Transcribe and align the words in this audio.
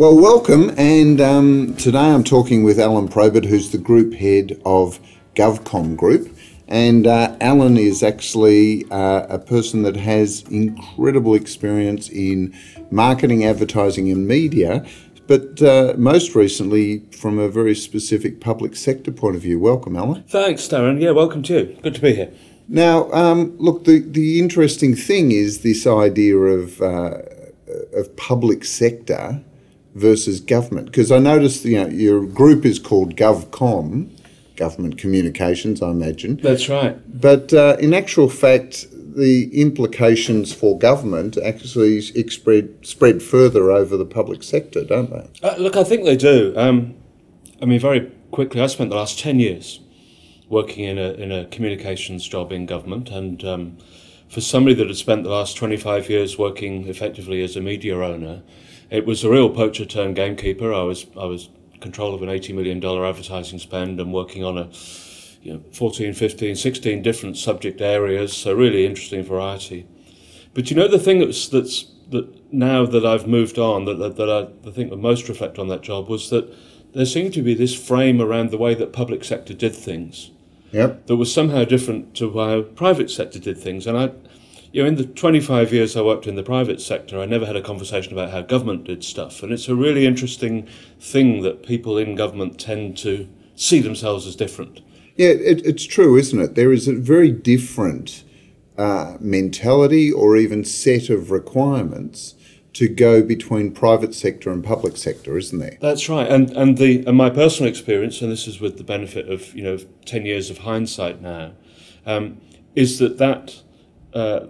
Well, 0.00 0.16
welcome. 0.16 0.72
And 0.78 1.20
um, 1.20 1.74
today 1.76 1.98
I'm 1.98 2.24
talking 2.24 2.64
with 2.64 2.78
Alun 2.78 3.10
Probert, 3.10 3.44
who's 3.44 3.70
the 3.70 3.76
group 3.76 4.14
head 4.14 4.58
of 4.64 4.98
GovCom 5.34 5.94
Group. 5.94 6.34
And 6.68 7.06
uh, 7.06 7.36
Alun 7.42 7.78
is 7.78 8.02
actually 8.02 8.90
uh, 8.90 9.26
a 9.28 9.38
person 9.38 9.82
that 9.82 9.96
has 9.96 10.40
incredible 10.44 11.34
experience 11.34 12.08
in 12.08 12.58
marketing, 12.90 13.44
advertising, 13.44 14.10
and 14.10 14.26
media, 14.26 14.86
but 15.26 15.60
uh, 15.60 15.92
most 15.98 16.34
recently 16.34 17.00
from 17.10 17.38
a 17.38 17.50
very 17.50 17.74
specific 17.74 18.40
public 18.40 18.76
sector 18.76 19.12
point 19.12 19.36
of 19.36 19.42
view. 19.42 19.60
Welcome, 19.60 19.92
Alun. 19.92 20.26
Thanks, 20.30 20.66
Darren. 20.66 20.98
Yeah, 20.98 21.10
welcome 21.10 21.42
to 21.42 21.52
you. 21.52 21.78
Good 21.82 21.96
to 21.96 22.00
be 22.00 22.14
here. 22.14 22.32
Now, 22.68 23.12
um, 23.12 23.54
look, 23.58 23.84
the, 23.84 23.98
the 24.00 24.40
interesting 24.40 24.94
thing 24.94 25.30
is 25.30 25.60
this 25.60 25.86
idea 25.86 26.38
of, 26.38 26.80
uh, 26.80 27.18
of 27.92 28.16
public 28.16 28.64
sector 28.64 29.44
versus 30.00 30.40
government, 30.40 30.86
because 30.86 31.12
I 31.12 31.18
noticed 31.18 31.64
you 31.64 31.80
know 31.80 31.88
your 31.88 32.24
group 32.26 32.64
is 32.64 32.78
called 32.78 33.16
GovCom, 33.16 34.10
Government 34.56 34.98
Communications, 34.98 35.82
I 35.82 35.90
imagine. 35.90 36.36
That's 36.36 36.68
right. 36.68 36.96
But 37.20 37.52
uh, 37.52 37.76
in 37.80 37.94
actual 37.94 38.28
fact, 38.28 38.86
the 39.16 39.50
implications 39.52 40.52
for 40.52 40.78
government 40.78 41.36
actually 41.38 42.00
spread 42.00 42.86
spread 42.86 43.22
further 43.22 43.70
over 43.70 43.96
the 43.96 44.04
public 44.04 44.42
sector, 44.42 44.84
don't 44.84 45.10
they? 45.10 45.48
Uh, 45.48 45.56
look, 45.56 45.76
I 45.76 45.84
think 45.84 46.04
they 46.04 46.16
do. 46.16 46.52
Um, 46.56 46.94
I 47.62 47.66
mean, 47.66 47.80
very 47.80 48.10
quickly, 48.30 48.60
I 48.60 48.66
spent 48.66 48.90
the 48.90 48.96
last 48.96 49.18
ten 49.18 49.40
years 49.40 49.80
working 50.48 50.84
in 50.84 50.98
a 50.98 51.12
in 51.12 51.32
a 51.32 51.46
communications 51.46 52.26
job 52.26 52.52
in 52.52 52.66
government, 52.66 53.10
and 53.10 53.44
um, 53.44 53.78
for 54.28 54.40
somebody 54.40 54.74
that 54.74 54.86
had 54.86 54.96
spent 54.96 55.24
the 55.24 55.30
last 55.30 55.56
twenty 55.56 55.76
five 55.76 56.08
years 56.08 56.38
working 56.38 56.86
effectively 56.86 57.42
as 57.42 57.56
a 57.56 57.60
media 57.60 57.96
owner, 57.98 58.42
it 58.90 59.06
was 59.06 59.24
a 59.24 59.30
real 59.30 59.48
poacher 59.50 59.84
turned 59.84 60.16
gamekeeper. 60.16 60.72
I 60.72 60.82
was 60.82 61.06
I 61.18 61.24
was 61.24 61.48
control 61.80 62.14
of 62.14 62.22
an 62.22 62.28
eighty 62.28 62.52
million 62.52 62.80
dollar 62.80 63.06
advertising 63.06 63.58
spend 63.58 64.00
and 64.00 64.12
working 64.12 64.44
on 64.44 64.58
a 64.58 64.70
you 65.42 65.54
know 65.54 65.62
14, 65.72 66.12
15, 66.12 66.54
16 66.54 67.02
different 67.02 67.36
subject 67.38 67.80
areas. 67.80 68.36
So 68.36 68.52
really 68.52 68.84
interesting 68.84 69.24
variety. 69.24 69.86
But 70.52 70.70
you 70.70 70.76
know 70.76 70.88
the 70.88 70.98
thing 70.98 71.20
that's 71.20 71.48
that's 71.48 71.86
that 72.10 72.52
now 72.52 72.84
that 72.84 73.06
I've 73.06 73.26
moved 73.26 73.58
on 73.58 73.84
that 73.84 73.98
that, 73.98 74.16
that 74.16 74.28
I, 74.28 74.68
I 74.68 74.72
think 74.72 74.90
the 74.90 74.96
most 74.96 75.28
reflect 75.28 75.58
on 75.58 75.68
that 75.68 75.82
job 75.82 76.08
was 76.08 76.30
that 76.30 76.52
there 76.92 77.06
seemed 77.06 77.32
to 77.34 77.42
be 77.42 77.54
this 77.54 77.74
frame 77.74 78.20
around 78.20 78.50
the 78.50 78.58
way 78.58 78.74
that 78.74 78.92
public 78.92 79.22
sector 79.22 79.54
did 79.54 79.74
things 79.74 80.32
Yep. 80.72 81.06
that 81.06 81.16
was 81.16 81.32
somehow 81.32 81.64
different 81.64 82.14
to 82.16 82.32
how 82.32 82.62
private 82.62 83.10
sector 83.10 83.38
did 83.38 83.58
things. 83.58 83.86
And 83.86 83.98
I, 83.98 84.12
you 84.72 84.82
know, 84.82 84.88
in 84.88 84.94
the 84.96 85.04
25 85.04 85.72
years 85.72 85.96
I 85.96 86.02
worked 86.02 86.26
in 86.26 86.36
the 86.36 86.42
private 86.42 86.80
sector, 86.80 87.18
I 87.20 87.26
never 87.26 87.46
had 87.46 87.56
a 87.56 87.62
conversation 87.62 88.12
about 88.12 88.30
how 88.30 88.42
government 88.42 88.84
did 88.84 89.02
stuff. 89.02 89.42
And 89.42 89.52
it's 89.52 89.68
a 89.68 89.74
really 89.74 90.06
interesting 90.06 90.68
thing 91.00 91.42
that 91.42 91.66
people 91.66 91.98
in 91.98 92.14
government 92.14 92.60
tend 92.60 92.96
to 92.98 93.28
see 93.56 93.80
themselves 93.80 94.26
as 94.26 94.36
different. 94.36 94.80
Yeah, 95.16 95.30
it, 95.30 95.66
it's 95.66 95.84
true, 95.84 96.16
isn't 96.16 96.40
it? 96.40 96.54
There 96.54 96.72
is 96.72 96.86
a 96.86 96.94
very 96.94 97.30
different 97.30 98.24
uh, 98.78 99.16
mentality 99.20 100.12
or 100.12 100.36
even 100.36 100.64
set 100.64 101.10
of 101.10 101.30
requirements 101.30 102.34
to 102.72 102.88
go 102.88 103.22
between 103.22 103.72
private 103.72 104.14
sector 104.14 104.50
and 104.50 104.64
public 104.64 104.96
sector, 104.96 105.36
isn't 105.36 105.58
there? 105.58 105.76
That's 105.80 106.08
right, 106.08 106.30
and 106.30 106.50
and 106.56 106.78
the 106.78 107.04
and 107.04 107.16
my 107.16 107.28
personal 107.28 107.68
experience, 107.68 108.22
and 108.22 108.30
this 108.30 108.46
is 108.46 108.60
with 108.60 108.78
the 108.78 108.84
benefit 108.84 109.28
of 109.28 109.52
you 109.54 109.64
know 109.64 109.78
ten 110.06 110.24
years 110.24 110.50
of 110.50 110.58
hindsight 110.58 111.20
now, 111.20 111.52
um, 112.06 112.40
is 112.76 113.00
that 113.00 113.18
that 113.18 113.60
uh, 114.14 114.46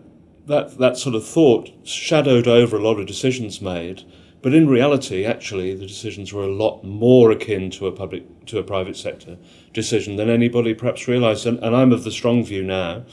that 0.46 0.78
that 0.78 0.96
sort 0.96 1.14
of 1.14 1.26
thought 1.26 1.70
shadowed 1.84 2.48
over 2.48 2.76
a 2.76 2.82
lot 2.82 2.98
of 2.98 3.06
decisions 3.06 3.60
made, 3.60 4.04
but 4.42 4.54
in 4.54 4.68
reality, 4.68 5.24
actually, 5.24 5.74
the 5.74 5.86
decisions 5.86 6.32
were 6.32 6.44
a 6.44 6.52
lot 6.52 6.82
more 6.82 7.30
akin 7.30 7.70
to 7.72 7.86
a 7.86 7.92
public 7.92 8.46
to 8.46 8.58
a 8.58 8.62
private 8.62 8.96
sector 8.96 9.36
decision 9.72 10.16
than 10.16 10.30
anybody 10.30 10.74
perhaps 10.74 11.06
realised, 11.06 11.46
and, 11.46 11.58
and 11.58 11.76
I'm 11.76 11.92
of 11.92 12.04
the 12.04 12.10
strong 12.10 12.44
view 12.44 12.62
now. 12.62 13.04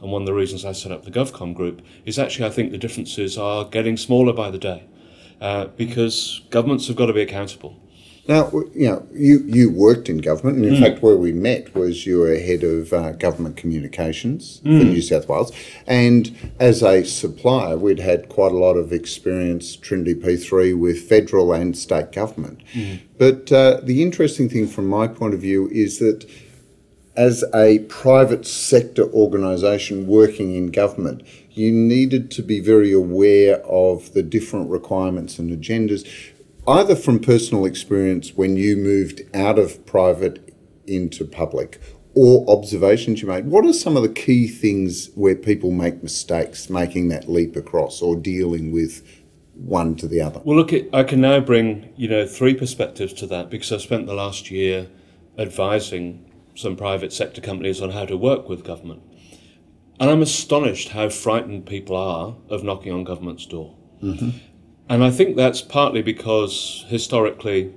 And 0.00 0.10
one 0.10 0.22
of 0.22 0.26
the 0.26 0.32
reasons 0.32 0.64
I 0.64 0.72
set 0.72 0.92
up 0.92 1.04
the 1.04 1.10
GovCom 1.10 1.54
group 1.54 1.82
is 2.06 2.18
actually 2.18 2.46
I 2.46 2.50
think 2.50 2.70
the 2.70 2.78
differences 2.78 3.36
are 3.36 3.66
getting 3.66 3.98
smaller 3.98 4.32
by 4.32 4.50
the 4.50 4.58
day 4.58 4.84
uh, 5.40 5.66
because 5.66 6.40
governments 6.50 6.86
have 6.88 6.96
got 6.96 7.06
to 7.06 7.12
be 7.12 7.22
accountable. 7.22 7.76
Now, 8.28 8.50
you 8.74 8.88
know, 8.88 9.06
you, 9.12 9.40
you 9.46 9.70
worked 9.70 10.08
in 10.08 10.18
government, 10.18 10.58
and 10.58 10.66
in 10.66 10.80
fact, 10.80 11.02
where 11.02 11.16
we 11.16 11.32
met 11.32 11.74
was 11.74 12.06
you 12.06 12.20
were 12.20 12.36
head 12.36 12.62
of 12.62 12.92
uh, 12.92 13.12
government 13.12 13.56
communications 13.56 14.60
for 14.62 14.68
New 14.68 15.02
South 15.02 15.28
Wales. 15.28 15.52
And 15.86 16.52
as 16.60 16.82
a 16.82 17.02
supplier, 17.04 17.76
we'd 17.76 17.98
had 17.98 18.28
quite 18.28 18.52
a 18.52 18.56
lot 18.56 18.74
of 18.76 18.92
experience, 18.92 19.76
TrinityP3, 19.76 20.78
with 20.78 21.08
federal 21.08 21.52
and 21.52 21.76
state 21.76 22.12
government. 22.12 22.60
But 23.18 23.50
uh, 23.50 23.80
the 23.82 24.02
interesting 24.02 24.48
thing 24.48 24.68
from 24.68 24.86
my 24.86 25.08
point 25.08 25.34
of 25.34 25.40
view 25.40 25.68
is 25.72 25.98
that 25.98 26.28
as 27.16 27.44
a 27.54 27.80
private 27.80 28.46
sector 28.46 29.04
organisation 29.12 30.06
working 30.06 30.54
in 30.54 30.70
government, 30.70 31.22
you 31.50 31.72
needed 31.72 32.30
to 32.30 32.42
be 32.42 32.60
very 32.60 32.92
aware 32.92 33.56
of 33.66 34.14
the 34.14 34.22
different 34.22 34.70
requirements 34.70 35.38
and 35.38 35.50
agendas, 35.50 36.08
either 36.70 36.94
from 36.94 37.18
personal 37.18 37.64
experience 37.64 38.34
when 38.34 38.56
you 38.56 38.76
moved 38.76 39.22
out 39.34 39.58
of 39.58 39.84
private 39.86 40.54
into 40.86 41.24
public 41.24 41.80
or 42.14 42.44
observations 42.48 43.22
you 43.22 43.28
made. 43.28 43.46
What 43.46 43.64
are 43.64 43.72
some 43.72 43.96
of 43.96 44.02
the 44.02 44.08
key 44.08 44.48
things 44.48 45.10
where 45.14 45.34
people 45.34 45.70
make 45.70 46.02
mistakes 46.02 46.70
making 46.70 47.08
that 47.08 47.28
leap 47.28 47.56
across 47.56 48.02
or 48.02 48.16
dealing 48.16 48.72
with 48.72 49.06
one 49.54 49.94
to 49.96 50.08
the 50.08 50.20
other? 50.20 50.40
Well, 50.44 50.56
look, 50.56 50.72
I 50.92 51.02
can 51.02 51.20
now 51.20 51.40
bring 51.40 51.92
you 51.96 52.08
know 52.08 52.26
three 52.26 52.54
perspectives 52.54 53.12
to 53.14 53.26
that 53.28 53.50
because 53.50 53.72
I've 53.72 53.82
spent 53.82 54.06
the 54.06 54.14
last 54.14 54.50
year 54.50 54.88
advising 55.38 56.26
some 56.54 56.76
private 56.76 57.12
sector 57.12 57.40
companies 57.40 57.80
on 57.80 57.90
how 57.90 58.04
to 58.04 58.16
work 58.16 58.48
with 58.48 58.64
government, 58.64 59.02
and 59.98 60.10
I'm 60.10 60.22
astonished 60.22 60.90
how 60.90 61.08
frightened 61.08 61.66
people 61.66 61.96
are 61.96 62.36
of 62.48 62.64
knocking 62.64 62.92
on 62.92 63.04
government's 63.04 63.46
door. 63.46 63.76
Mm-hmm. 64.02 64.30
And 64.90 65.04
I 65.04 65.12
think 65.12 65.36
that's 65.36 65.62
partly 65.62 66.02
because 66.02 66.84
historically 66.88 67.72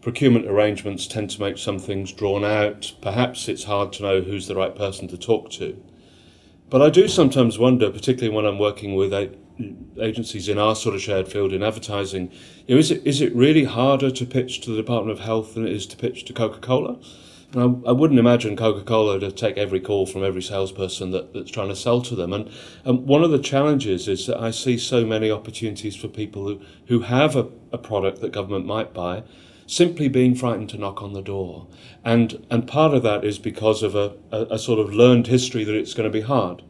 procurement 0.00 0.46
arrangements 0.46 1.06
tend 1.06 1.28
to 1.28 1.40
make 1.42 1.58
some 1.58 1.78
things 1.78 2.10
drawn 2.10 2.42
out. 2.42 2.94
Perhaps 3.02 3.50
it's 3.50 3.64
hard 3.64 3.92
to 3.92 4.02
know 4.02 4.22
who's 4.22 4.46
the 4.46 4.54
right 4.54 4.74
person 4.74 5.06
to 5.08 5.18
talk 5.18 5.50
to. 5.50 5.78
But 6.70 6.80
I 6.80 6.88
do 6.88 7.06
sometimes 7.06 7.58
wonder, 7.58 7.90
particularly 7.90 8.34
when 8.34 8.46
I'm 8.46 8.58
working 8.58 8.94
with 8.94 9.12
agencies 10.00 10.48
in 10.48 10.56
our 10.56 10.74
sort 10.74 10.94
of 10.94 11.02
shared 11.02 11.28
field 11.28 11.52
in 11.52 11.62
advertising, 11.62 12.32
you 12.66 12.74
know, 12.74 12.78
is 12.78 12.90
it 12.90 13.06
is 13.06 13.20
it 13.20 13.36
really 13.36 13.64
harder 13.64 14.10
to 14.10 14.24
pitch 14.24 14.62
to 14.62 14.70
the 14.70 14.78
Department 14.78 15.18
of 15.18 15.22
Health 15.22 15.52
than 15.52 15.66
it 15.66 15.72
is 15.72 15.86
to 15.88 15.98
pitch 15.98 16.24
to 16.24 16.32
Coca 16.32 16.60
Cola? 16.60 16.98
I, 17.56 17.62
I 17.88 17.92
wouldn't 17.92 18.18
imagine 18.18 18.56
Coca 18.56 18.84
Cola 18.84 19.20
to 19.20 19.30
take 19.30 19.56
every 19.56 19.80
call 19.80 20.06
from 20.06 20.24
every 20.24 20.42
salesperson 20.42 21.10
that, 21.12 21.32
that's 21.32 21.50
trying 21.50 21.68
to 21.68 21.76
sell 21.76 22.00
to 22.02 22.14
them. 22.14 22.32
And, 22.32 22.50
and 22.84 23.06
one 23.06 23.22
of 23.22 23.30
the 23.30 23.38
challenges 23.38 24.08
is 24.08 24.26
that 24.26 24.40
I 24.40 24.50
see 24.50 24.78
so 24.78 25.04
many 25.04 25.30
opportunities 25.30 25.96
for 25.96 26.08
people 26.08 26.46
who, 26.46 26.60
who 26.86 27.00
have 27.00 27.36
a, 27.36 27.48
a 27.72 27.78
product 27.78 28.20
that 28.20 28.32
government 28.32 28.66
might 28.66 28.92
buy 28.92 29.22
simply 29.66 30.08
being 30.08 30.34
frightened 30.34 30.68
to 30.70 30.78
knock 30.78 31.02
on 31.02 31.12
the 31.14 31.22
door. 31.22 31.66
And, 32.04 32.46
and 32.50 32.68
part 32.68 32.92
of 32.92 33.02
that 33.02 33.24
is 33.24 33.38
because 33.38 33.82
of 33.82 33.94
a, 33.94 34.14
a, 34.30 34.54
a 34.54 34.58
sort 34.58 34.78
of 34.78 34.92
learned 34.92 35.26
history 35.26 35.64
that 35.64 35.74
it's 35.74 35.94
going 35.94 36.10
to 36.10 36.12
be 36.12 36.20
hard. 36.20 36.62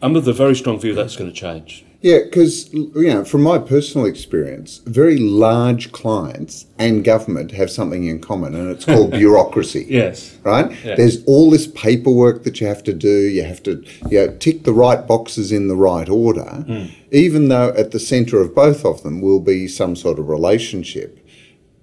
I'm 0.00 0.16
of 0.16 0.24
the 0.24 0.32
very 0.32 0.54
strong 0.54 0.80
view 0.80 0.94
that's 0.94 1.16
going 1.16 1.30
to 1.30 1.36
change. 1.36 1.84
Yeah, 2.02 2.18
because 2.24 2.72
you 2.72 2.90
know, 2.94 3.24
from 3.24 3.42
my 3.42 3.58
personal 3.58 4.06
experience, 4.06 4.78
very 4.86 5.18
large 5.18 5.92
clients 5.92 6.66
and 6.76 7.04
government 7.04 7.52
have 7.52 7.70
something 7.70 8.04
in 8.04 8.20
common, 8.20 8.56
and 8.56 8.70
it's 8.70 8.84
called 8.84 9.10
bureaucracy. 9.22 9.86
Yes. 9.88 10.36
Right? 10.42 10.70
Yeah. 10.84 10.96
There's 10.96 11.24
all 11.24 11.48
this 11.48 11.68
paperwork 11.68 12.42
that 12.42 12.60
you 12.60 12.66
have 12.66 12.82
to 12.84 12.92
do. 12.92 13.28
You 13.28 13.44
have 13.44 13.62
to 13.62 13.84
you 14.10 14.26
know, 14.26 14.36
tick 14.38 14.64
the 14.64 14.72
right 14.72 15.06
boxes 15.06 15.52
in 15.52 15.68
the 15.68 15.76
right 15.76 16.08
order, 16.08 16.64
even 17.12 17.48
though 17.48 17.68
at 17.70 17.92
the 17.92 18.00
centre 18.00 18.40
of 18.40 18.52
both 18.52 18.84
of 18.84 19.04
them 19.04 19.20
will 19.20 19.40
be 19.40 19.68
some 19.68 19.94
sort 19.94 20.18
of 20.18 20.28
relationship. 20.28 21.18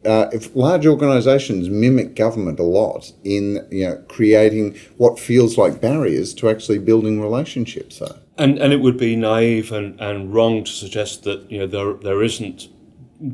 Uh, 0.05 0.29
if 0.31 0.55
large 0.55 0.85
organisations 0.85 1.69
mimic 1.69 2.15
government 2.15 2.57
a 2.57 2.63
lot 2.63 3.11
in 3.25 3.67
you 3.69 3.85
know 3.85 4.01
creating 4.07 4.77
what 4.95 5.19
feels 5.19 5.57
like 5.57 5.81
barriers 5.81 6.33
to 6.33 6.49
actually 6.49 6.77
building 6.77 7.21
relationships, 7.21 7.99
though. 7.99 8.17
And 8.39 8.57
and 8.57 8.73
it 8.73 8.79
would 8.79 8.97
be 8.97 9.15
naive 9.15 9.71
and, 9.71 9.99
and 9.99 10.33
wrong 10.33 10.63
to 10.63 10.71
suggest 10.71 11.23
that 11.23 11.51
you 11.51 11.59
know 11.59 11.67
there 11.67 11.93
there 11.93 12.23
isn't 12.23 12.69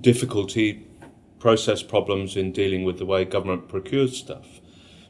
difficulty, 0.02 0.86
process 1.40 1.84
problems 1.84 2.36
in 2.36 2.52
dealing 2.52 2.84
with 2.84 2.98
the 2.98 3.06
way 3.06 3.24
government 3.24 3.68
procures 3.68 4.18
stuff. 4.18 4.60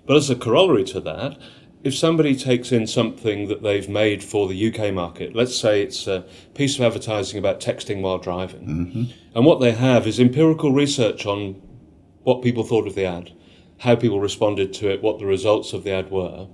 But 0.06 0.18
as 0.18 0.30
a 0.30 0.36
corollary 0.36 0.83
to 0.86 1.00
that, 1.01 1.38
if 1.86 1.95
somebody 1.95 2.36
takes 2.36 2.71
in 2.71 2.88
something 2.88 3.47
that 3.47 3.62
they've 3.62 3.88
made 3.88 4.24
for 4.24 4.47
the 4.47 4.74
UK 4.74 4.92
market, 4.94 5.36
let's 5.36 5.56
say 5.56 5.81
it's 5.81 6.07
a 6.07 6.25
piece 6.56 6.77
of 6.77 6.81
advertising 6.81 7.38
about 7.38 7.59
texting 7.59 8.01
while 8.01 8.18
driving, 8.18 8.68
mm-hmm. 8.68 9.03
and 9.36 9.45
what 9.45 9.62
they 9.62 9.71
have 9.71 10.07
is 10.07 10.19
empirical 10.19 10.71
research 10.71 11.25
on 11.27 11.62
what 12.24 12.42
people 12.42 12.63
thought 12.63 12.88
of 12.88 12.95
the 12.95 13.06
ad, 13.06 13.31
how 13.77 13.95
people 13.95 14.19
responded 14.19 14.74
to 14.74 14.92
it, 14.92 15.03
what 15.03 15.19
the 15.19 15.27
results 15.27 15.74
of 15.74 15.83
the 15.83 15.92
ad 15.92 16.09
were. 16.09 16.47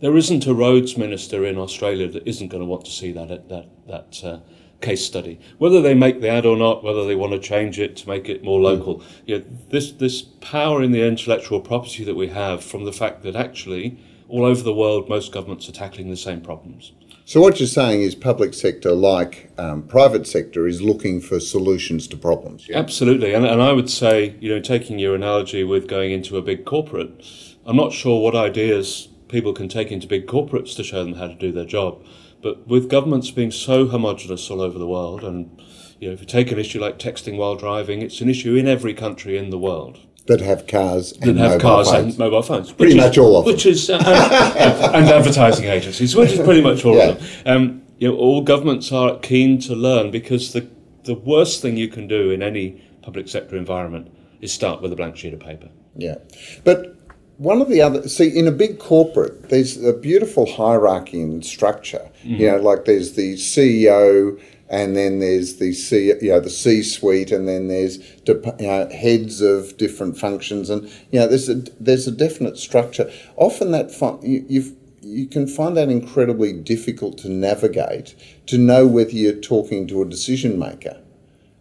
There 0.00 0.16
isn't 0.16 0.46
a 0.46 0.54
roads 0.54 0.96
minister 0.96 1.44
in 1.44 1.58
Australia 1.58 2.08
that 2.08 2.26
isn't 2.26 2.48
going 2.48 2.62
to 2.62 2.66
want 2.66 2.84
to 2.84 2.90
see 2.90 3.12
that 3.12 3.48
that 3.48 3.66
that 3.86 4.24
uh, 4.24 4.38
case 4.80 5.04
study. 5.04 5.40
Whether 5.58 5.82
they 5.82 5.94
make 5.94 6.20
the 6.20 6.28
ad 6.28 6.46
or 6.46 6.56
not, 6.56 6.84
whether 6.84 7.04
they 7.04 7.16
want 7.16 7.32
to 7.32 7.40
change 7.40 7.80
it 7.80 7.96
to 7.96 8.08
make 8.08 8.28
it 8.28 8.44
more 8.44 8.60
local, 8.60 9.02
you 9.26 9.38
know, 9.38 9.44
this 9.70 9.90
this 9.92 10.22
power 10.22 10.82
in 10.82 10.92
the 10.92 11.04
intellectual 11.04 11.60
property 11.60 12.04
that 12.04 12.14
we 12.14 12.28
have 12.28 12.62
from 12.62 12.84
the 12.84 12.92
fact 12.92 13.22
that 13.22 13.34
actually 13.34 13.98
all 14.28 14.44
over 14.44 14.62
the 14.62 14.74
world 14.74 15.08
most 15.08 15.32
governments 15.32 15.68
are 15.68 15.72
tackling 15.72 16.10
the 16.10 16.16
same 16.16 16.40
problems. 16.40 16.92
So 17.24 17.40
what 17.40 17.60
you're 17.60 17.66
saying 17.66 18.00
is 18.00 18.14
public 18.14 18.54
sector, 18.54 18.92
like 18.92 19.50
um, 19.58 19.82
private 19.82 20.26
sector, 20.26 20.66
is 20.66 20.80
looking 20.80 21.20
for 21.20 21.40
solutions 21.40 22.06
to 22.08 22.16
problems. 22.16 22.68
Yeah? 22.68 22.78
Absolutely, 22.78 23.34
and 23.34 23.44
and 23.44 23.60
I 23.60 23.72
would 23.72 23.90
say, 23.90 24.36
you 24.40 24.48
know, 24.48 24.60
taking 24.60 24.98
your 24.98 25.14
analogy 25.14 25.64
with 25.64 25.88
going 25.88 26.12
into 26.12 26.38
a 26.38 26.42
big 26.42 26.64
corporate, 26.64 27.24
I'm 27.66 27.76
not 27.76 27.92
sure 27.92 28.22
what 28.22 28.36
ideas 28.36 29.07
people 29.28 29.52
can 29.52 29.68
take 29.68 29.90
into 29.90 30.06
big 30.06 30.26
corporates 30.26 30.74
to 30.76 30.84
show 30.84 31.04
them 31.04 31.14
how 31.14 31.28
to 31.28 31.34
do 31.34 31.52
their 31.52 31.64
job. 31.64 32.04
But 32.42 32.66
with 32.68 32.88
governments 32.88 33.30
being 33.30 33.50
so 33.50 33.86
homogenous 33.86 34.50
all 34.50 34.60
over 34.60 34.78
the 34.78 34.86
world, 34.86 35.24
and 35.24 35.60
you 35.98 36.08
know, 36.08 36.14
if 36.14 36.20
you 36.20 36.26
take 36.26 36.52
an 36.52 36.58
issue 36.58 36.80
like 36.80 36.98
texting 36.98 37.36
while 37.36 37.56
driving, 37.56 38.02
it's 38.02 38.20
an 38.20 38.28
issue 38.28 38.54
in 38.54 38.68
every 38.68 38.94
country 38.94 39.36
in 39.36 39.50
the 39.50 39.58
world 39.58 39.98
that 40.28 40.40
have 40.40 40.66
cars 40.66 41.12
that 41.14 41.36
have 41.36 41.60
cars 41.60 41.90
phones. 41.90 42.14
and 42.14 42.18
mobile 42.18 42.42
phones. 42.42 42.70
Pretty 42.70 42.96
much 42.96 43.18
all 43.18 43.36
of 43.38 43.44
them. 43.44 43.54
Which 43.54 43.66
is 43.66 43.90
uh, 43.90 43.96
and, 43.96 44.94
and, 44.94 45.06
advertising 45.06 45.64
agencies, 45.64 46.14
which 46.14 46.32
is 46.32 46.40
pretty 46.40 46.60
much 46.60 46.84
all 46.84 46.96
yeah. 46.96 47.08
of 47.08 47.44
them. 47.44 47.56
Um, 47.56 47.82
you 47.98 48.08
know, 48.08 48.16
all 48.16 48.42
governments 48.42 48.92
are 48.92 49.18
keen 49.18 49.58
to 49.62 49.74
learn 49.74 50.10
because 50.10 50.52
the 50.52 50.68
the 51.04 51.14
worst 51.14 51.62
thing 51.62 51.76
you 51.76 51.88
can 51.88 52.06
do 52.06 52.30
in 52.30 52.42
any 52.42 52.82
public 53.02 53.28
sector 53.28 53.56
environment 53.56 54.12
is 54.40 54.52
start 54.52 54.82
with 54.82 54.92
a 54.92 54.96
blank 54.96 55.16
sheet 55.16 55.32
of 55.32 55.40
paper. 55.40 55.70
Yeah, 55.96 56.16
but 56.62 56.94
one 57.38 57.60
of 57.60 57.68
the 57.68 57.80
other 57.80 58.06
see 58.08 58.28
in 58.28 58.46
a 58.46 58.52
big 58.52 58.78
corporate 58.78 59.48
there's 59.48 59.82
a 59.82 59.92
beautiful 59.92 60.44
hierarchy 60.44 61.22
and 61.22 61.44
structure 61.44 62.10
mm. 62.22 62.38
you 62.38 62.50
know 62.50 62.58
like 62.58 62.84
there's 62.84 63.14
the 63.14 63.34
ceo 63.34 64.38
and 64.70 64.96
then 64.96 65.18
there's 65.20 65.56
the 65.56 65.72
C, 65.72 66.12
you 66.20 66.30
know, 66.30 66.40
the 66.40 66.50
C-suite, 66.50 67.32
and 67.32 67.48
then 67.48 67.68
there's 67.68 67.98
you 68.26 68.42
know, 68.60 68.88
heads 68.90 69.40
of 69.40 69.76
different 69.78 70.18
functions, 70.18 70.68
and 70.68 70.84
you 71.10 71.20
know, 71.20 71.26
there's 71.26 71.48
a 71.48 71.62
there's 71.80 72.06
a 72.06 72.12
definite 72.12 72.58
structure. 72.58 73.10
Often 73.36 73.70
that 73.72 73.90
fun, 73.90 74.18
you, 74.22 74.76
you 75.00 75.26
can 75.26 75.46
find 75.46 75.76
that 75.76 75.88
incredibly 75.88 76.52
difficult 76.52 77.18
to 77.18 77.28
navigate 77.30 78.14
to 78.46 78.58
know 78.58 78.86
whether 78.86 79.12
you're 79.12 79.32
talking 79.32 79.86
to 79.86 80.02
a 80.02 80.08
decision 80.08 80.58
maker, 80.58 81.00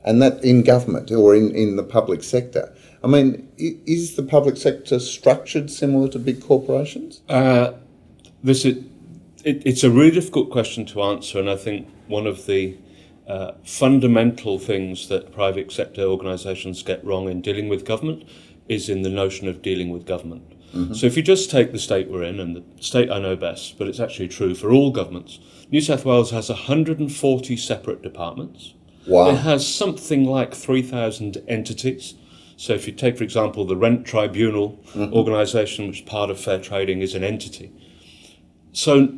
and 0.03 0.21
that 0.21 0.43
in 0.43 0.63
government 0.63 1.09
or 1.11 1.33
in, 1.35 1.55
in 1.55 1.77
the 1.77 1.83
public 1.83 2.23
sector. 2.23 2.73
I 3.03 3.07
mean, 3.07 3.47
is 3.57 4.15
the 4.15 4.23
public 4.23 4.57
sector 4.57 4.99
structured 4.99 5.69
similar 5.69 6.07
to 6.09 6.19
big 6.19 6.41
corporations? 6.41 7.21
Uh, 7.29 7.73
this 8.43 8.65
is, 8.65 8.83
it, 9.43 9.61
it's 9.65 9.83
a 9.83 9.91
really 9.91 10.11
difficult 10.11 10.49
question 10.49 10.85
to 10.87 11.03
answer, 11.03 11.39
and 11.39 11.49
I 11.49 11.55
think 11.55 11.87
one 12.07 12.25
of 12.25 12.45
the 12.45 12.77
uh, 13.27 13.51
fundamental 13.63 14.57
things 14.57 15.09
that 15.09 15.31
private 15.31 15.71
sector 15.71 16.03
organisations 16.03 16.81
get 16.81 17.03
wrong 17.03 17.29
in 17.29 17.41
dealing 17.41 17.69
with 17.69 17.85
government 17.85 18.23
is 18.69 18.89
in 18.89 19.01
the 19.01 19.09
notion 19.09 19.47
of 19.47 19.61
dealing 19.61 19.89
with 19.89 20.05
government. 20.05 20.53
Mm-hmm. 20.73 20.93
So 20.93 21.07
if 21.07 21.15
you 21.15 21.23
just 21.23 21.49
take 21.49 21.71
the 21.71 21.79
state 21.79 22.09
we're 22.09 22.23
in, 22.23 22.39
and 22.39 22.55
the 22.55 22.63
state 22.81 23.09
I 23.09 23.19
know 23.19 23.35
best, 23.35 23.77
but 23.77 23.87
it's 23.87 23.99
actually 23.99 24.27
true 24.27 24.55
for 24.55 24.71
all 24.71 24.91
governments, 24.91 25.39
New 25.71 25.81
South 25.81 26.05
Wales 26.05 26.31
has 26.31 26.49
140 26.49 27.57
separate 27.57 28.01
departments. 28.01 28.73
Wow. 29.05 29.29
It 29.29 29.37
has 29.37 29.67
something 29.67 30.25
like 30.25 30.53
3,000 30.53 31.37
entities. 31.47 32.15
So 32.57 32.73
if 32.73 32.87
you 32.87 32.93
take, 32.93 33.17
for 33.17 33.23
example, 33.23 33.65
the 33.65 33.77
Rent 33.77 34.05
Tribunal 34.05 34.79
mm-hmm. 34.87 35.13
organisation, 35.13 35.87
which 35.87 35.99
is 35.99 36.05
part 36.05 36.29
of 36.29 36.39
fair 36.39 36.59
trading, 36.59 37.01
is 37.01 37.13
an 37.15 37.23
entity. 37.23 37.71
So 38.73 39.13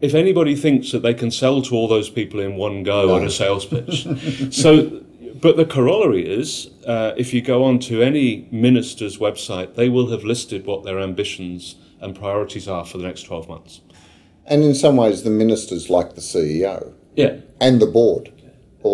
if 0.00 0.14
anybody 0.14 0.54
thinks 0.54 0.92
that 0.92 1.02
they 1.02 1.12
can 1.12 1.30
sell 1.30 1.60
to 1.62 1.74
all 1.74 1.88
those 1.88 2.08
people 2.08 2.38
in 2.40 2.54
one 2.56 2.84
go 2.84 3.08
no. 3.08 3.14
on 3.16 3.24
a 3.24 3.30
sales 3.30 3.66
pitch, 3.74 4.06
so 4.54 5.02
but 5.40 5.56
the 5.56 5.66
corollary 5.66 6.26
is 6.26 6.70
uh, 6.86 7.12
if 7.16 7.34
you 7.34 7.42
go 7.42 7.64
on 7.64 7.78
to 7.80 8.02
any 8.02 8.48
minister's 8.50 9.18
website, 9.18 9.74
they 9.74 9.88
will 9.88 10.10
have 10.10 10.24
listed 10.24 10.64
what 10.64 10.84
their 10.84 11.00
ambitions 11.00 11.74
and 12.00 12.14
priorities 12.14 12.68
are 12.68 12.84
for 12.84 12.98
the 12.98 13.04
next 13.04 13.22
12 13.24 13.48
months. 13.48 13.80
And 14.46 14.62
in 14.62 14.74
some 14.74 14.96
ways, 14.96 15.24
the 15.24 15.30
minister's 15.30 15.90
like 15.90 16.14
the 16.14 16.20
CEO. 16.20 16.94
Yeah. 17.16 17.40
And 17.60 17.80
the 17.80 17.86
board. 17.86 18.32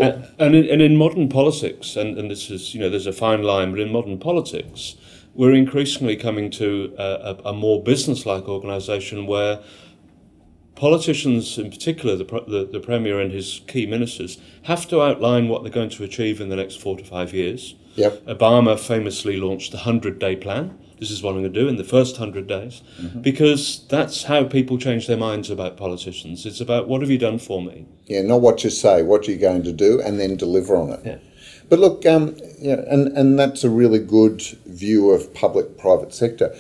And, 0.01 0.25
uh, 0.25 0.29
and, 0.39 0.55
in, 0.55 0.69
and 0.69 0.81
in 0.81 0.97
modern 0.97 1.29
politics, 1.29 1.97
and, 1.97 2.19
and 2.19 2.31
this 2.31 2.51
is, 2.51 2.75
you 2.75 2.81
know, 2.81 2.89
there's 2.89 3.07
a 3.07 3.13
fine 3.13 3.43
line, 3.43 3.73
but 3.73 3.81
in 3.81 3.93
modern 3.93 4.19
politics, 4.19 4.97
we're 5.35 5.53
increasingly 5.53 6.17
coming 6.17 6.51
to 6.53 6.95
a, 6.99 7.03
a, 7.45 7.51
a 7.51 7.53
more 7.53 7.83
business-like 7.83 8.49
organisation 8.49 9.27
where 9.27 9.61
politicians, 10.75 11.59
in 11.59 11.71
particular 11.71 12.17
the, 12.17 12.25
the, 12.25 12.69
the, 12.73 12.81
Premier 12.81 13.21
and 13.21 13.33
his 13.33 13.61
key 13.67 13.87
ministers, 13.87 14.39
have 14.63 14.89
to 14.89 15.01
outline 15.01 15.49
what 15.49 15.63
they're 15.63 15.73
going 15.73 15.91
to 15.91 16.05
achieve 16.05 16.41
in 16.41 16.49
the 16.49 16.57
next 16.57 16.81
four 16.81 16.97
to 16.97 17.05
five 17.05 17.33
years. 17.33 17.75
Yep. 17.95 18.27
Obama 18.27 18.79
famously 18.79 19.37
launched 19.37 19.71
the 19.71 19.79
100 19.79 20.19
day 20.19 20.37
plan. 20.37 20.79
This 20.99 21.11
is 21.11 21.23
what 21.23 21.31
I'm 21.31 21.43
going 21.43 21.53
to 21.53 21.61
do 21.61 21.69
in 21.69 21.77
the 21.77 21.85
first 21.85 22.19
100 22.19 22.47
days, 22.47 22.83
mm-hmm. 23.01 23.21
because 23.21 23.87
that's 23.89 24.25
how 24.25 24.45
people 24.45 24.79
change 24.79 25.07
their 25.07 25.17
minds 25.17 25.51
about 25.51 25.77
politicians. 25.77 26.47
It's 26.47 26.61
about 26.61 26.89
what 26.89 27.01
have 27.01 27.11
you 27.11 27.19
done 27.19 27.39
for 27.39 27.63
me? 27.63 27.87
Yeah, 28.07 28.23
not 28.23 28.41
what 28.41 28.65
you 28.65 28.71
say, 28.71 29.03
what 29.03 29.29
you're 29.29 29.39
going 29.39 29.63
to 29.65 29.73
do, 29.73 30.01
and 30.01 30.21
then 30.21 30.37
deliver 30.37 30.77
on 30.77 30.91
it. 30.91 31.01
Yeah. 31.05 31.19
But 31.69 31.79
look, 31.79 32.05
um, 32.05 32.37
yeah, 32.59 32.85
and, 32.89 33.09
and 33.17 33.39
that's 33.39 33.65
a 33.65 33.71
really 33.71 33.99
good 33.99 34.43
view 34.67 35.11
of 35.11 35.33
public 35.33 35.79
private 35.79 36.13
sector. 36.13 36.55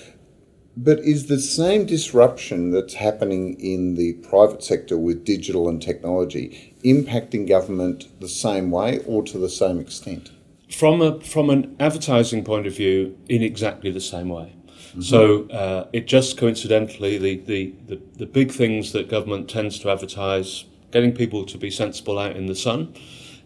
But 0.76 1.00
is 1.00 1.26
the 1.26 1.38
same 1.38 1.84
disruption 1.84 2.70
that's 2.70 2.94
happening 2.94 3.60
in 3.60 3.94
the 3.96 4.14
private 4.14 4.64
sector 4.64 4.96
with 4.96 5.24
digital 5.24 5.68
and 5.68 5.82
technology 5.82 6.74
impacting 6.82 7.46
government 7.46 8.08
the 8.20 8.28
same 8.28 8.70
way 8.70 9.00
or 9.06 9.22
to 9.24 9.38
the 9.38 9.50
same 9.50 9.78
extent? 9.78 10.30
From 10.72 11.02
a 11.02 11.20
from 11.20 11.50
an 11.50 11.76
advertising 11.78 12.44
point 12.44 12.66
of 12.66 12.76
view, 12.76 13.18
in 13.28 13.42
exactly 13.42 13.90
the 13.90 14.00
same 14.00 14.28
way. 14.28 14.54
Mm-hmm. 14.92 15.00
So 15.02 15.48
uh, 15.48 15.88
it 15.92 16.06
just 16.06 16.36
coincidentally 16.36 17.16
the, 17.16 17.36
the, 17.36 17.74
the, 17.86 18.00
the 18.16 18.26
big 18.26 18.52
things 18.52 18.92
that 18.92 19.08
government 19.08 19.48
tends 19.48 19.78
to 19.78 19.90
advertise, 19.90 20.66
getting 20.90 21.12
people 21.12 21.46
to 21.46 21.56
be 21.56 21.70
sensible 21.70 22.18
out 22.18 22.36
in 22.36 22.44
the 22.44 22.54
sun, 22.54 22.94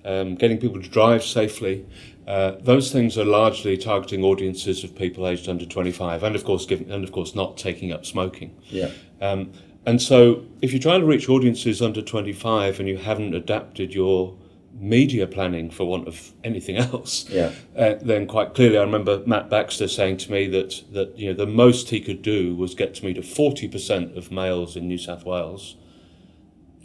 um, 0.05 0.35
getting 0.35 0.59
people 0.59 0.83
to 0.83 0.89
drive 0.89 1.23
safely, 1.23 1.87
uh, 2.27 2.57
those 2.61 2.91
things 2.91 3.17
are 3.17 3.25
largely 3.25 3.77
targeting 3.77 4.25
audiences 4.25 4.83
of 4.83 4.95
people 4.97 5.29
aged 5.29 5.49
under 5.49 5.65
25, 5.65 6.25
and 6.25 6.35
of 6.35 6.45
course, 6.45 6.67
given, 6.67 6.91
and 6.91 7.05
of 7.05 7.13
course, 7.13 7.37
not 7.37 7.57
taking 7.57 7.93
up 7.93 8.05
smoking. 8.05 8.55
Yeah. 8.65 8.91
Um, 9.21 9.53
and 9.85 10.03
so, 10.03 10.45
if 10.61 10.73
you're 10.73 10.83
trying 10.83 11.01
to 11.01 11.07
reach 11.07 11.29
audiences 11.29 11.81
under 11.81 12.03
25 12.03 12.81
and 12.81 12.89
you 12.89 12.97
haven't 12.97 13.35
adapted 13.35 13.95
your 13.95 14.37
media 14.79 15.27
planning 15.27 15.71
for 15.71 15.85
want 15.85 16.07
of 16.07 16.33
anything 16.45 16.77
else, 16.89 17.29
yeah. 17.29 17.53
Uh, 17.77 17.95
then 18.01 18.27
quite 18.27 18.55
clearly, 18.55 18.79
I 18.79 18.83
remember 18.83 19.23
Matt 19.27 19.51
Baxter 19.51 19.89
saying 19.89 20.19
to 20.19 20.33
me 20.33 20.47
that 20.49 20.83
that 20.93 21.19
you 21.19 21.29
know 21.29 21.35
the 21.35 21.47
most 21.47 21.91
he 21.91 22.01
could 22.01 22.23
do 22.23 22.55
was 22.55 22.75
get 22.75 22.95
to 22.97 23.05
me 23.05 23.15
to 23.15 23.21
40% 23.21 24.17
of 24.17 24.31
males 24.31 24.77
in 24.77 24.87
New 24.89 24.99
South 24.99 25.25
Wales 25.25 25.77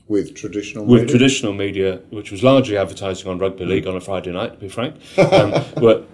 with 0.08 0.36
traditional 0.36 0.86
with 0.86 1.02
media? 1.02 1.18
traditional 1.18 1.54
media, 1.54 2.02
which 2.10 2.32
was 2.32 2.44
largely 2.44 2.78
advertising 2.78 3.30
on 3.30 3.40
rugby 3.40 3.66
league 3.66 3.88
on 3.88 3.96
a 3.96 4.02
Friday 4.02 4.32
night, 4.32 4.54
to 4.54 4.58
be 4.58 4.70
frank. 4.70 4.96
Um, 5.18 5.64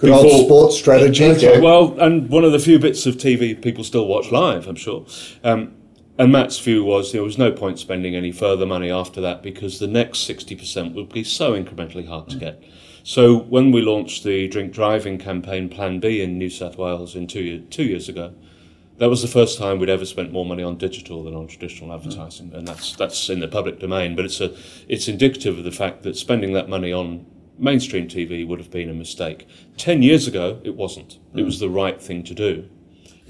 Good 0.00 0.12
before, 0.12 0.24
old 0.24 0.46
sports 0.46 0.78
strategy. 0.78 1.24
Yeah. 1.40 1.58
Well, 1.60 1.98
and 2.00 2.30
one 2.30 2.44
of 2.44 2.52
the 2.52 2.58
few 2.58 2.78
bits 2.78 3.04
of 3.04 3.16
TV 3.16 3.60
people 3.60 3.84
still 3.84 4.06
watch 4.06 4.30
live, 4.32 4.66
I'm 4.66 4.76
sure. 4.76 5.04
Um, 5.44 5.74
and 6.20 6.30
Matt's 6.30 6.58
view 6.58 6.84
was 6.84 7.12
there 7.12 7.22
was 7.22 7.38
no 7.38 7.50
point 7.50 7.78
spending 7.78 8.14
any 8.14 8.30
further 8.30 8.66
money 8.66 8.90
after 8.90 9.22
that 9.22 9.42
because 9.42 9.78
the 9.78 9.86
next 9.86 10.28
60% 10.28 10.92
would 10.92 11.08
be 11.08 11.24
so 11.24 11.54
incrementally 11.54 12.06
hard 12.06 12.28
to 12.28 12.36
get. 12.36 12.62
So 13.02 13.38
when 13.38 13.72
we 13.72 13.80
launched 13.80 14.22
the 14.22 14.46
drink 14.46 14.70
driving 14.70 15.16
campaign 15.16 15.70
Plan 15.70 15.98
B 15.98 16.20
in 16.20 16.36
New 16.36 16.50
South 16.50 16.76
Wales 16.76 17.16
in 17.16 17.26
two, 17.26 17.40
year, 17.40 17.62
two 17.70 17.84
years 17.84 18.06
ago, 18.06 18.34
that 18.98 19.08
was 19.08 19.22
the 19.22 19.28
first 19.28 19.56
time 19.56 19.78
we'd 19.78 19.88
ever 19.88 20.04
spent 20.04 20.30
more 20.30 20.44
money 20.44 20.62
on 20.62 20.76
digital 20.76 21.24
than 21.24 21.34
on 21.34 21.46
traditional 21.46 21.90
advertising, 21.90 22.50
mm. 22.50 22.58
and 22.58 22.68
that's 22.68 22.94
that's 22.96 23.30
in 23.30 23.40
the 23.40 23.48
public 23.48 23.80
domain. 23.80 24.14
But 24.14 24.26
it's 24.26 24.42
a 24.42 24.54
it's 24.88 25.08
indicative 25.08 25.56
of 25.56 25.64
the 25.64 25.72
fact 25.72 26.02
that 26.02 26.18
spending 26.18 26.52
that 26.52 26.68
money 26.68 26.92
on 26.92 27.24
mainstream 27.58 28.08
TV 28.08 28.46
would 28.46 28.58
have 28.58 28.70
been 28.70 28.90
a 28.90 28.94
mistake. 28.94 29.48
Ten 29.78 30.02
years 30.02 30.28
ago, 30.28 30.60
it 30.64 30.76
wasn't. 30.76 31.18
Mm. 31.32 31.40
It 31.40 31.42
was 31.44 31.60
the 31.60 31.70
right 31.70 31.98
thing 31.98 32.22
to 32.24 32.34
do. 32.34 32.68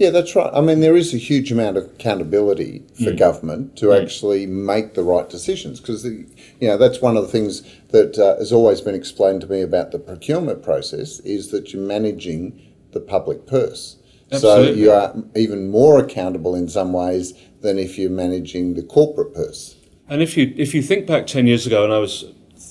Yeah, 0.01 0.09
that's 0.09 0.35
right. 0.35 0.51
I 0.55 0.63
mean, 0.63 0.81
there 0.81 0.97
is 0.97 1.13
a 1.13 1.19
huge 1.19 1.53
amount 1.53 1.77
of 1.77 1.85
accountability 1.85 2.83
for 2.95 3.11
mm. 3.11 3.19
government 3.19 3.77
to 3.77 3.89
mm. 3.89 4.03
actually 4.03 4.47
make 4.47 4.95
the 4.95 5.03
right 5.03 5.29
decisions 5.29 5.79
because, 5.79 6.07
you 6.07 6.27
know, 6.63 6.79
that's 6.79 7.03
one 7.03 7.19
of 7.19 7.23
the 7.23 7.29
things 7.29 7.63
that 7.89 8.19
uh, 8.19 8.39
has 8.39 8.51
always 8.51 8.81
been 8.81 8.95
explained 8.95 9.43
to 9.43 9.47
me 9.47 9.61
about 9.61 9.91
the 9.91 9.99
procurement 9.99 10.63
process 10.63 11.21
is 11.21 11.51
that 11.51 11.75
you're 11.75 11.87
managing 11.87 12.59
the 12.93 13.01
public 13.01 13.47
purse. 13.47 13.99
Absolutely. 14.33 14.73
So 14.73 14.79
you 14.79 14.91
are 14.91 15.15
even 15.37 15.71
more 15.71 15.99
accountable 15.99 16.55
in 16.55 16.67
some 16.71 16.95
ways 16.95 17.35
than 17.61 17.79
if 17.79 17.99
you're 17.99 18.09
managing 18.09 18.77
the 18.77 18.83
corporate 18.83 19.35
purse. 19.35 19.77
And 20.09 20.23
if 20.23 20.35
you 20.35 20.55
if 20.57 20.75
you 20.75 20.81
think 20.81 21.07
back 21.07 21.27
ten 21.27 21.47
years 21.47 21.67
ago, 21.67 21.85
and 21.85 21.93
I 21.93 21.99
was 21.99 22.25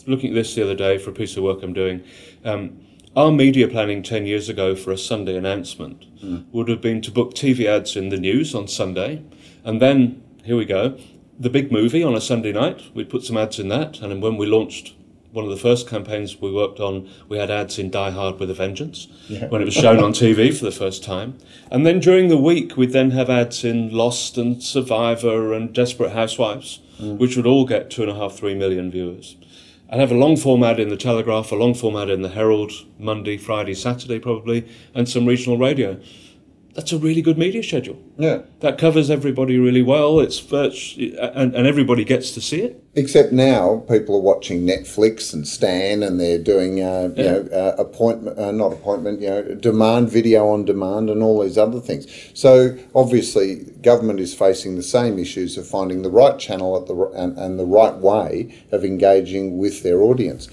looking 0.08 0.32
at 0.32 0.36
this 0.36 0.56
the 0.56 0.64
other 0.64 0.74
day 0.74 0.98
for 0.98 1.12
a 1.12 1.14
piece 1.14 1.38
of 1.38 1.44
work 1.44 1.62
I'm 1.62 1.74
doing, 1.74 2.04
um, 2.44 2.80
our 3.16 3.32
media 3.32 3.68
planning 3.68 4.04
ten 4.04 4.26
years 4.26 4.50
ago 4.50 4.76
for 4.76 4.92
a 4.92 4.98
Sunday 4.98 5.36
announcement 5.36 6.06
mm. 6.24 6.46
would 6.52 6.70
have 6.70 6.82
been 6.82 7.02
to 7.02 7.12
book 7.12 7.34
TV 7.34 7.66
ads 7.66 7.96
in 7.96 8.10
the 8.10 8.18
news 8.18 8.54
on 8.54 8.68
Sunday, 8.68 9.24
and 9.64 9.82
then 9.82 10.22
here 10.44 10.58
we 10.58 10.66
go, 10.66 10.98
the 11.40 11.50
big 11.50 11.72
movie 11.72 12.04
on 12.04 12.16
a 12.16 12.22
Sunday 12.22 12.52
night. 12.52 12.84
We'd 12.94 13.10
put 13.10 13.24
some 13.24 13.38
ads 13.38 13.60
in 13.60 13.70
that, 13.70 14.00
and 14.00 14.22
when 14.22 14.38
we 14.38 14.46
launched 14.46 14.94
one 15.32 15.46
of 15.46 15.52
the 15.52 15.58
first 15.58 15.88
campaigns 15.88 16.42
we 16.42 16.52
worked 16.52 16.80
on, 16.80 17.08
we 17.28 17.38
had 17.38 17.52
ads 17.52 17.78
in 17.78 17.90
Die 17.90 18.10
Hard 18.10 18.40
with 18.40 18.50
a 18.50 18.54
Vengeance 18.54 19.08
yeah. 19.28 19.48
when 19.48 19.62
it 19.62 19.66
was 19.66 19.76
shown 19.76 20.04
on 20.04 20.12
TV 20.12 20.56
for 20.58 20.66
the 20.66 20.72
first 20.72 21.04
time. 21.04 21.38
And 21.72 21.86
then 21.86 22.00
during 22.00 22.30
the 22.30 22.38
week, 22.38 22.76
we'd 22.76 22.92
then 22.92 23.12
have 23.12 23.30
ads 23.30 23.64
in 23.64 23.92
Lost 23.92 24.38
and 24.38 24.62
Survivor 24.62 25.54
and 25.54 25.72
Desperate 25.74 26.14
Housewives, 26.14 26.80
mm. 27.00 27.18
which 27.18 27.36
would 27.38 27.46
all 27.46 27.66
get 27.66 27.92
two 27.92 28.02
and 28.02 28.12
a 28.12 28.16
half, 28.16 28.34
three 28.34 28.56
million 28.56 28.90
viewers. 28.90 29.36
I'd 29.92 30.00
have 30.00 30.12
a 30.12 30.16
long 30.16 30.38
form 30.38 30.64
ad 30.64 30.80
in 30.80 30.90
the 30.90 30.98
Telegraph, 30.98 31.52
a 31.52 31.56
long 31.56 31.74
form 31.74 31.96
ad 31.96 32.12
in 32.12 32.22
the 32.22 32.30
Herald, 32.30 32.72
Monday, 33.00 33.38
Friday, 33.38 33.74
Saturday 33.74 34.20
probably, 34.20 34.70
and 34.94 35.10
some 35.10 35.26
regional 35.26 35.58
radio 35.58 36.00
that's 36.80 36.94
a 36.94 36.98
really 36.98 37.22
good 37.22 37.38
media 37.38 37.62
schedule. 37.62 38.02
Yeah. 38.18 38.44
That 38.62 38.78
covers 38.78 39.10
everybody 39.10 39.58
really 39.58 39.82
well. 39.82 40.22
It's 40.22 40.40
virtually, 40.40 41.14
and, 41.20 41.54
and 41.54 41.68
everybody 41.68 42.06
gets 42.06 42.32
to 42.32 42.42
see 42.42 42.62
it. 42.62 42.82
Except 42.96 43.34
now 43.34 43.84
people 43.90 44.16
are 44.16 44.22
watching 44.22 44.66
Netflix 44.66 45.34
and 45.34 45.46
Stan 45.46 46.02
and 46.02 46.22
they're 46.22 46.42
doing, 46.42 46.82
uh, 46.82 47.10
yeah. 47.18 47.24
you 47.24 47.30
know, 47.30 47.50
uh, 47.52 47.76
appointment, 47.78 48.40
uh, 48.40 48.54
not 48.54 48.72
appointment, 48.72 49.20
you 49.20 49.30
know, 49.30 49.56
demand 49.56 50.10
video 50.10 50.48
on 50.48 50.64
demand 50.64 51.10
and 51.10 51.22
all 51.22 51.44
these 51.44 51.58
other 51.58 51.82
things. 51.82 52.08
So 52.34 52.78
obviously 52.96 53.56
government 53.82 54.22
is 54.22 54.34
facing 54.34 54.78
the 54.78 54.84
same 54.84 55.20
issues 55.20 55.58
of 55.58 55.68
finding 55.68 56.02
the 56.02 56.10
right 56.10 56.40
channel 56.40 56.78
at 56.78 56.88
the, 56.88 56.96
and, 57.14 57.38
and 57.38 57.60
the 57.60 57.66
right 57.66 57.96
way 57.96 58.56
of 58.72 58.86
engaging 58.86 59.58
with 59.58 59.84
their 59.84 60.02
audience. 60.02 60.48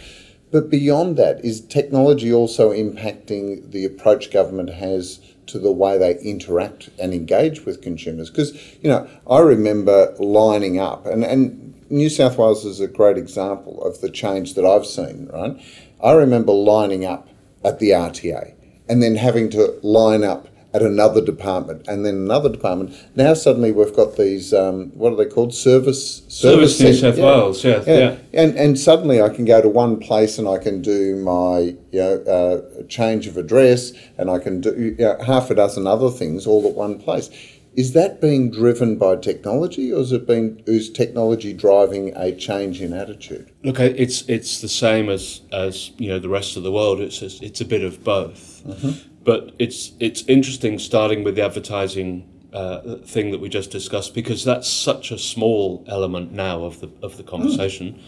But 0.50 0.71
beyond 0.71 1.16
that, 1.18 1.45
is 1.45 1.61
technology 1.61 2.33
also 2.33 2.73
impacting 2.73 3.71
the 3.71 3.85
approach 3.85 4.33
government 4.33 4.71
has 4.71 5.21
to 5.46 5.58
the 5.58 5.72
way 5.72 5.98
they 5.98 6.18
interact 6.18 6.90
and 6.98 7.12
engage 7.12 7.64
with 7.64 7.82
consumers. 7.82 8.30
Because, 8.30 8.52
you 8.82 8.88
know, 8.90 9.08
I 9.28 9.40
remember 9.40 10.14
lining 10.18 10.78
up, 10.78 11.06
and, 11.06 11.24
and 11.24 11.74
New 11.90 12.08
South 12.08 12.38
Wales 12.38 12.64
is 12.64 12.80
a 12.80 12.88
great 12.88 13.16
example 13.16 13.82
of 13.84 14.00
the 14.00 14.10
change 14.10 14.54
that 14.54 14.64
I've 14.64 14.86
seen, 14.86 15.28
right? 15.32 15.56
I 16.02 16.12
remember 16.12 16.52
lining 16.52 17.04
up 17.04 17.28
at 17.64 17.78
the 17.78 17.90
RTA 17.90 18.54
and 18.88 19.02
then 19.02 19.16
having 19.16 19.50
to 19.50 19.78
line 19.82 20.24
up 20.24 20.48
at 20.76 20.83
another 20.83 21.25
department 21.25 21.88
and 21.88 22.04
then 22.04 22.14
another 22.14 22.50
department. 22.50 22.95
Now 23.16 23.33
suddenly 23.33 23.73
we've 23.73 23.97
got 23.97 24.16
these 24.16 24.52
um, 24.52 24.90
what 24.90 25.12
are 25.12 25.16
they 25.16 25.25
called? 25.25 25.54
Service 25.54 26.18
service, 26.28 26.78
service 26.78 26.80
New 26.80 26.92
South 26.92 27.18
yeah. 27.18 27.25
Wales, 27.25 27.64
yeah, 27.64 27.83
yeah, 27.87 27.99
yeah. 27.99 28.16
And 28.35 28.54
and 28.56 28.78
suddenly 28.78 29.23
I 29.23 29.30
can 29.30 29.47
go 29.47 29.62
to 29.62 29.68
one 29.68 29.99
place 29.99 30.38
and 30.38 30.47
I 30.47 30.59
can 30.59 30.83
do 30.83 31.16
my 31.16 31.59
you 31.90 32.00
know 32.00 32.14
uh, 32.37 32.83
change 32.88 33.26
of 33.26 33.38
address 33.38 33.92
and 34.18 34.30
I 34.30 34.38
can 34.38 34.61
do 34.61 34.71
you 34.76 34.97
know, 34.99 35.16
half 35.25 35.50
a 35.50 35.54
dozen 35.54 35.87
other 35.87 36.11
things 36.11 36.47
all 36.47 36.66
at 36.68 36.75
one 36.75 36.99
place. 36.99 37.30
Is 37.75 37.92
that 37.92 38.23
being 38.23 38.50
driven 38.50 38.97
by 38.97 39.16
technology, 39.16 39.92
or 39.92 40.00
is 40.00 40.11
it 40.11 40.26
being 40.26 40.62
is 40.66 40.88
technology 40.90 41.52
driving 41.52 42.14
a 42.16 42.35
change 42.35 42.80
in 42.80 42.95
attitude? 42.95 43.50
Look, 43.64 43.78
it's 43.78 44.23
it's 44.28 44.62
the 44.62 44.68
same 44.68 45.11
as 45.11 45.42
as 45.52 45.90
you 45.99 46.09
know 46.09 46.18
the 46.18 46.30
rest 46.30 46.56
of 46.56 46.62
the 46.62 46.73
world. 46.73 47.00
It's 47.00 47.21
a, 47.21 47.26
it's 47.45 47.61
a 47.61 47.66
bit 47.66 47.83
of 47.83 48.02
both. 48.02 48.62
Mm-hmm. 48.66 49.15
But 49.26 49.54
it's 49.59 49.92
it's 49.99 50.23
interesting 50.28 50.78
starting 50.78 51.25
with 51.25 51.35
the 51.35 51.45
advertising 51.45 52.26
uh, 52.52 52.99
thing 53.04 53.33
that 53.33 53.40
we 53.40 53.49
just 53.49 53.73
discussed 53.73 54.14
because 54.14 54.45
that's 54.45 54.68
such 54.68 55.11
a 55.11 55.18
small 55.18 55.85
element 55.88 56.33
now 56.33 56.64
of 56.64 56.80
the 56.80 56.90
of 57.02 57.16
the 57.16 57.25
conversation. 57.25 57.95
Mm. 57.95 58.02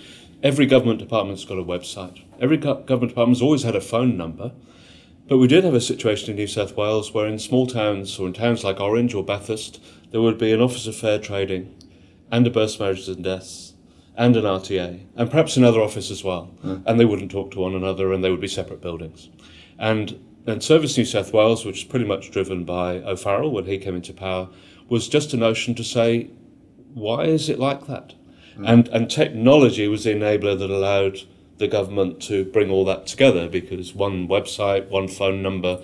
Every 0.44 0.64
government 0.64 1.00
department's 1.00 1.44
got 1.44 1.58
a 1.58 1.64
website. 1.64 2.22
Every 2.40 2.56
government 2.56 3.08
department's 3.08 3.42
always 3.42 3.64
had 3.64 3.74
a 3.74 3.80
phone 3.80 4.16
number. 4.16 4.52
But 5.26 5.38
we 5.38 5.48
did 5.48 5.64
have 5.64 5.74
a 5.74 5.80
situation 5.80 6.30
in 6.30 6.36
New 6.36 6.46
South 6.46 6.74
Wales 6.76 7.12
where 7.12 7.26
in 7.26 7.38
small 7.38 7.66
towns 7.66 8.18
or 8.18 8.28
in 8.28 8.32
towns 8.32 8.64
like 8.64 8.80
Orange 8.80 9.12
or 9.12 9.22
Bathurst, 9.22 9.82
there 10.10 10.22
would 10.22 10.38
be 10.38 10.52
an 10.52 10.62
Office 10.62 10.86
of 10.86 10.96
Fair 10.96 11.18
Trading 11.18 11.74
and 12.30 12.46
a 12.46 12.50
Births, 12.50 12.78
Marriages 12.80 13.08
and 13.08 13.24
Deaths 13.24 13.74
and 14.16 14.36
an 14.36 14.44
RTA 14.44 15.00
and 15.16 15.30
perhaps 15.30 15.56
another 15.56 15.80
office 15.80 16.10
as 16.10 16.24
well. 16.24 16.54
Mm. 16.64 16.84
And 16.86 17.00
they 17.00 17.04
wouldn't 17.04 17.30
talk 17.30 17.50
to 17.50 17.58
one 17.58 17.74
another 17.74 18.12
and 18.12 18.22
they 18.22 18.30
would 18.30 18.40
be 18.40 18.48
separate 18.48 18.80
buildings. 18.80 19.28
And 19.78 20.18
and 20.48 20.62
Service 20.62 20.96
New 20.96 21.04
South 21.04 21.32
Wales, 21.32 21.64
which 21.64 21.78
is 21.78 21.84
pretty 21.84 22.04
much 22.04 22.30
driven 22.30 22.64
by 22.64 22.96
O'Farrell 22.98 23.50
when 23.50 23.66
he 23.66 23.78
came 23.78 23.96
into 23.96 24.12
power, 24.12 24.48
was 24.88 25.08
just 25.08 25.34
a 25.34 25.36
notion 25.36 25.74
to 25.74 25.84
say, 25.84 26.30
why 26.94 27.24
is 27.24 27.48
it 27.48 27.58
like 27.58 27.86
that? 27.86 28.14
Mm. 28.56 28.68
And, 28.68 28.88
and 28.88 29.10
technology 29.10 29.86
was 29.88 30.04
the 30.04 30.10
enabler 30.10 30.58
that 30.58 30.70
allowed 30.70 31.20
the 31.58 31.68
government 31.68 32.20
to 32.22 32.44
bring 32.44 32.70
all 32.70 32.84
that 32.86 33.06
together 33.06 33.48
because 33.48 33.94
one 33.94 34.28
website, 34.28 34.88
one 34.88 35.08
phone 35.08 35.42
number, 35.42 35.82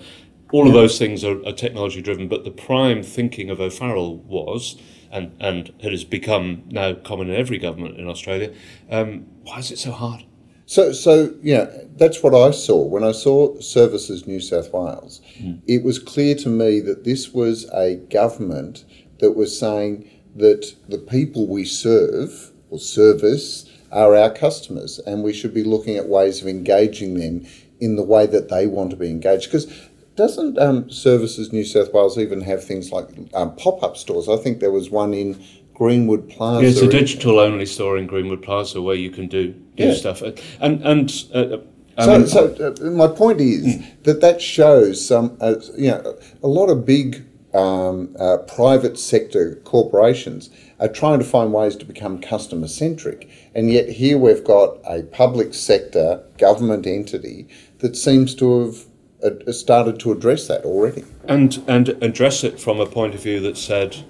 all 0.51 0.63
yeah. 0.63 0.69
of 0.69 0.73
those 0.73 0.97
things 0.97 1.23
are, 1.23 1.45
are 1.45 1.51
technology 1.51 2.01
driven. 2.01 2.27
But 2.27 2.43
the 2.43 2.51
prime 2.51 3.03
thinking 3.03 3.49
of 3.49 3.59
O'Farrell 3.59 4.17
was, 4.17 4.81
and, 5.11 5.35
and 5.39 5.73
it 5.79 5.91
has 5.91 6.03
become 6.03 6.63
now 6.67 6.93
common 6.93 7.29
in 7.29 7.35
every 7.35 7.57
government 7.57 7.99
in 7.99 8.07
Australia, 8.07 8.53
um, 8.89 9.25
why 9.43 9.59
is 9.59 9.71
it 9.71 9.79
so 9.79 9.91
hard? 9.91 10.25
So, 10.65 10.91
so 10.93 11.33
yeah, 11.41 11.67
that's 11.95 12.23
what 12.23 12.33
I 12.33 12.51
saw 12.51 12.83
when 12.83 13.03
I 13.03 13.11
saw 13.11 13.59
Services 13.59 14.25
New 14.25 14.39
South 14.39 14.73
Wales. 14.73 15.21
Mm. 15.39 15.61
It 15.67 15.83
was 15.83 15.99
clear 15.99 16.35
to 16.35 16.49
me 16.49 16.79
that 16.81 17.03
this 17.03 17.33
was 17.33 17.69
a 17.71 17.95
government 17.95 18.83
that 19.19 19.33
was 19.33 19.57
saying 19.57 20.09
that 20.35 20.75
the 20.89 20.97
people 20.97 21.47
we 21.47 21.65
serve 21.65 22.51
or 22.69 22.79
service 22.79 23.69
are 23.91 24.15
our 24.15 24.29
customers, 24.29 24.99
and 24.99 25.23
we 25.23 25.31
should 25.31 25.53
be 25.53 25.63
looking 25.63 25.95
at 25.95 26.09
ways 26.09 26.41
of 26.41 26.47
engaging 26.47 27.13
them 27.13 27.45
in 27.79 27.95
the 27.95 28.03
way 28.03 28.25
that 28.25 28.49
they 28.49 28.67
want 28.67 28.89
to 28.89 28.95
be 28.95 29.09
engaged. 29.09 29.45
Because 29.45 29.71
doesn't 30.15 30.57
um, 30.57 30.89
Services 30.89 31.53
New 31.53 31.63
South 31.63 31.93
Wales 31.93 32.17
even 32.17 32.41
have 32.41 32.63
things 32.63 32.91
like 32.91 33.07
um, 33.33 33.55
pop 33.55 33.83
up 33.83 33.97
stores? 33.97 34.27
I 34.27 34.37
think 34.37 34.59
there 34.59 34.71
was 34.71 34.89
one 34.89 35.13
in 35.13 35.41
Greenwood 35.75 36.29
Plaza. 36.29 36.63
Yeah, 36.63 36.69
it's 36.69 36.81
a 36.81 36.89
digital 36.89 37.39
only 37.39 37.65
store 37.65 37.97
in 37.97 38.07
Greenwood 38.07 38.41
Plaza 38.41 38.81
where 38.81 38.95
you 38.95 39.11
can 39.11 39.27
do, 39.27 39.49
do 39.75 39.83
yeah. 39.83 39.93
stuff. 39.93 40.23
And 40.59 40.81
and 40.81 41.11
uh, 41.33 41.57
so, 42.03 42.17
mean, 42.17 42.27
so 42.27 42.75
uh, 42.81 42.89
my 42.89 43.07
point 43.07 43.39
is 43.39 43.77
mm. 43.77 44.03
that 44.03 44.21
that 44.21 44.41
shows 44.41 45.05
some, 45.05 45.37
uh, 45.39 45.55
you 45.77 45.91
know, 45.91 46.17
a 46.41 46.47
lot 46.47 46.69
of 46.69 46.85
big 46.85 47.25
um, 47.53 48.15
uh, 48.19 48.37
private 48.39 48.97
sector 48.97 49.55
corporations 49.63 50.49
are 50.79 50.89
trying 50.89 51.19
to 51.19 51.25
find 51.25 51.53
ways 51.53 51.75
to 51.77 51.85
become 51.85 52.19
customer 52.19 52.67
centric, 52.67 53.29
and 53.53 53.71
yet 53.71 53.89
here 53.89 54.17
we've 54.17 54.43
got 54.43 54.77
a 54.89 55.03
public 55.03 55.53
sector 55.53 56.23
government 56.37 56.87
entity 56.87 57.47
that 57.79 57.95
seems 57.95 58.33
to 58.35 58.65
have 58.65 58.85
uh, 59.23 59.51
started 59.51 59.99
to 59.99 60.11
address 60.11 60.47
that 60.47 60.63
already, 60.65 61.03
and 61.27 61.63
and 61.67 61.89
address 62.01 62.43
it 62.43 62.59
from 62.59 62.79
a 62.79 62.85
point 62.85 63.13
of 63.13 63.23
view 63.23 63.39
that 63.41 63.57
said 63.57 64.05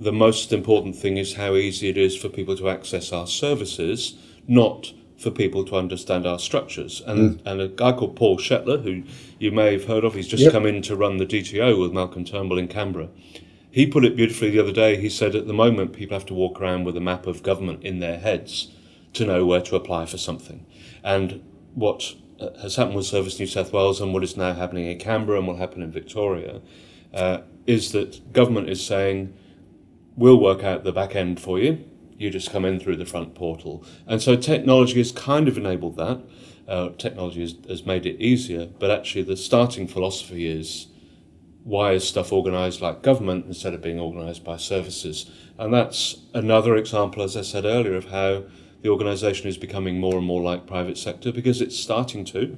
the 0.00 0.12
most 0.12 0.52
important 0.52 0.96
thing 0.96 1.18
is 1.18 1.34
how 1.34 1.54
easy 1.54 1.88
it 1.90 1.98
is 1.98 2.16
for 2.16 2.28
people 2.28 2.56
to 2.56 2.70
access 2.70 3.12
our 3.12 3.26
services, 3.26 4.14
not 4.48 4.92
for 5.18 5.30
people 5.30 5.64
to 5.66 5.76
understand 5.76 6.26
our 6.26 6.38
structures. 6.38 7.02
And, 7.06 7.38
mm. 7.38 7.42
and 7.44 7.60
a 7.60 7.68
guy 7.68 7.92
called 7.92 8.16
Paul 8.16 8.38
Shetler, 8.38 8.82
who 8.82 9.02
you 9.38 9.52
may 9.52 9.72
have 9.72 9.84
heard 9.84 10.02
of, 10.02 10.14
he's 10.14 10.26
just 10.26 10.42
yep. 10.42 10.52
come 10.52 10.64
in 10.64 10.80
to 10.82 10.96
run 10.96 11.18
the 11.18 11.26
DTO 11.26 11.78
with 11.78 11.92
Malcolm 11.92 12.24
Turnbull 12.24 12.56
in 12.56 12.68
Canberra. 12.68 13.08
He 13.70 13.86
put 13.86 14.04
it 14.04 14.16
beautifully 14.16 14.50
the 14.50 14.58
other 14.58 14.72
day. 14.72 14.96
He 14.96 15.10
said 15.10 15.34
at 15.34 15.46
the 15.46 15.52
moment 15.52 15.92
people 15.92 16.16
have 16.16 16.26
to 16.26 16.34
walk 16.34 16.60
around 16.60 16.84
with 16.84 16.96
a 16.96 17.00
map 17.00 17.26
of 17.26 17.42
government 17.42 17.84
in 17.84 18.00
their 18.00 18.18
heads 18.18 18.74
to 19.12 19.26
know 19.26 19.44
where 19.44 19.60
to 19.60 19.76
apply 19.76 20.06
for 20.06 20.16
something. 20.16 20.64
And 21.04 21.42
what 21.74 22.14
uh, 22.40 22.58
has 22.62 22.76
happened 22.76 22.96
with 22.96 23.06
Service 23.06 23.38
New 23.38 23.46
South 23.46 23.72
Wales 23.72 24.00
and 24.00 24.14
what 24.14 24.24
is 24.24 24.36
now 24.36 24.54
happening 24.54 24.86
in 24.86 24.98
Canberra 24.98 25.38
and 25.38 25.46
what 25.46 25.58
happened 25.58 25.82
in 25.82 25.92
Victoria 25.92 26.62
uh, 27.12 27.40
is 27.66 27.92
that 27.92 28.32
government 28.32 28.70
is 28.70 28.84
saying, 28.84 29.34
we'll 30.16 30.40
work 30.40 30.62
out 30.62 30.84
the 30.84 30.92
back 30.92 31.14
end 31.14 31.40
for 31.40 31.58
you. 31.58 31.84
You 32.18 32.30
just 32.30 32.50
come 32.50 32.64
in 32.64 32.78
through 32.78 32.96
the 32.96 33.06
front 33.06 33.34
portal. 33.34 33.84
And 34.06 34.20
so 34.20 34.36
technology 34.36 34.98
has 34.98 35.12
kind 35.12 35.48
of 35.48 35.56
enabled 35.56 35.96
that. 35.96 36.22
Uh, 36.68 36.90
technology 36.90 37.40
has, 37.40 37.54
has 37.68 37.86
made 37.86 38.06
it 38.06 38.20
easier, 38.20 38.66
but 38.66 38.90
actually 38.90 39.22
the 39.22 39.36
starting 39.36 39.88
philosophy 39.88 40.46
is 40.46 40.88
why 41.64 41.92
is 41.92 42.06
stuff 42.06 42.32
organised 42.32 42.80
like 42.80 43.02
government 43.02 43.46
instead 43.46 43.74
of 43.74 43.82
being 43.82 43.98
organised 43.98 44.44
by 44.44 44.56
services? 44.56 45.30
And 45.58 45.72
that's 45.74 46.16
another 46.32 46.76
example, 46.76 47.22
as 47.22 47.36
I 47.36 47.42
said 47.42 47.64
earlier, 47.64 47.94
of 47.94 48.06
how 48.06 48.44
the 48.82 48.88
organisation 48.88 49.48
is 49.48 49.58
becoming 49.58 49.98
more 49.98 50.16
and 50.16 50.26
more 50.26 50.40
like 50.40 50.66
private 50.66 50.96
sector 50.96 51.32
because 51.32 51.60
it's 51.60 51.78
starting 51.78 52.24
to. 52.26 52.56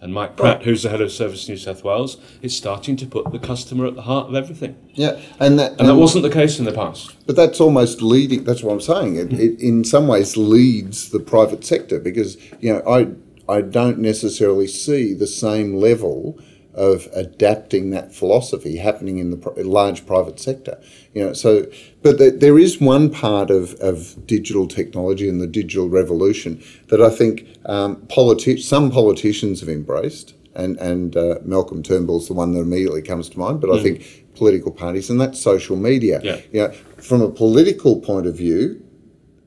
And 0.00 0.12
Mike 0.12 0.36
Pratt, 0.36 0.62
who's 0.62 0.82
the 0.82 0.90
head 0.90 1.00
of 1.00 1.10
Service 1.10 1.48
New 1.48 1.56
South 1.56 1.82
Wales, 1.82 2.18
is 2.42 2.54
starting 2.54 2.96
to 2.96 3.06
put 3.06 3.32
the 3.32 3.38
customer 3.38 3.86
at 3.86 3.94
the 3.94 4.02
heart 4.02 4.28
of 4.28 4.34
everything. 4.34 4.76
Yeah, 4.92 5.18
and 5.40 5.58
that, 5.58 5.72
and 5.78 5.88
that 5.88 5.96
wasn't 5.96 6.22
the 6.22 6.30
case 6.30 6.58
in 6.58 6.66
the 6.66 6.72
past. 6.72 7.16
But 7.26 7.34
that's 7.34 7.60
almost 7.60 8.02
leading. 8.02 8.44
That's 8.44 8.62
what 8.62 8.72
I'm 8.72 8.80
saying. 8.80 9.16
It, 9.16 9.32
it, 9.32 9.60
in 9.60 9.84
some 9.84 10.06
ways, 10.06 10.36
leads 10.36 11.10
the 11.10 11.20
private 11.20 11.64
sector 11.64 11.98
because 11.98 12.36
you 12.60 12.74
know 12.74 12.82
I 12.86 13.08
I 13.48 13.62
don't 13.62 13.98
necessarily 13.98 14.66
see 14.66 15.14
the 15.14 15.26
same 15.26 15.76
level 15.76 16.38
of 16.76 17.08
adapting 17.14 17.90
that 17.90 18.14
philosophy 18.14 18.76
happening 18.76 19.18
in 19.18 19.30
the 19.30 19.64
large 19.64 20.06
private 20.06 20.38
sector. 20.38 20.78
You 21.14 21.26
know, 21.26 21.32
so 21.32 21.66
but 22.02 22.18
the, 22.18 22.30
there 22.30 22.58
is 22.58 22.80
one 22.80 23.10
part 23.10 23.50
of, 23.50 23.74
of 23.80 24.26
digital 24.26 24.68
technology 24.68 25.28
and 25.28 25.40
the 25.40 25.46
digital 25.46 25.88
revolution 25.88 26.62
that 26.88 27.00
I 27.00 27.10
think 27.10 27.48
um, 27.64 27.96
politi- 28.08 28.60
some 28.60 28.90
politicians 28.90 29.60
have 29.60 29.68
embraced, 29.68 30.34
and 30.54 30.76
and 30.76 31.16
uh, 31.16 31.38
Malcolm 31.42 31.82
Turnbull's 31.82 32.28
the 32.28 32.34
one 32.34 32.52
that 32.52 32.60
immediately 32.60 33.02
comes 33.02 33.28
to 33.30 33.38
mind. 33.38 33.60
But 33.60 33.70
mm. 33.70 33.80
I 33.80 33.82
think 33.82 34.26
political 34.36 34.70
parties 34.70 35.08
and 35.10 35.20
that's 35.20 35.40
social 35.40 35.76
media. 35.76 36.20
Yeah. 36.22 36.40
You 36.52 36.60
know, 36.62 36.72
from 36.98 37.22
a 37.22 37.30
political 37.30 38.00
point 38.00 38.26
of 38.26 38.36
view, 38.36 38.85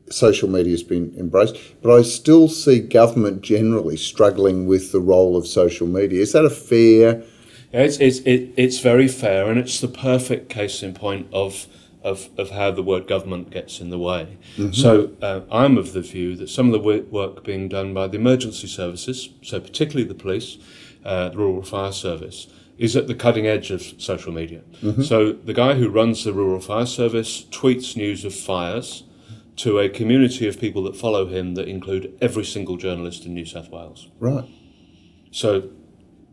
social 0.10 0.50
media 0.50 0.72
has 0.72 0.84
been 0.84 1.13
embraced, 1.18 1.58
but 1.82 1.94
I 1.94 2.01
still 2.01 2.48
see 2.48 2.80
government 2.80 3.42
generally 3.42 3.98
struggling 3.98 4.68
with 4.68 4.92
the 4.92 5.00
role 5.00 5.38
of 5.38 5.48
social 5.48 5.88
media. 5.88 6.22
Is 6.22 6.34
that 6.34 6.46
a 6.46 6.50
fair? 6.50 7.24
Yeah, 7.72 7.82
it's, 7.82 7.98
it's, 8.00 8.20
it, 8.20 8.51
it's 8.58 8.80
very 8.80 9.08
fair, 9.08 9.50
and 9.50 9.60
it's 9.60 9.80
the 9.80 9.88
perfect 9.88 10.50
case 10.50 10.82
in 10.82 10.94
point 10.94 11.28
of, 11.32 11.68
of, 12.04 12.30
of 12.38 12.51
how 12.51 12.72
the 12.72 12.84
word 12.84 13.08
government 13.08 13.51
gets 13.51 13.80
in 13.80 13.89
the 13.89 14.00
way. 14.00 14.38
Mm-hmm. 14.58 14.74
So 14.74 15.12
uh, 15.22 15.42
I'm 15.51 15.78
of 15.78 15.94
the 15.94 16.01
view 16.01 16.36
that 16.38 16.50
some 16.50 16.74
of 16.74 16.74
the 16.74 17.04
work 17.12 17.44
being 17.44 17.70
done 17.70 17.94
by 17.94 18.08
the 18.08 18.18
emergency 18.18 18.68
services, 18.68 19.30
so 19.44 19.60
particularly 19.60 20.08
the 20.08 20.16
police, 20.16 20.58
uh, 21.06 21.30
the 21.30 21.38
Rural 21.38 21.63
Fire 21.63 21.92
Service, 21.92 22.48
is 22.80 22.96
at 22.96 23.08
the 23.08 23.13
cutting 23.13 23.46
edge 23.46 23.72
of 23.72 23.84
social 23.98 24.32
media. 24.32 24.62
Mm-hmm. 24.82 25.04
So 25.04 25.34
the 25.34 25.54
guy 25.54 25.74
who 25.75 25.89
runs 25.89 26.24
the 26.24 26.34
Rural 26.34 26.62
Fire 26.62 26.86
Service 26.86 27.44
tweets 27.51 27.96
news 27.98 28.24
of 28.24 28.34
fires 28.34 29.04
to 29.60 29.80
a 29.80 29.89
community 29.89 30.48
of 30.48 30.60
people 30.60 30.84
that 30.84 30.96
follow 30.96 31.28
him 31.28 31.56
that 31.56 31.68
include 31.68 32.18
every 32.22 32.46
single 32.46 32.78
journalist 32.78 33.25
in 33.25 33.34
New 33.34 33.46
South 33.46 33.70
Wales. 33.70 34.08
Right. 34.20 34.46
So 35.32 35.70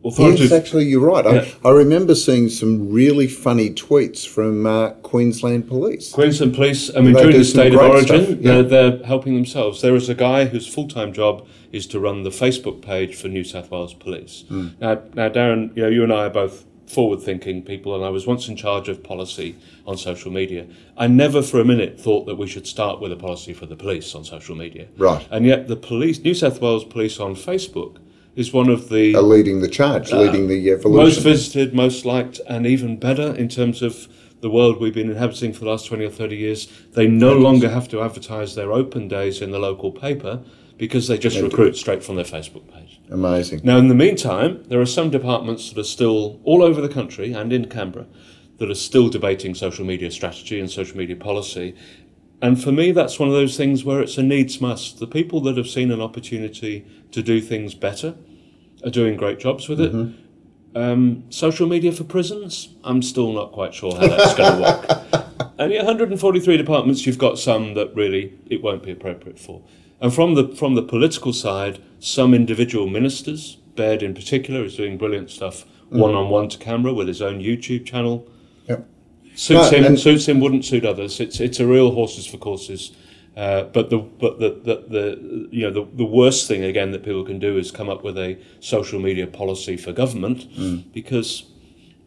Yes, 0.03 0.51
actually, 0.51 0.85
you're 0.85 1.01
right. 1.01 1.25
Yeah. 1.25 1.45
I, 1.65 1.69
I, 1.69 1.71
remember 1.71 2.15
seeing 2.15 2.49
some 2.49 2.91
really 2.91 3.27
funny 3.27 3.71
tweets 3.71 4.25
from 4.25 4.65
uh, 4.65 4.91
Queensland 5.01 5.67
Police. 5.67 6.13
Queensland 6.13 6.53
Police, 6.53 6.95
I 6.95 7.01
mean, 7.01 7.13
they 7.13 7.23
during 7.23 7.37
the 7.37 7.43
state 7.43 7.73
of 7.73 7.81
origin, 7.81 8.39
yeah. 8.41 8.61
they're, 8.61 8.63
they're, 8.63 9.05
helping 9.05 9.35
themselves. 9.35 9.81
There 9.81 9.95
is 9.95 10.07
a 10.07 10.15
guy 10.15 10.45
whose 10.45 10.67
full 10.67 10.87
time 10.87 11.11
job 11.11 11.45
is 11.71 11.87
to 11.87 11.99
run 11.99 12.23
the 12.23 12.29
Facebook 12.29 12.81
page 12.81 13.15
for 13.15 13.27
New 13.27 13.43
South 13.43 13.69
Wales 13.69 13.93
Police. 13.93 14.45
Mm. 14.49 14.79
Now, 14.79 15.01
now, 15.13 15.29
Darren, 15.29 15.75
you 15.75 15.83
know, 15.83 15.89
you 15.89 16.03
and 16.03 16.13
I 16.13 16.27
are 16.27 16.29
both 16.29 16.63
forward-thinking 16.87 17.63
people, 17.63 17.95
and 17.95 18.03
I 18.03 18.09
was 18.09 18.25
once 18.25 18.47
in 18.47 18.55
charge 18.55 18.89
of 18.89 19.03
policy 19.03 19.55
on 19.85 19.97
social 19.97 20.31
media. 20.31 20.65
I 20.97 21.07
never, 21.07 21.41
for 21.41 21.59
a 21.59 21.65
minute, 21.65 21.99
thought 21.99 22.25
that 22.25 22.35
we 22.35 22.47
should 22.47 22.65
start 22.65 22.99
with 23.01 23.11
a 23.11 23.15
policy 23.15 23.53
for 23.53 23.65
the 23.65 23.75
police 23.75 24.15
on 24.15 24.23
social 24.23 24.55
media. 24.55 24.87
Right. 24.97 25.27
And 25.29 25.45
yet, 25.45 25.67
the 25.67 25.75
police, 25.75 26.19
New 26.19 26.33
South 26.33 26.61
Wales 26.61 26.85
Police 26.85 27.19
on 27.19 27.35
Facebook, 27.35 27.97
is 28.35 28.53
one 28.53 28.69
of 28.69 28.89
the 28.89 29.15
are 29.15 29.21
leading 29.21 29.61
the 29.61 29.67
charge, 29.67 30.13
uh, 30.13 30.21
leading 30.21 30.47
the 30.47 30.71
evolution. 30.71 31.05
Most 31.05 31.21
visited, 31.21 31.73
most 31.73 32.05
liked, 32.05 32.39
and 32.47 32.65
even 32.65 32.97
better 32.97 33.35
in 33.35 33.49
terms 33.49 33.81
of 33.81 34.07
the 34.41 34.49
world 34.49 34.79
we've 34.79 34.93
been 34.93 35.09
inhabiting 35.09 35.51
for 35.51 35.61
the 35.61 35.71
last 35.71 35.87
20 35.87 36.05
or 36.05 36.11
30 36.11 36.35
years. 36.35 36.67
They 36.93 37.07
no 37.07 37.33
longer 37.33 37.69
have 37.69 37.87
to 37.89 38.01
advertise 38.01 38.53
their 38.53 38.71
open 38.71 39.07
days 39.07 39.41
in 39.41 39.51
the 39.51 39.59
local 39.59 39.91
paper 39.91 40.43
because 40.77 41.07
they 41.07 41.17
just 41.17 41.39
recruit 41.39 41.75
straight 41.75 42.03
from 42.03 42.15
their 42.15 42.25
Facebook 42.25 42.71
page. 42.71 42.99
Amazing. 43.09 43.61
Now, 43.63 43.77
in 43.77 43.87
the 43.87 43.95
meantime, 43.95 44.63
there 44.67 44.79
are 44.79 44.85
some 44.85 45.09
departments 45.09 45.71
that 45.71 45.79
are 45.79 45.83
still 45.83 46.39
all 46.43 46.61
over 46.61 46.81
the 46.81 46.89
country 46.89 47.33
and 47.33 47.51
in 47.51 47.67
Canberra 47.67 48.05
that 48.57 48.69
are 48.69 48.75
still 48.75 49.09
debating 49.09 49.55
social 49.55 49.85
media 49.85 50.11
strategy 50.11 50.59
and 50.59 50.69
social 50.69 50.97
media 50.97 51.15
policy. 51.15 51.75
And 52.41 52.61
for 52.61 52.71
me, 52.71 52.91
that's 52.91 53.19
one 53.19 53.29
of 53.29 53.35
those 53.35 53.57
things 53.57 53.83
where 53.83 54.01
it's 54.01 54.17
a 54.17 54.23
needs 54.23 54.61
must. 54.61 54.99
The 54.99 55.07
people 55.07 55.41
that 55.41 55.57
have 55.57 55.67
seen 55.67 55.91
an 55.91 56.01
opportunity 56.01 56.85
to 57.11 57.23
do 57.23 57.41
things 57.41 57.73
better 57.73 58.15
are 58.83 58.91
doing 58.91 59.17
great 59.17 59.39
jobs 59.39 59.67
with 59.67 59.79
mm-hmm. 59.79 60.11
it. 60.75 60.79
Um, 60.79 61.23
social 61.29 61.67
media 61.67 61.91
for 61.91 62.03
prisons, 62.03 62.75
I'm 62.83 63.01
still 63.01 63.33
not 63.33 63.51
quite 63.51 63.73
sure 63.73 63.95
how 63.95 64.07
that's 64.07 64.35
going 64.35 64.53
to 64.53 64.61
work. 64.61 65.23
And 65.59 65.73
143 65.73 66.55
departments, 66.55 67.07
you've 67.07 67.17
got 67.17 67.39
some 67.39 67.73
that 67.73 67.95
really 67.95 68.37
it 68.45 68.61
won't 68.61 68.83
be 68.83 68.91
appropriate 68.91 69.39
for. 69.39 69.63
And 69.99 70.13
from 70.13 70.35
the 70.35 70.49
from 70.55 70.75
the 70.75 70.83
political 70.83 71.33
side, 71.33 71.81
some 71.99 72.33
individual 72.33 72.87
ministers, 72.87 73.57
Baird 73.75 74.03
in 74.03 74.13
particular, 74.13 74.63
is 74.63 74.75
doing 74.75 74.97
brilliant 74.97 75.29
stuff 75.29 75.65
one 75.89 76.13
on 76.13 76.29
one 76.29 76.49
to 76.49 76.57
camera 76.57 76.93
with 76.93 77.07
his 77.07 77.21
own 77.21 77.39
YouTube 77.39 77.85
channel. 77.85 78.27
Yep. 78.67 78.87
Suits 79.35 79.71
no, 79.71 79.77
him, 79.77 79.97
suits 79.97 80.27
him, 80.27 80.39
wouldn't 80.39 80.65
suit 80.65 80.85
others. 80.85 81.19
It's 81.19 81.39
it's 81.39 81.59
a 81.59 81.67
real 81.67 81.91
horses 81.91 82.25
for 82.27 82.37
courses. 82.37 82.91
Uh, 83.35 83.63
but 83.65 83.91
the 83.91 83.99
but 83.99 84.39
the, 84.39 84.49
the, 84.49 84.75
the 84.89 85.47
you 85.51 85.61
know 85.61 85.71
the, 85.71 85.87
the 85.95 86.05
worst 86.05 86.47
thing 86.47 86.63
again 86.63 86.91
that 86.91 87.03
people 87.03 87.23
can 87.23 87.37
do 87.37 87.57
is 87.57 87.69
come 87.69 87.87
up 87.87 88.03
with 88.03 88.17
a 88.17 88.37
social 88.59 88.99
media 88.99 89.27
policy 89.27 89.77
for 89.77 89.91
government 89.91 90.49
mm. 90.55 90.83
because 90.91 91.45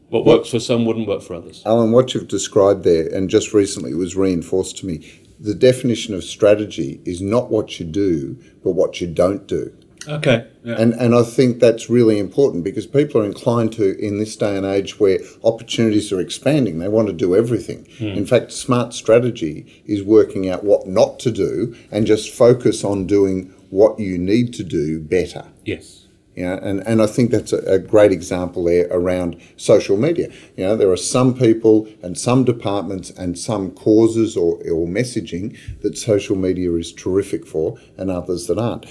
what 0.09 0.25
works 0.25 0.51
for 0.51 0.59
some 0.59 0.85
wouldn't 0.85 1.07
work 1.07 1.23
for 1.23 1.35
others. 1.35 1.63
Alun, 1.65 1.93
what 1.93 2.15
you've 2.15 2.27
described 2.27 2.83
there, 2.83 3.07
and 3.15 3.31
just 3.31 3.55
recently 3.55 3.95
was 3.95 4.17
reinforced 4.17 4.79
to 4.79 4.87
me, 4.87 5.20
the 5.41 5.55
definition 5.55 6.15
of 6.15 6.23
strategy 6.23 7.01
is 7.05 7.21
not 7.23 7.51
what 7.51 7.81
you 7.81 7.87
do, 7.87 8.39
but 8.63 8.73
what 8.73 9.01
you 9.01 9.07
don't 9.07 9.47
do. 9.47 9.73
Okay. 10.09 10.47
Yeah. 10.65 10.77
And 10.79 10.95
and 10.95 11.15
I 11.15 11.23
think 11.23 11.61
that's 11.61 11.91
really 11.91 12.19
important 12.19 12.65
because 12.65 12.87
people 12.87 13.21
are 13.21 13.25
inclined 13.25 13.73
to 13.75 13.99
in 13.99 14.19
this 14.19 14.37
day 14.37 14.57
and 14.57 14.67
age 14.67 14.99
where 14.99 15.19
opportunities 15.45 16.13
are 16.13 16.21
expanding, 16.21 16.79
they 16.79 16.89
want 16.89 17.09
to 17.09 17.13
do 17.13 17.37
everything. 17.37 17.85
Mm. 17.99 18.17
In 18.17 18.27
fact, 18.27 18.53
smart 18.53 18.95
strategy 18.95 19.83
is 19.87 20.03
working 20.03 20.49
out 20.49 20.65
what 20.65 20.87
not 20.87 21.19
to 21.21 21.31
do 21.31 21.75
and 21.91 22.07
just 22.07 22.33
focus 22.33 22.85
on 22.85 23.07
doing 23.07 23.53
what 23.71 23.99
you 23.99 24.19
need 24.19 24.53
to 24.55 24.65
do 24.65 25.01
better. 25.01 25.47
Yes. 25.65 26.00
You 26.41 26.47
know, 26.47 26.59
and, 26.63 26.81
and 26.87 27.03
I 27.03 27.07
think 27.07 27.33
that's 27.33 27.53
a, 27.53 27.59
a, 27.75 27.79
great 27.79 28.13
example 28.13 28.65
there 28.65 28.89
around 28.91 29.39
social 29.59 29.99
media. 29.99 30.31
You 30.57 30.65
know, 30.65 30.75
there 30.75 30.91
are 30.91 30.97
some 30.97 31.35
people 31.35 31.87
and 32.03 32.17
some 32.17 32.45
departments 32.45 33.11
and 33.11 33.39
some 33.39 33.73
causes 33.73 34.39
or, 34.39 34.55
or 34.55 34.87
messaging 34.87 35.55
that 35.83 35.99
social 35.99 36.37
media 36.37 36.73
is 36.77 36.95
terrific 36.95 37.47
for 37.47 37.77
and 37.99 38.11
others 38.11 38.47
that 38.47 38.57
aren't. 38.57 38.87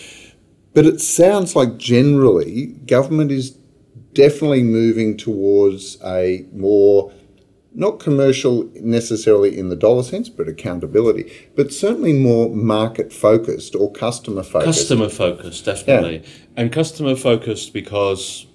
But 0.76 0.86
it 0.86 1.02
sounds 1.02 1.56
like 1.56 1.78
generally 1.78 2.68
government 2.86 3.32
is 3.32 3.58
definitely 4.14 4.62
moving 4.62 5.18
towards 5.18 5.98
a 6.04 6.46
more 6.54 7.12
not 7.74 8.00
commercial 8.00 8.70
necessarily 8.76 9.58
in 9.58 9.70
the 9.70 9.76
dollar 9.76 10.04
sense, 10.04 10.30
but 10.30 10.48
accountability, 10.48 11.32
but 11.56 11.72
certainly 11.72 12.14
more 12.14 12.50
market 12.50 13.14
focused 13.14 13.76
or 13.76 13.92
customer 13.92 14.44
focused. 14.44 14.80
Customer 14.80 15.10
focused, 15.10 15.66
definitely. 15.66 16.18
Yeah. 16.18 16.30
And 16.58 16.72
customer 16.72 17.16
focused 17.16 17.74
because 17.74 18.48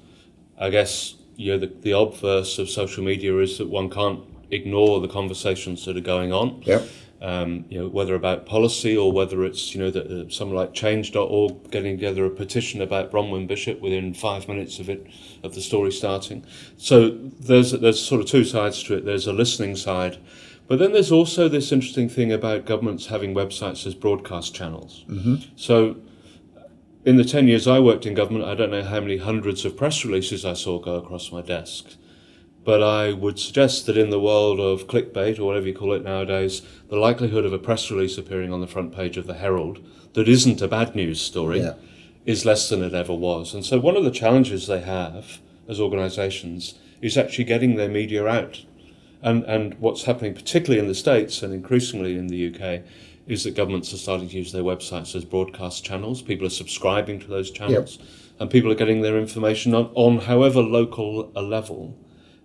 I 0.58 0.70
guess 0.70 1.14
you 1.36 1.52
know 1.52 1.58
the, 1.58 1.72
the 1.80 1.92
obverse 1.92 2.58
of 2.58 2.68
social 2.68 3.04
media 3.04 3.38
is 3.38 3.58
that 3.58 3.68
one 3.68 3.90
can't 3.90 4.20
ignore 4.50 5.00
the 5.00 5.08
conversations 5.08 5.84
that 5.84 5.96
are 5.96 6.00
going 6.00 6.32
on. 6.32 6.62
Yep 6.64 6.88
um, 7.24 7.64
you 7.70 7.78
know, 7.78 7.88
whether 7.88 8.14
about 8.14 8.44
policy 8.44 8.94
or 8.94 9.10
whether 9.10 9.44
it's, 9.44 9.74
you 9.74 9.80
know, 9.80 9.90
that 9.90 10.06
uh, 10.06 10.28
someone 10.28 10.58
like 10.58 10.74
Change.org 10.74 11.70
getting 11.70 11.96
together 11.96 12.26
a 12.26 12.30
petition 12.30 12.82
about 12.82 13.10
Bronwyn 13.10 13.46
Bishop 13.46 13.80
within 13.80 14.12
five 14.12 14.46
minutes 14.46 14.78
of 14.78 14.90
it, 14.90 15.06
of 15.42 15.54
the 15.54 15.62
story 15.62 15.90
starting. 15.90 16.44
So 16.76 17.08
there's 17.08 17.72
there's 17.72 18.04
sort 18.04 18.20
of 18.20 18.26
two 18.26 18.44
sides 18.44 18.82
to 18.84 18.94
it. 18.94 19.06
There's 19.06 19.26
a 19.26 19.32
listening 19.32 19.74
side, 19.74 20.18
but 20.68 20.78
then 20.78 20.92
there's 20.92 21.10
also 21.10 21.48
this 21.48 21.72
interesting 21.72 22.10
thing 22.10 22.30
about 22.30 22.66
governments 22.66 23.06
having 23.06 23.34
websites 23.34 23.86
as 23.86 23.94
broadcast 23.94 24.54
channels. 24.54 25.06
Mm-hmm. 25.08 25.36
So 25.56 25.96
in 27.06 27.16
the 27.16 27.24
10 27.24 27.48
years 27.48 27.66
I 27.66 27.80
worked 27.80 28.04
in 28.04 28.12
government, 28.12 28.44
I 28.44 28.54
don't 28.54 28.70
know 28.70 28.84
how 28.84 29.00
many 29.00 29.16
hundreds 29.16 29.64
of 29.64 29.78
press 29.78 30.04
releases 30.04 30.44
I 30.44 30.52
saw 30.52 30.78
go 30.78 30.96
across 30.96 31.32
my 31.32 31.40
desk. 31.40 31.96
But 32.64 32.82
I 32.82 33.12
would 33.12 33.38
suggest 33.38 33.84
that 33.86 33.98
in 33.98 34.08
the 34.08 34.20
world 34.20 34.58
of 34.58 34.86
clickbait, 34.86 35.38
or 35.38 35.44
whatever 35.44 35.66
you 35.66 35.74
call 35.74 35.92
it 35.92 36.02
nowadays, 36.02 36.62
the 36.88 36.96
likelihood 36.96 37.44
of 37.44 37.52
a 37.52 37.58
press 37.58 37.90
release 37.90 38.16
appearing 38.16 38.52
on 38.52 38.62
the 38.62 38.66
front 38.66 38.94
page 38.94 39.18
of 39.18 39.26
the 39.26 39.34
Herald 39.34 39.84
that 40.14 40.28
isn't 40.28 40.62
a 40.62 40.68
bad 40.68 40.94
news 40.94 41.20
story 41.20 41.60
yeah. 41.60 41.74
is 42.24 42.46
less 42.46 42.68
than 42.68 42.82
it 42.82 42.94
ever 42.94 43.12
was. 43.12 43.52
And 43.52 43.66
so 43.66 43.78
one 43.78 43.96
of 43.96 44.04
the 44.04 44.10
challenges 44.10 44.66
they 44.66 44.80
have 44.80 45.40
as 45.68 45.78
organisations 45.78 46.74
is 47.02 47.18
actually 47.18 47.44
getting 47.44 47.76
their 47.76 47.88
media 47.88 48.26
out. 48.26 48.64
And, 49.20 49.44
and 49.44 49.74
what's 49.74 50.04
happening, 50.04 50.34
particularly 50.34 50.80
in 50.80 50.88
the 50.88 50.94
States 50.94 51.42
and 51.42 51.52
increasingly 51.52 52.16
in 52.16 52.28
the 52.28 52.54
UK, 52.54 52.82
is 53.26 53.44
that 53.44 53.54
governments 53.54 53.92
are 53.92 53.98
starting 53.98 54.28
to 54.28 54.36
use 54.36 54.52
their 54.52 54.62
websites 54.62 55.14
as 55.14 55.24
broadcast 55.24 55.84
channels. 55.84 56.22
People 56.22 56.46
are 56.46 56.50
subscribing 56.50 57.20
to 57.20 57.26
those 57.26 57.50
channels, 57.50 57.98
yep. 57.98 58.08
and 58.40 58.50
people 58.50 58.70
are 58.70 58.74
getting 58.74 59.00
their 59.00 59.18
information 59.18 59.74
on, 59.74 59.90
on 59.94 60.18
however 60.18 60.60
local 60.60 61.32
a 61.34 61.42
level 61.42 61.98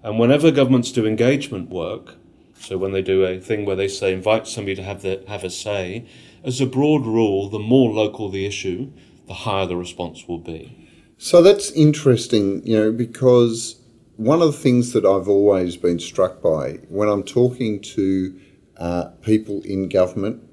and 0.03 0.19
whenever 0.19 0.51
governments 0.51 0.91
do 0.91 1.05
engagement 1.05 1.69
work, 1.69 2.15
so 2.59 2.77
when 2.77 2.91
they 2.91 3.01
do 3.01 3.23
a 3.23 3.39
thing 3.39 3.65
where 3.65 3.75
they 3.75 3.87
say 3.87 4.13
invite 4.13 4.47
somebody 4.47 4.75
to 4.75 4.83
have 4.83 5.01
the, 5.01 5.23
have 5.27 5.43
a 5.43 5.49
say, 5.49 6.05
as 6.43 6.61
a 6.61 6.65
broad 6.65 7.05
rule, 7.05 7.49
the 7.49 7.59
more 7.59 7.91
local 7.91 8.29
the 8.29 8.45
issue, 8.45 8.91
the 9.27 9.33
higher 9.33 9.65
the 9.65 9.75
response 9.75 10.27
will 10.27 10.39
be. 10.39 10.89
So 11.17 11.41
that's 11.41 11.71
interesting, 11.71 12.65
you 12.65 12.77
know, 12.77 12.91
because 12.91 13.79
one 14.15 14.41
of 14.41 14.51
the 14.51 14.57
things 14.57 14.93
that 14.93 15.05
I've 15.05 15.27
always 15.27 15.77
been 15.77 15.99
struck 15.99 16.41
by 16.41 16.79
when 16.89 17.09
I'm 17.09 17.23
talking 17.23 17.81
to 17.81 18.39
uh, 18.77 19.05
people 19.21 19.61
in 19.63 19.89
government 19.89 20.43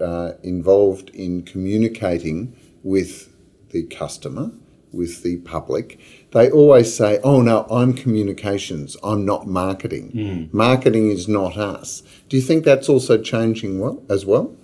uh, 0.00 0.32
involved 0.42 1.10
in 1.10 1.42
communicating 1.42 2.54
with 2.82 3.34
the 3.70 3.84
customer, 3.84 4.50
with 4.92 5.22
the 5.22 5.38
public, 5.38 5.98
they 6.34 6.50
always 6.50 6.94
say, 6.94 7.20
oh 7.22 7.40
no, 7.40 7.64
I'm 7.70 7.94
communications, 7.94 8.96
I'm 9.04 9.24
not 9.24 9.46
marketing. 9.46 10.10
Mm. 10.12 10.52
Marketing 10.52 11.10
is 11.10 11.28
not 11.28 11.56
us. 11.56 12.02
Do 12.28 12.36
you 12.36 12.42
think 12.42 12.64
that's 12.64 12.88
also 12.88 13.16
changing 13.22 13.78
well 13.78 14.02
as 14.10 14.26
well? 14.26 14.54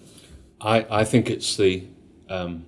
I, 0.60 0.84
I 0.90 1.04
think 1.04 1.30
it's 1.30 1.56
the 1.56 1.84
um, 2.28 2.66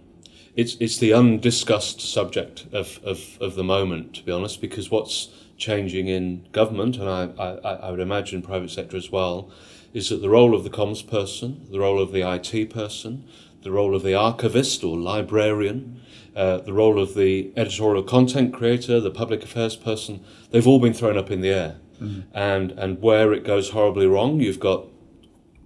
it's 0.55 0.77
it's 0.77 0.99
the 0.99 1.13
undiscussed 1.13 2.01
subject 2.01 2.67
of, 2.73 3.01
of, 3.05 3.39
of 3.41 3.57
the 3.57 3.65
moment, 3.65 4.15
to 4.15 4.23
be 4.23 4.31
honest, 4.31 4.61
because 4.61 4.91
what's 4.91 5.29
changing 5.57 6.07
in 6.07 6.47
government, 6.53 6.97
and 6.97 7.09
I, 7.09 7.29
I, 7.39 7.75
I 7.87 7.91
would 7.91 8.01
imagine 8.01 8.41
private 8.41 8.71
sector 8.71 8.97
as 8.97 9.11
well, 9.11 9.51
is 9.93 10.11
that 10.11 10.23
the 10.23 10.31
role 10.31 10.55
of 10.55 10.63
the 10.63 10.71
comms 10.71 11.07
person, 11.07 11.67
the 11.71 11.81
role 11.81 12.01
of 12.01 12.13
the 12.13 12.23
IT 12.23 12.71
person, 12.71 13.25
the 13.63 13.71
role 13.71 13.95
of 13.95 14.03
the 14.03 14.15
archivist 14.15 14.85
or 14.85 14.97
librarian, 14.97 16.01
uh, 16.35 16.59
the 16.59 16.73
role 16.73 17.01
of 17.01 17.15
the 17.15 17.53
editorial 17.57 18.03
content 18.03 18.53
creator, 18.53 19.01
the 19.01 19.11
public 19.11 19.43
affairs 19.43 19.77
person, 19.77 20.25
they've 20.51 20.67
all 20.67 20.81
been 20.81 20.95
thrown 20.95 21.19
up 21.19 21.31
in 21.31 21.41
the 21.41 21.51
air. 21.51 21.77
Mm. 22.01 22.25
And, 22.33 22.73
and 22.73 23.01
where 23.01 23.33
it 23.33 23.45
goes 23.45 23.71
horribly 23.71 24.07
wrong, 24.07 24.41
you've 24.41 24.61
got 24.61 24.87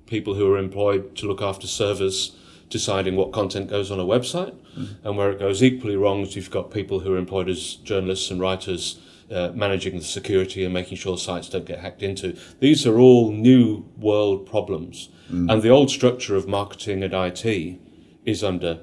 people 0.06 0.34
who 0.34 0.52
are 0.52 0.58
employed 0.58 1.16
to 1.16 1.26
look 1.26 1.42
after 1.42 1.66
servers 1.66 2.36
deciding 2.68 3.16
what 3.16 3.32
content 3.32 3.70
goes 3.70 3.90
on 3.90 4.00
a 4.00 4.04
website. 4.04 4.54
Mm. 4.76 4.96
And 5.04 5.16
where 5.16 5.30
it 5.30 5.38
goes 5.38 5.62
equally 5.62 5.96
wrong 5.96 6.22
is 6.22 6.36
you've 6.36 6.50
got 6.50 6.70
people 6.70 7.00
who 7.00 7.14
are 7.14 7.18
employed 7.18 7.48
as 7.48 7.76
journalists 7.76 8.30
and 8.30 8.40
writers 8.40 9.00
uh, 9.30 9.50
managing 9.54 9.96
the 9.96 10.04
security 10.04 10.64
and 10.64 10.72
making 10.72 10.96
sure 10.96 11.18
sites 11.18 11.48
don't 11.48 11.64
get 11.64 11.80
hacked 11.80 12.02
into. 12.02 12.36
These 12.60 12.86
are 12.86 12.98
all 12.98 13.32
new 13.32 13.84
world 13.96 14.46
problems. 14.46 15.08
Mm. 15.30 15.52
And 15.52 15.62
the 15.62 15.70
old 15.70 15.90
structure 15.90 16.36
of 16.36 16.46
marketing 16.46 17.02
and 17.02 17.14
IT 17.14 17.78
is 18.26 18.44
under 18.44 18.80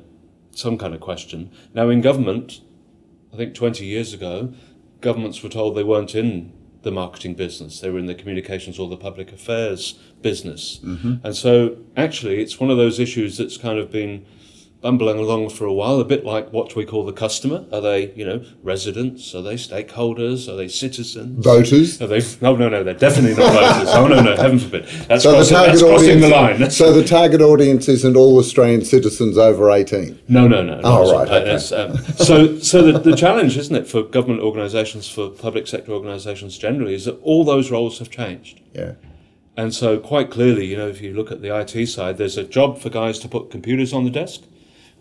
some 0.52 0.78
kind 0.78 0.96
of 0.96 1.02
question. 1.02 1.52
Now, 1.74 1.90
in 1.90 2.02
government, 2.02 2.62
I 3.34 3.38
think 3.38 3.54
20 3.54 3.86
years 3.86 4.14
ago, 4.14 4.54
governments 5.02 5.44
were 5.44 5.50
told 5.50 5.76
they 5.76 5.84
weren't 5.84 6.16
in 6.16 6.54
the 6.84 6.92
marketing 6.92 7.34
business, 7.36 7.80
they 7.80 7.90
were 7.90 8.00
in 8.00 8.08
the 8.08 8.16
communications 8.16 8.78
or 8.78 8.90
the 8.90 8.98
public 8.98 9.32
affairs 9.32 9.94
business. 10.22 10.80
Mm-hmm. 10.84 11.26
And 11.26 11.36
so, 11.36 11.78
actually, 11.96 12.42
it's 12.42 12.60
one 12.60 12.70
of 12.70 12.78
those 12.78 13.00
issues 13.00 13.38
that's 13.38 13.58
kind 13.58 13.80
of 13.80 13.92
been 13.92 14.26
bumbling 14.84 15.18
along 15.18 15.50
for 15.50 15.66
a 15.66 15.74
while, 15.74 16.00
a 16.00 16.06
bit 16.06 16.26
like 16.26 16.52
what 16.52 16.76
we 16.76 16.86
call 16.86 17.06
the 17.06 17.14
customer. 17.14 17.66
Are 17.72 17.82
they, 17.82 18.12
you 18.14 18.26
know, 18.26 18.46
residents? 18.62 19.34
Are 19.34 19.42
they 19.42 19.56
stakeholders? 19.56 20.52
Are 20.52 20.58
they 20.58 20.68
citizens? 20.68 21.44
Voters? 21.44 22.00
Are 22.02 22.08
they? 22.08 22.22
No, 22.42 22.56
no, 22.56 22.68
no. 22.70 22.84
They're 22.84 22.94
definitely 22.94 23.36
not 23.36 23.54
voters. 23.54 23.94
Oh 23.96 24.08
no, 24.08 24.22
no, 24.22 24.36
heaven 24.36 24.60
forbid. 24.60 24.86
That's, 25.08 25.24
so 25.24 25.32
crossing, 25.32 25.40
the 25.40 25.56
target 25.56 25.80
that's 25.80 25.84
crossing 25.84 26.20
the 26.20 26.28
line. 26.28 26.70
So 26.70 26.94
the 26.94 27.04
target 27.04 27.42
audience 27.42 27.88
isn't 27.88 28.16
all 28.16 28.38
Australian 28.38 28.84
citizens 28.84 29.38
over 29.38 29.72
eighteen. 29.72 30.20
No, 30.28 30.48
no, 30.48 30.62
no. 30.62 30.82
Oh 30.84 31.12
right. 31.12 31.30
Okay. 31.30 31.54
Um, 31.54 31.98
so, 32.18 32.60
so 32.60 32.92
the, 32.92 33.00
the 33.00 33.16
challenge, 33.16 33.58
isn't 33.58 33.76
it, 33.76 33.88
for 33.88 34.04
government 34.04 34.42
organisations, 34.42 35.10
for 35.10 35.30
public 35.30 35.66
sector 35.66 35.94
organisations 35.94 36.58
generally, 36.58 36.94
is 36.94 37.06
that 37.06 37.20
all 37.22 37.46
those 37.46 37.72
roles 37.72 38.00
have 38.00 38.10
changed. 38.10 38.60
Yeah. 38.74 38.94
And 39.56 39.74
so, 39.74 40.00
quite 40.00 40.32
clearly, 40.32 40.66
you 40.66 40.76
know, 40.76 40.88
if 40.88 41.00
you 41.00 41.14
look 41.14 41.32
at 41.32 41.42
the 41.42 41.56
IT 41.56 41.88
side, 41.88 42.18
there's 42.18 42.38
a 42.38 42.44
job 42.44 42.80
for 42.80 42.90
guys 42.90 43.20
to 43.20 43.30
put 43.30 43.52
computers 43.52 43.94
on 43.94 44.04
the 44.04 44.10
desk 44.10 44.42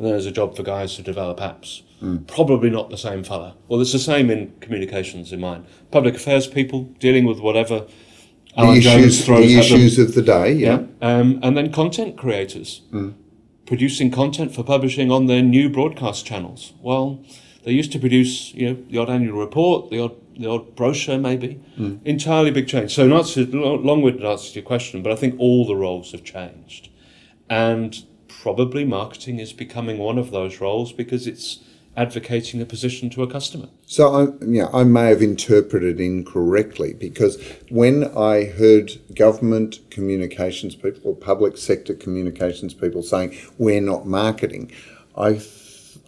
and 0.03 0.11
there's 0.11 0.27
a 0.27 0.33
job 0.33 0.57
for 0.57 0.63
guys 0.65 0.97
to 0.97 1.03
develop 1.03 1.39
apps. 1.39 1.83
Mm. 2.03 2.27
Probably 2.27 2.71
not 2.71 2.91
the 2.91 2.99
same 2.99 3.23
fella. 3.23 3.55
Well, 3.69 3.81
it's 3.81 3.93
the 3.93 4.01
same 4.01 4.31
in 4.31 4.53
communications 4.61 5.33
in 5.33 5.41
mine. 5.41 5.65
Public 5.93 6.17
affairs 6.17 6.49
people 6.49 6.85
dealing 6.99 7.25
with 7.25 7.39
whatever 7.39 7.87
Alan 8.57 8.75
the 8.75 8.79
issues, 8.81 9.25
the 9.25 9.59
issues 9.59 9.99
of 10.01 10.15
the 10.15 10.23
day, 10.23 10.53
yeah. 10.53 10.81
yeah. 11.01 11.09
Um, 11.09 11.39
and 11.43 11.57
then 11.57 11.73
content 11.73 12.19
creators 12.19 12.83
mm. 12.93 13.15
producing 13.65 14.11
content 14.11 14.53
for 14.53 14.65
publishing 14.65 15.13
on 15.13 15.27
their 15.27 15.41
new 15.41 15.71
broadcast 15.71 16.27
channels. 16.27 16.73
Well, 16.83 17.25
they 17.65 17.71
used 17.71 17.93
to 17.93 18.01
produce, 18.01 18.53
you 18.53 18.69
know, 18.69 18.83
the 18.91 18.99
odd 18.99 19.09
annual 19.09 19.39
report, 19.39 19.91
the 19.91 20.01
odd 20.01 20.17
the 20.37 20.49
odd 20.49 20.75
brochure, 20.75 21.19
maybe. 21.19 21.61
Mm. 21.79 22.01
Entirely 22.05 22.51
big 22.51 22.67
change. 22.67 22.95
So, 22.95 23.07
not 23.07 23.37
long-winded 23.37 24.25
answer 24.25 24.49
to 24.49 24.55
your 24.55 24.65
question, 24.65 25.03
but 25.03 25.13
I 25.13 25.17
think 25.17 25.35
all 25.39 25.67
the 25.67 25.77
roles 25.77 26.13
have 26.13 26.25
changed, 26.25 26.89
and 27.49 28.03
probably 28.43 28.85
marketing 28.85 29.39
is 29.39 29.53
becoming 29.53 29.99
one 29.99 30.19
of 30.19 30.33
those 30.33 30.61
roles 30.61 30.93
because 30.93 31.29
it's 31.29 31.61
advocating 31.97 32.61
a 32.61 32.67
position 32.67 33.09
to 33.09 33.23
a 33.23 33.27
customer. 33.31 33.69
So 33.87 34.13
I, 34.13 34.45
yeah, 34.45 34.67
I 34.73 34.83
may 34.83 35.11
have 35.11 35.23
interpreted 35.23 36.01
incorrectly 36.01 36.93
because 36.93 37.41
when 37.71 38.05
I 38.17 38.47
heard 38.47 38.99
government 39.15 39.79
communications 39.91 40.75
people 40.75 41.01
or 41.05 41.15
public 41.15 41.57
sector 41.57 41.95
communications 41.95 42.75
people 42.75 43.05
saying 43.05 43.39
we're 43.59 43.81
not 43.81 44.07
marketing, 44.07 44.73
I 45.17 45.41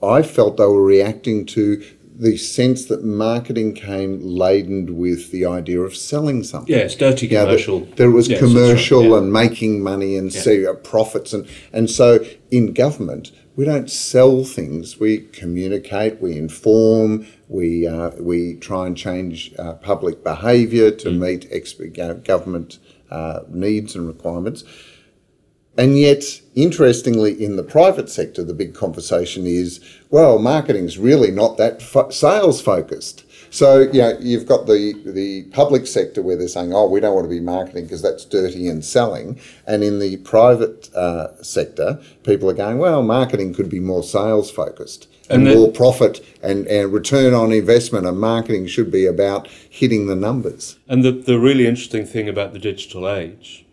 I 0.02 0.22
felt 0.22 0.56
they 0.56 0.66
were 0.66 0.82
reacting 0.82 1.46
to 1.46 1.84
the 2.16 2.36
sense 2.36 2.84
that 2.86 3.02
marketing 3.04 3.74
came 3.74 4.20
laden 4.20 4.96
with 4.96 5.32
the 5.32 5.44
idea 5.44 5.80
of 5.80 5.96
selling 5.96 6.44
something. 6.44 6.72
Yeah, 6.72 6.82
it's 6.82 6.94
dirty 6.94 7.26
commercial. 7.26 7.80
Yeah, 7.80 7.94
there 7.96 8.10
was 8.10 8.28
yes, 8.28 8.38
commercial 8.38 9.00
right. 9.00 9.10
yeah. 9.10 9.18
and 9.18 9.32
making 9.32 9.82
money 9.82 10.16
and 10.16 10.32
yeah. 10.32 10.40
see 10.40 10.66
uh, 10.66 10.74
profits 10.74 11.32
and 11.32 11.48
and 11.72 11.90
so 11.90 12.24
in 12.50 12.72
government 12.72 13.32
we 13.56 13.64
don't 13.64 13.90
sell 13.90 14.44
things. 14.44 14.98
We 14.98 15.18
communicate, 15.18 16.20
we 16.20 16.36
inform, 16.36 17.26
we 17.48 17.86
uh, 17.86 18.10
we 18.18 18.54
try 18.54 18.86
and 18.86 18.96
change 18.96 19.54
uh, 19.58 19.74
public 19.74 20.24
behaviour 20.24 20.90
to 20.90 21.08
mm. 21.08 21.18
meet 21.18 21.50
exp- 21.50 22.24
government 22.24 22.78
uh, 23.10 23.40
needs 23.48 23.94
and 23.94 24.06
requirements. 24.06 24.64
And 25.76 25.98
yet, 25.98 26.22
interestingly, 26.54 27.42
in 27.42 27.56
the 27.56 27.64
private 27.64 28.08
sector, 28.08 28.44
the 28.44 28.54
big 28.54 28.74
conversation 28.74 29.46
is, 29.46 29.80
well, 30.08 30.38
marketing's 30.38 30.98
really 30.98 31.32
not 31.32 31.56
that 31.56 31.82
fo- 31.82 32.10
sales 32.10 32.60
focused. 32.60 33.24
So, 33.50 33.82
you 33.82 34.00
know, 34.00 34.16
you've 34.20 34.46
got 34.46 34.66
the, 34.66 34.94
the 35.04 35.44
public 35.52 35.86
sector 35.86 36.22
where 36.22 36.36
they're 36.36 36.48
saying, 36.48 36.72
oh, 36.72 36.88
we 36.88 37.00
don't 37.00 37.14
want 37.14 37.24
to 37.26 37.30
be 37.30 37.40
marketing 37.40 37.84
because 37.84 38.02
that's 38.02 38.24
dirty 38.24 38.68
and 38.68 38.84
selling. 38.84 39.38
And 39.66 39.82
in 39.84 40.00
the 40.00 40.16
private 40.18 40.92
uh, 40.94 41.40
sector, 41.42 42.00
people 42.24 42.50
are 42.50 42.54
going, 42.54 42.78
well, 42.78 43.02
marketing 43.02 43.54
could 43.54 43.68
be 43.68 43.80
more 43.80 44.02
sales 44.02 44.50
focused 44.50 45.08
and, 45.30 45.46
and 45.46 45.56
more 45.56 45.70
profit 45.70 46.24
and, 46.42 46.66
and 46.66 46.92
return 46.92 47.32
on 47.32 47.52
investment. 47.52 48.06
And 48.06 48.18
marketing 48.18 48.66
should 48.66 48.90
be 48.90 49.06
about 49.06 49.48
hitting 49.48 50.06
the 50.06 50.16
numbers. 50.16 50.76
And 50.88 51.04
the, 51.04 51.12
the 51.12 51.38
really 51.38 51.66
interesting 51.66 52.06
thing 52.06 52.28
about 52.28 52.52
the 52.52 52.58
digital 52.58 53.08
age 53.08 53.63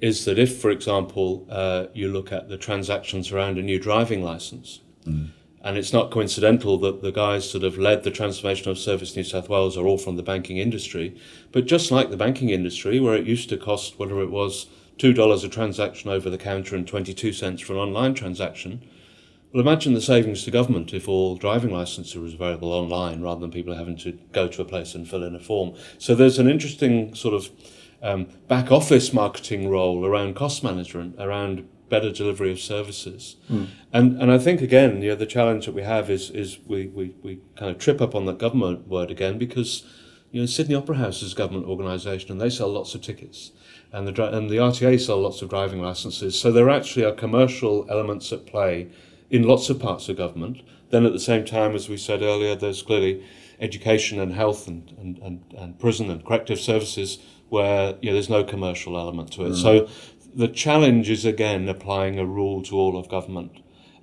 is 0.00 0.24
that 0.24 0.38
if, 0.38 0.58
for 0.58 0.70
example, 0.70 1.46
uh, 1.50 1.86
you 1.94 2.08
look 2.08 2.32
at 2.32 2.48
the 2.48 2.58
transactions 2.58 3.32
around 3.32 3.58
a 3.58 3.62
new 3.62 3.78
driving 3.78 4.22
license, 4.22 4.80
mm. 5.04 5.30
and 5.62 5.78
it's 5.78 5.92
not 5.92 6.10
coincidental 6.10 6.78
that 6.78 7.02
the 7.02 7.12
guys 7.12 7.52
that 7.52 7.62
have 7.62 7.78
led 7.78 8.04
the 8.04 8.10
transformation 8.10 8.70
of 8.70 8.78
Service 8.78 9.16
New 9.16 9.24
South 9.24 9.48
Wales 9.48 9.76
are 9.76 9.86
all 9.86 9.98
from 9.98 10.16
the 10.16 10.22
banking 10.22 10.58
industry, 10.58 11.16
but 11.52 11.66
just 11.66 11.90
like 11.90 12.10
the 12.10 12.16
banking 12.16 12.50
industry, 12.50 13.00
where 13.00 13.16
it 13.16 13.26
used 13.26 13.48
to 13.48 13.56
cost 13.56 13.98
whatever 13.98 14.22
it 14.22 14.30
was, 14.30 14.66
$2 14.98 15.44
a 15.44 15.48
transaction 15.48 16.10
over 16.10 16.30
the 16.30 16.38
counter 16.38 16.74
and 16.74 16.86
22 16.86 17.32
cents 17.32 17.62
for 17.62 17.74
an 17.74 17.78
online 17.78 18.14
transaction. 18.14 18.82
Well, 19.52 19.60
imagine 19.62 19.94
the 19.94 20.00
savings 20.00 20.44
to 20.44 20.50
government 20.50 20.92
if 20.92 21.08
all 21.08 21.36
driving 21.36 21.70
licenses 21.70 22.14
were 22.16 22.26
available 22.26 22.72
online 22.72 23.22
rather 23.22 23.40
than 23.40 23.50
people 23.50 23.74
having 23.74 23.96
to 23.98 24.12
go 24.32 24.48
to 24.48 24.62
a 24.62 24.64
place 24.64 24.94
and 24.94 25.08
fill 25.08 25.22
in 25.22 25.34
a 25.34 25.40
form. 25.40 25.74
So 25.98 26.14
there's 26.14 26.38
an 26.38 26.48
interesting 26.48 27.14
sort 27.14 27.34
of 27.34 27.50
um, 28.02 28.26
back 28.48 28.70
office 28.70 29.12
marketing 29.12 29.68
role 29.68 30.04
around 30.04 30.34
cost 30.36 30.62
management, 30.62 31.16
around 31.18 31.68
better 31.88 32.10
delivery 32.10 32.50
of 32.50 32.60
services. 32.60 33.36
Mm. 33.50 33.68
And 33.92 34.22
and 34.22 34.32
I 34.32 34.38
think 34.38 34.60
again, 34.60 35.02
you 35.02 35.10
know, 35.10 35.16
the 35.16 35.26
challenge 35.26 35.66
that 35.66 35.74
we 35.74 35.82
have 35.82 36.10
is 36.10 36.30
is 36.30 36.58
we, 36.66 36.86
we, 36.88 37.14
we 37.22 37.40
kind 37.56 37.70
of 37.70 37.78
trip 37.78 38.00
up 38.00 38.14
on 38.14 38.26
the 38.26 38.32
government 38.32 38.88
word 38.88 39.10
again 39.10 39.38
because 39.38 39.84
you 40.30 40.40
know 40.40 40.46
Sydney 40.46 40.74
Opera 40.74 40.96
House 40.96 41.22
is 41.22 41.32
a 41.32 41.36
government 41.36 41.66
organisation 41.66 42.32
and 42.32 42.40
they 42.40 42.50
sell 42.50 42.68
lots 42.68 42.94
of 42.94 43.02
tickets. 43.02 43.52
And 43.92 44.06
the 44.06 44.36
and 44.36 44.50
the 44.50 44.56
RTA 44.56 45.00
sell 45.00 45.20
lots 45.20 45.42
of 45.42 45.50
driving 45.50 45.80
licenses. 45.80 46.38
So 46.38 46.50
there 46.50 46.68
actually 46.68 47.04
are 47.04 47.12
commercial 47.12 47.86
elements 47.88 48.32
at 48.32 48.46
play 48.46 48.88
in 49.30 49.42
lots 49.44 49.70
of 49.70 49.80
parts 49.80 50.08
of 50.08 50.16
government. 50.16 50.62
Then 50.90 51.04
at 51.04 51.12
the 51.12 51.20
same 51.20 51.44
time, 51.44 51.74
as 51.74 51.88
we 51.88 51.96
said 51.96 52.22
earlier, 52.22 52.54
there's 52.54 52.82
clearly 52.82 53.24
education 53.58 54.20
and 54.20 54.32
health 54.34 54.68
and, 54.68 54.94
and, 54.98 55.18
and, 55.18 55.54
and 55.56 55.78
prison 55.78 56.10
and 56.10 56.24
corrective 56.24 56.60
services 56.60 57.18
where 57.48 57.96
you 58.00 58.10
know, 58.10 58.14
there's 58.14 58.30
no 58.30 58.44
commercial 58.44 58.98
element 58.98 59.32
to 59.32 59.46
it. 59.46 59.50
Mm. 59.50 59.62
So 59.62 59.88
the 60.34 60.48
challenge 60.48 61.08
is 61.10 61.24
again 61.24 61.68
applying 61.68 62.18
a 62.18 62.26
rule 62.26 62.62
to 62.64 62.76
all 62.76 62.96
of 62.98 63.08
government. 63.08 63.52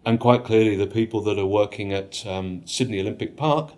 And 0.06 0.20
quite 0.20 0.44
clearly, 0.44 0.76
the 0.76 0.88
people 0.88 1.22
that 1.22 1.40
are 1.40 1.46
working 1.46 1.94
at 1.94 2.26
um, 2.28 2.66
Sydney 2.66 3.00
Olympic 3.00 3.38
Park 3.38 3.72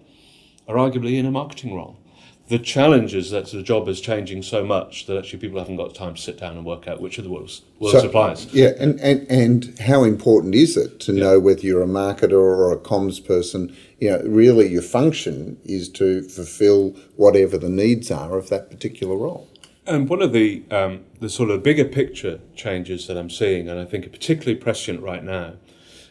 are 0.67 0.75
arguably 0.75 1.19
in 1.19 1.25
a 1.25 1.31
marketing 1.31 1.75
role. 1.75 1.99
The 2.47 2.59
challenge 2.59 3.15
is 3.15 3.31
that 3.31 3.47
the 3.47 3.63
job 3.63 3.87
is 3.87 3.99
changing 3.99 4.43
so 4.43 4.63
much 4.63 5.07
that 5.07 5.17
actually 5.17 5.39
people 5.39 5.57
haven't 5.57 5.77
got 5.77 5.95
time 5.95 6.13
to 6.13 6.21
sit 6.21 6.39
down 6.39 6.55
and 6.55 6.63
work 6.63 6.87
out 6.87 7.01
which 7.01 7.17
of 7.17 7.23
the 7.23 7.29
world's, 7.31 7.63
world's 7.79 7.97
so, 7.97 8.01
suppliers. 8.03 8.45
Yeah, 8.53 8.73
and, 8.79 8.99
and, 8.99 9.25
and 9.31 9.79
how 9.79 10.03
important 10.03 10.53
is 10.53 10.77
it 10.77 10.99
to 11.01 11.13
yeah. 11.13 11.23
know 11.23 11.39
whether 11.39 11.61
you're 11.61 11.81
a 11.81 11.87
marketer 11.87 12.33
or 12.33 12.71
a 12.71 12.77
comms 12.77 13.23
person 13.23 13.75
you 13.99 14.09
know, 14.09 14.21
really 14.25 14.67
your 14.67 14.81
function 14.81 15.57
is 15.63 15.89
to 15.89 16.21
fulfill 16.23 16.91
whatever 17.15 17.57
the 17.57 17.69
needs 17.69 18.11
are 18.11 18.37
of 18.37 18.49
that 18.49 18.69
particular 18.69 19.15
role. 19.15 19.49
And 19.87 20.09
one 20.09 20.21
of 20.21 20.33
the 20.33 20.63
um, 20.71 21.05
the 21.19 21.29
sort 21.29 21.51
of 21.51 21.61
bigger 21.61 21.85
picture 21.85 22.39
changes 22.55 23.05
that 23.07 23.17
I'm 23.17 23.29
seeing, 23.29 23.69
and 23.69 23.79
I 23.79 23.85
think 23.85 24.07
are 24.07 24.09
particularly 24.09 24.55
prescient 24.59 25.01
right 25.01 25.23
now, 25.23 25.53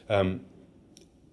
um, 0.09 0.43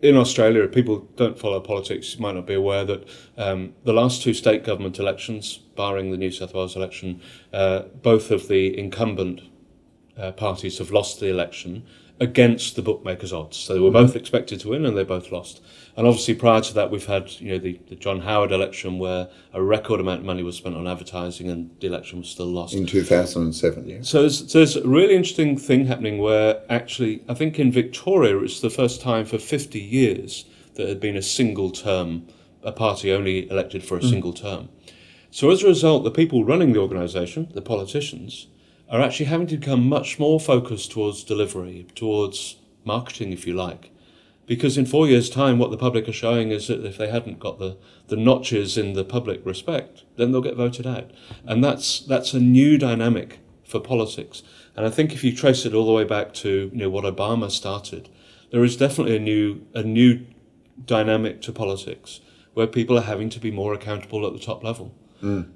in 0.01 0.17
Australia, 0.17 0.63
if 0.63 0.71
people 0.71 1.08
don't 1.15 1.38
follow 1.38 1.60
politics, 1.60 2.17
might 2.17 2.34
not 2.34 2.47
be 2.47 2.56
aware 2.56 2.84
that 2.86 3.08
um, 3.38 3.73
the 3.84 3.93
last 3.93 4.23
two 4.23 4.34
state 4.34 4.63
government 4.63 4.97
elections, 4.97 5.58
barring 5.75 6.10
the 6.10 6.17
New 6.17 6.32
South 6.32 6.56
Wales 6.56 6.75
election, 6.75 7.21
uh, 7.54 7.84
both 8.01 8.32
of 8.32 8.47
the 8.47 8.77
incumbent 8.77 9.41
uh, 10.17 10.32
parties 10.32 10.80
have 10.80 10.89
lost 10.89 11.19
the 11.19 11.27
election, 11.27 11.86
against 12.21 12.75
the 12.75 12.84
bookmakers' 12.84 13.34
odds. 13.34 13.57
So 13.57 13.73
they 13.73 13.79
were 13.79 13.89
both 13.89 14.15
expected 14.15 14.60
to 14.60 14.69
win 14.69 14.86
and 14.86 14.95
they 14.95 15.03
both 15.03 15.31
lost. 15.31 15.60
And 15.97 16.05
obviously, 16.05 16.36
prior 16.36 16.62
to 16.62 16.73
that, 16.75 16.91
we've 16.91 17.07
had 17.07 17.31
you 17.41 17.53
know 17.53 17.57
the, 17.57 17.79
the 17.89 17.95
John 17.95 18.21
Howard 18.21 18.51
election 18.51 18.99
where 18.99 19.27
a 19.53 19.62
record 19.62 19.99
amount 19.99 20.19
of 20.19 20.25
money 20.25 20.43
was 20.43 20.55
spent 20.55 20.75
on 20.75 20.88
advertising 20.88 21.49
and 21.49 21.71
the 21.79 21.88
election 21.88 22.19
was 22.19 22.29
still 22.29 22.45
lost. 22.45 22.75
In 22.75 22.86
2007, 22.86 23.89
yeah. 23.89 23.97
So 24.03 24.21
there's, 24.21 24.51
so 24.51 24.60
there's 24.60 24.75
a 24.75 24.88
really 24.88 25.15
interesting 25.15 25.57
thing 25.57 25.88
happening 25.88 26.19
where 26.19 26.62
actually, 26.69 27.23
I 27.27 27.34
think 27.34 27.57
in 27.57 27.71
Victoria, 27.71 28.38
it's 28.38 28.62
the 28.62 28.69
first 28.69 29.01
time 29.01 29.25
for 29.25 29.39
50 29.39 29.79
years 29.79 30.45
that 30.75 30.88
had 30.88 30.99
been 30.99 31.17
a 31.17 31.23
single 31.23 31.71
term, 31.71 32.27
a 32.62 32.71
party 32.71 33.12
only 33.12 33.49
elected 33.49 33.84
for 33.84 33.97
a 33.97 33.99
hmm. 33.99 34.10
single 34.10 34.34
term. 34.34 34.69
So 35.31 35.49
as 35.49 35.63
a 35.63 35.67
result, 35.67 36.03
the 36.03 36.12
people 36.12 36.45
running 36.45 36.73
the 36.73 36.79
organisation, 36.79 37.49
the 37.55 37.62
politicians, 37.62 38.47
are 38.91 39.01
actually 39.01 39.27
having 39.27 39.47
to 39.47 39.58
become 39.58 39.88
much 39.88 40.19
more 40.19 40.39
focused 40.39 40.91
towards 40.91 41.23
delivery, 41.23 41.88
towards 41.95 42.58
marketing, 42.84 43.32
if 43.32 43.47
you 43.47 43.54
like. 43.54 43.91
Because 44.45 44.77
in 44.77 44.86
four 44.86 45.08
years' 45.08 45.30
time, 45.30 45.58
what 45.58 45.71
the 45.71 45.77
public 45.77 46.10
are 46.10 46.13
showing 46.13 46.51
is 46.51 46.67
that 46.67 46.86
if 46.86 46.97
they 46.97 47.10
hadn't 47.10 47.39
got 47.39 47.58
the, 47.58 47.77
the 48.08 48.17
notches 48.17 48.77
in 48.77 48.91
the 48.93 49.06
public 49.06 49.45
respect, 49.45 50.04
then 50.17 50.32
they'll 50.32 50.41
get 50.41 50.58
voted 50.58 50.86
out. 50.86 51.12
And 51.45 51.63
that's, 51.63 52.01
that's 52.01 52.34
a 52.34 52.39
new 52.39 52.77
dynamic 52.77 53.39
for 53.63 53.80
politics. 53.80 54.43
And 54.75 54.86
I 54.86 54.89
think 54.89 55.13
if 55.13 55.23
you 55.23 55.34
trace 55.34 55.65
it 55.65 55.73
all 55.73 55.86
the 55.86 55.93
way 55.93 56.04
back 56.04 56.34
to 56.36 56.69
you 56.73 56.77
know, 56.77 56.89
what 56.89 57.06
Obama 57.06 57.49
started, 57.49 58.10
there 58.51 58.63
is 58.65 58.75
definitely 58.75 59.15
a 59.15 59.19
new, 59.19 59.65
a 59.73 59.84
new 59.84 60.25
dynamic 60.86 61.41
to 61.43 61.54
politics 61.54 62.19
where 62.54 62.67
people 62.67 62.97
are 62.97 63.04
having 63.04 63.30
to 63.30 63.39
be 63.39 63.51
more 63.51 63.73
accountable 63.73 64.27
at 64.27 64.34
the 64.34 64.39
top 64.39 64.65
level. 64.65 64.93
Mm. 65.23 65.49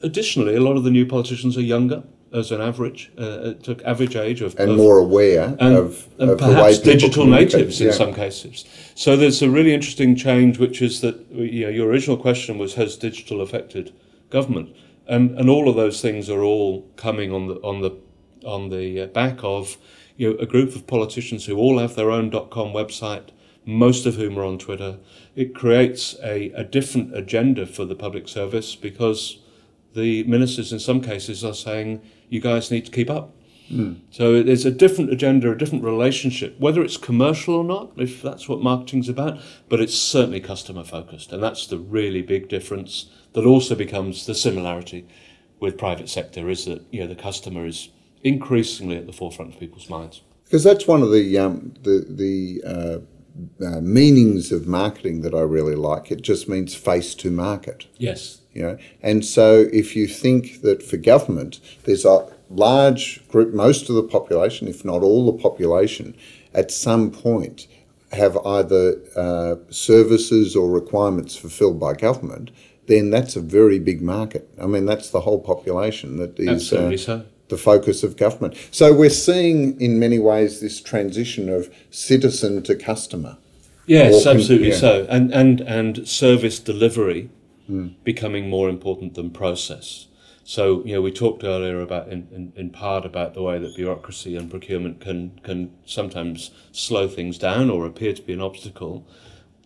Additionally, 0.00 0.56
a 0.56 0.60
lot 0.60 0.78
of 0.78 0.84
the 0.84 0.90
new 0.90 1.04
politicians 1.04 1.58
are 1.58 1.62
younger 1.62 2.04
as 2.32 2.52
an 2.52 2.60
average, 2.60 3.10
uh, 3.16 3.54
to 3.62 3.76
average 3.84 4.14
age 4.16 4.42
of 4.42 4.58
And 4.58 4.72
of- 4.72 4.76
more 4.76 4.98
aware 4.98 5.56
and, 5.58 5.76
of, 5.76 6.08
and 6.18 6.30
of 6.30 6.38
the 6.38 6.46
way 6.48 6.54
perhaps 6.54 6.78
digital 6.78 7.26
natives 7.26 7.80
in 7.80 7.86
Yeah. 7.88 7.92
some 7.94 8.14
cases. 8.14 8.64
So 8.94 9.16
there's 9.16 9.40
a 9.42 9.48
really 9.50 9.72
interesting 9.72 10.14
change, 10.16 10.58
which 10.58 10.82
is 10.82 11.00
that 11.00 11.16
you 11.32 11.62
know, 11.64 11.70
your 11.70 11.88
original 11.88 12.16
question 12.16 12.58
was 12.58 12.74
has 12.74 12.96
digital 12.96 13.40
affected 13.40 13.92
government, 14.30 14.70
and 15.06 15.38
and 15.38 15.48
all 15.48 15.68
of 15.68 15.76
those 15.76 16.00
things 16.00 16.28
are 16.28 16.42
all 16.42 16.84
coming 16.96 17.32
on 17.32 17.46
the 17.48 17.54
on 17.62 17.80
the 17.80 17.92
on 18.44 18.68
the 18.68 19.00
uh, 19.02 19.06
back 19.06 19.38
of 19.42 19.78
you 20.16 20.30
know 20.30 20.36
a 20.38 20.46
group 20.46 20.74
of 20.76 20.86
politicians 20.86 21.46
who 21.46 21.56
all 21.56 21.78
have 21.78 21.94
their 21.94 22.10
own 22.10 22.30
.com 22.30 22.72
website. 22.72 23.28
Most 23.64 24.06
of 24.06 24.14
whom 24.14 24.38
are 24.38 24.44
on 24.44 24.56
Twitter. 24.56 24.96
It 25.36 25.54
creates 25.54 26.16
a, 26.24 26.50
a 26.52 26.64
different 26.64 27.14
agenda 27.14 27.66
for 27.66 27.84
the 27.84 27.94
public 27.94 28.26
service 28.26 28.74
because 28.74 29.40
the 29.94 30.22
ministers, 30.24 30.72
in 30.72 30.78
some 30.78 31.02
cases, 31.02 31.44
are 31.44 31.52
saying, 31.52 32.00
you 32.28 32.40
guys 32.40 32.70
need 32.70 32.84
to 32.86 32.90
keep 32.90 33.10
up. 33.10 33.34
So 34.10 34.42
there's 34.42 34.64
a 34.64 34.70
different 34.70 35.12
agenda, 35.12 35.50
a 35.50 35.54
different 35.54 35.84
relationship, 35.84 36.58
whether 36.58 36.82
it's 36.82 36.96
commercial 36.96 37.54
or 37.54 37.64
not, 37.64 37.92
if 37.96 38.22
that's 38.22 38.48
what 38.48 38.62
marketing's 38.62 39.10
about, 39.10 39.38
but 39.68 39.78
it's 39.78 39.94
certainly 39.94 40.40
customer 40.40 40.84
focused. 40.84 41.32
And 41.32 41.42
that's 41.42 41.66
the 41.66 41.78
really 41.78 42.22
big 42.22 42.48
difference 42.48 43.10
that 43.34 43.44
also 43.44 43.74
becomes 43.74 44.24
the 44.24 44.34
similarity 44.34 45.06
with 45.60 45.76
private 45.76 46.08
sector 46.08 46.48
is 46.48 46.64
that 46.64 46.82
you 46.90 47.00
know 47.00 47.06
the 47.06 47.14
customer 47.14 47.66
is 47.66 47.90
increasingly 48.22 48.96
at 48.96 49.06
the 49.06 49.12
forefront 49.12 49.54
of 49.54 49.60
people's 49.60 49.90
minds. 49.90 50.22
Because 50.44 50.64
that's 50.64 50.86
one 50.86 51.02
of 51.02 51.12
the 51.12 51.36
um, 51.36 51.74
the 51.82 52.06
the 52.08 52.62
uh, 52.64 52.98
uh, 53.64 53.80
meanings 53.80 54.50
of 54.50 54.66
marketing 54.66 55.22
that 55.22 55.34
I 55.34 55.40
really 55.40 55.74
like. 55.74 56.10
It 56.10 56.22
just 56.22 56.48
means 56.48 56.74
face 56.74 57.14
to 57.16 57.30
market. 57.30 57.86
Yes. 57.98 58.40
You 58.58 58.64
know, 58.64 58.78
and 59.04 59.24
so 59.24 59.68
if 59.72 59.94
you 59.94 60.08
think 60.08 60.62
that 60.62 60.82
for 60.82 60.96
government, 60.96 61.60
there's 61.84 62.04
a 62.04 62.26
large 62.50 63.26
group, 63.28 63.54
most 63.54 63.88
of 63.88 63.94
the 63.94 64.02
population, 64.02 64.66
if 64.66 64.84
not 64.84 65.00
all 65.02 65.30
the 65.30 65.40
population, 65.40 66.16
at 66.52 66.72
some 66.72 67.12
point 67.12 67.68
have 68.10 68.36
either 68.44 68.96
uh, 69.14 69.54
services 69.70 70.56
or 70.56 70.68
requirements 70.70 71.36
fulfilled 71.36 71.78
by 71.78 71.94
government, 71.94 72.50
then 72.88 73.10
that's 73.10 73.36
a 73.36 73.40
very 73.40 73.78
big 73.78 74.02
market. 74.02 74.50
I 74.60 74.66
mean, 74.66 74.86
that's 74.86 75.10
the 75.10 75.20
whole 75.20 75.40
population 75.40 76.16
that 76.16 76.36
is 76.40 76.72
uh, 76.72 76.96
so. 76.96 77.24
the 77.50 77.58
focus 77.58 78.02
of 78.02 78.16
government. 78.16 78.56
So 78.72 78.92
we're 78.92 79.08
seeing 79.08 79.80
in 79.80 80.00
many 80.00 80.18
ways 80.18 80.60
this 80.60 80.80
transition 80.80 81.48
of 81.48 81.72
citizen 81.90 82.64
to 82.64 82.74
customer. 82.74 83.36
Yes, 83.86 84.26
absolutely 84.26 84.72
so. 84.72 85.06
And, 85.08 85.32
and, 85.32 85.60
and 85.60 86.08
service 86.08 86.58
delivery 86.58 87.30
Mm. 87.68 87.96
becoming 88.02 88.48
more 88.48 88.70
important 88.70 89.14
than 89.14 89.30
process. 89.30 90.06
So, 90.42 90.82
you 90.86 90.94
know, 90.94 91.02
we 91.02 91.12
talked 91.12 91.44
earlier 91.44 91.82
about, 91.82 92.08
in, 92.08 92.26
in, 92.32 92.52
in 92.56 92.70
part, 92.70 93.04
about 93.04 93.34
the 93.34 93.42
way 93.42 93.58
that 93.58 93.76
bureaucracy 93.76 94.34
and 94.34 94.50
procurement 94.50 95.02
can, 95.02 95.38
can 95.42 95.74
sometimes 95.84 96.50
slow 96.72 97.06
things 97.06 97.36
down 97.36 97.68
or 97.68 97.84
appear 97.84 98.14
to 98.14 98.22
be 98.22 98.32
an 98.32 98.40
obstacle. 98.40 99.06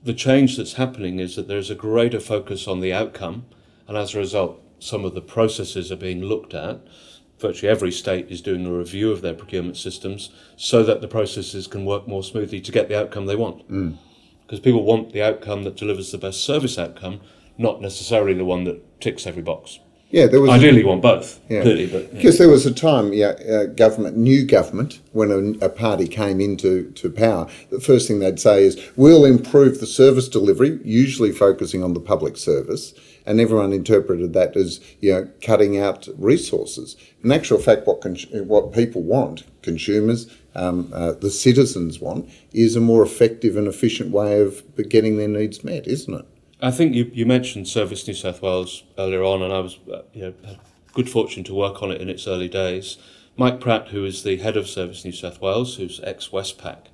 The 0.03 0.15
change 0.15 0.57
that's 0.57 0.73
happening 0.73 1.21
is 1.21 1.37
that 1.37 1.47
there's 1.47 1.71
a 1.71 1.77
greater 1.77 2.19
focus 2.19 2.67
on 2.67 2.81
the 2.81 2.93
outcome, 2.93 3.47
and 3.87 3.97
as 3.97 4.17
a 4.17 4.19
result, 4.19 4.61
some 4.81 5.05
of 5.05 5.15
the 5.15 5.21
processes 5.21 5.93
are 5.93 5.97
being 5.97 6.23
looked 6.23 6.55
at. 6.55 6.81
Virtually 7.39 7.71
every 7.71 7.93
state 7.93 8.29
is 8.29 8.41
doing 8.41 8.67
a 8.67 8.73
review 8.73 9.13
of 9.13 9.23
their 9.23 9.35
procurement 9.35 9.77
systems 9.77 10.31
so 10.57 10.83
that 10.83 11.01
the 11.01 11.07
processes 11.07 11.69
can 11.69 11.85
work 11.85 12.09
more 12.09 12.25
smoothly 12.25 12.61
to 12.61 12.73
get 12.73 12.89
the 12.89 12.99
outcome 12.99 13.27
they 13.27 13.37
want 13.37 13.69
mm. 13.71 13.97
because 14.43 14.59
people 14.59 14.83
want 14.83 15.13
the 15.13 15.23
outcome 15.23 15.63
that 15.63 15.77
delivers 15.77 16.11
the 16.11 16.19
best 16.19 16.43
service 16.43 16.77
outcome, 16.77 17.21
not 17.59 17.81
necessarily 17.81 18.35
the 18.35 18.45
one 18.45 18.65
that 18.65 19.01
ticks 19.01 19.27
every 19.27 19.43
box. 19.43 19.79
Yeah, 20.11 20.27
there 20.27 20.43
was 20.43 20.51
Ideally, 20.51 20.81
you 20.81 20.89
want 20.89 21.01
both, 21.01 21.41
Yeah. 21.49 21.63
clearly, 21.63 21.87
but 21.87 22.03
yeah. 22.03 22.17
Because 22.19 22.37
there 22.37 22.51
was 22.51 22.67
a 22.67 22.71
time, 22.71 23.15
yeah, 23.15 23.29
uh, 23.51 23.65
government, 23.65 24.15
new 24.15 24.45
government, 24.45 25.01
when 25.13 25.31
a, 25.31 25.65
a 25.65 25.71
party 25.71 26.07
came 26.07 26.39
into 26.39 26.91
to 26.91 27.09
power, 27.09 27.47
the 27.71 27.81
first 27.81 28.09
thing 28.09 28.19
they'd 28.19 28.39
say 28.39 28.63
is, 28.63 28.79
"We'll 28.95 29.25
improve 29.25 29.81
the 29.81 29.87
service 29.87 30.29
delivery," 30.29 30.79
usually 30.85 31.33
focusing 31.33 31.83
on 31.83 31.95
the 31.95 32.01
public 32.01 32.37
service, 32.37 32.93
and 33.25 33.41
everyone 33.41 33.73
interpreted 33.73 34.35
that 34.35 34.55
as 34.55 34.81
you 35.01 35.13
know 35.13 35.29
cutting 35.41 35.79
out 35.79 36.09
resources. 36.19 36.95
In 37.25 37.33
actual 37.33 37.59
fact, 37.59 37.87
what 37.87 38.03
cons- 38.03 38.27
what 38.31 38.71
people 38.75 39.01
want, 39.03 39.45
consumers, 39.63 40.27
um, 40.55 40.91
uh, 40.93 41.13
the 41.13 41.31
citizens 41.31 42.01
want, 42.01 42.29
is 42.53 42.77
a 42.77 42.81
more 42.81 43.03
effective 43.03 43.57
and 43.57 43.67
efficient 43.67 44.11
way 44.11 44.43
of 44.43 44.63
getting 44.91 45.17
their 45.17 45.29
needs 45.29 45.65
met, 45.65 45.87
isn't 45.87 46.13
it? 46.13 46.27
I 46.63 46.71
think 46.71 46.95
you, 46.95 47.11
you 47.13 47.27
mentioned 47.27 47.67
Service 47.67 48.07
New 48.07 48.15
South 48.15 48.41
Wales 48.41 48.85
earlier 48.97 49.25
on, 49.25 49.43
and 49.43 49.53
I 49.53 49.59
was 49.59 49.81
uh, 49.93 50.03
you 50.13 50.23
know 50.23 50.35
had 50.47 50.61
good 50.93 51.11
fortune 51.11 51.43
to 51.45 51.55
work 51.55 51.83
on 51.83 51.91
it 51.91 52.01
in 52.01 52.09
its 52.09 52.29
early 52.29 52.49
days. 52.49 52.99
Mike 53.37 53.59
Pratt, 53.59 53.89
who 53.89 54.05
is 54.05 54.23
the 54.23 54.37
head 54.37 54.57
of 54.57 54.69
Service 54.69 55.05
New 55.05 55.11
South 55.11 55.41
Wales, 55.41 55.77
who's 55.77 56.01
ex 56.05 56.29
Westpac, 56.29 56.87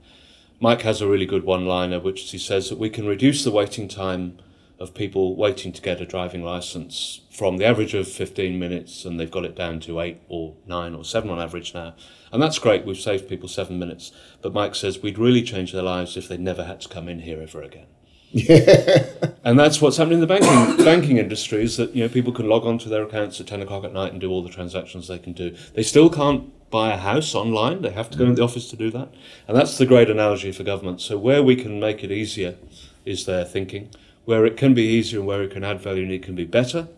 Mike 0.58 0.82
has 0.82 1.02
a 1.02 1.06
really 1.06 1.26
good 1.26 1.44
one-liner, 1.44 2.00
which 2.00 2.30
he 2.30 2.38
says 2.38 2.70
that 2.70 2.78
we 2.78 2.88
can 2.88 3.06
reduce 3.06 3.44
the 3.44 3.50
waiting 3.50 3.88
time 3.88 4.38
of 4.78 4.94
people 4.94 5.36
waiting 5.36 5.72
to 5.72 5.82
get 5.82 6.00
a 6.00 6.06
driving 6.06 6.42
license 6.42 7.20
from 7.30 7.58
the 7.58 7.66
average 7.66 7.92
of 7.92 8.08
15 8.08 8.58
minutes, 8.58 9.04
and 9.04 9.20
they've 9.20 9.30
got 9.30 9.44
it 9.44 9.54
down 9.54 9.80
to 9.80 10.00
eight 10.00 10.22
or 10.28 10.54
nine 10.66 10.94
or 10.94 11.04
seven 11.04 11.28
on 11.28 11.40
average 11.40 11.74
now. 11.74 11.94
And 12.32 12.40
that's 12.40 12.58
great. 12.58 12.86
We've 12.86 12.96
saved 12.96 13.28
people 13.28 13.48
seven 13.48 13.78
minutes. 13.78 14.12
But 14.40 14.54
Mike 14.54 14.74
says 14.74 15.02
we'd 15.02 15.18
really 15.18 15.42
change 15.42 15.72
their 15.72 15.82
lives 15.82 16.16
if 16.16 16.26
they 16.26 16.38
never 16.38 16.64
had 16.64 16.80
to 16.80 16.88
come 16.88 17.08
in 17.08 17.20
here 17.20 17.42
ever 17.42 17.62
again. 17.62 17.86
And 18.32 19.58
that's 19.58 19.80
what's 19.80 19.96
happening 19.96 20.20
in 20.20 20.20
the 20.20 20.26
banking 20.26 20.84
banking 20.84 21.16
industry 21.16 21.62
is 21.62 21.78
that 21.78 21.94
you 21.94 22.02
know 22.02 22.08
people 22.08 22.32
can 22.32 22.48
log 22.48 22.66
on 22.66 22.78
to 22.78 22.88
their 22.88 23.04
accounts 23.04 23.40
at 23.40 23.46
ten 23.46 23.62
o'clock 23.62 23.84
at 23.84 23.94
night 23.94 24.12
and 24.12 24.20
do 24.20 24.30
all 24.30 24.42
the 24.42 24.50
transactions 24.50 25.08
they 25.08 25.18
can 25.18 25.32
do. 25.32 25.56
They 25.74 25.82
still 25.82 26.10
can't 26.10 26.52
buy 26.70 26.92
a 26.92 26.98
house 26.98 27.34
online. 27.34 27.82
They 27.82 27.90
have 27.90 28.10
to 28.10 28.18
go 28.18 28.24
into 28.24 28.36
the 28.36 28.42
office 28.42 28.68
to 28.70 28.76
do 28.76 28.90
that. 28.90 29.08
And 29.46 29.56
that's 29.56 29.78
the 29.78 29.86
great 29.86 30.10
analogy 30.10 30.52
for 30.52 30.64
government. 30.64 31.00
So 31.00 31.16
where 31.16 31.42
we 31.42 31.56
can 31.56 31.80
make 31.80 32.04
it 32.04 32.12
easier 32.12 32.56
is 33.06 33.24
their 33.24 33.44
thinking. 33.44 33.90
Where 34.26 34.44
it 34.44 34.58
can 34.58 34.74
be 34.74 34.82
easier 34.82 35.20
and 35.20 35.26
where 35.26 35.42
it 35.42 35.50
can 35.50 35.64
add 35.64 35.80
value 35.80 36.02
and 36.02 36.12
it 36.12 36.22
can 36.22 36.34
be 36.34 36.44
better, 36.44 36.88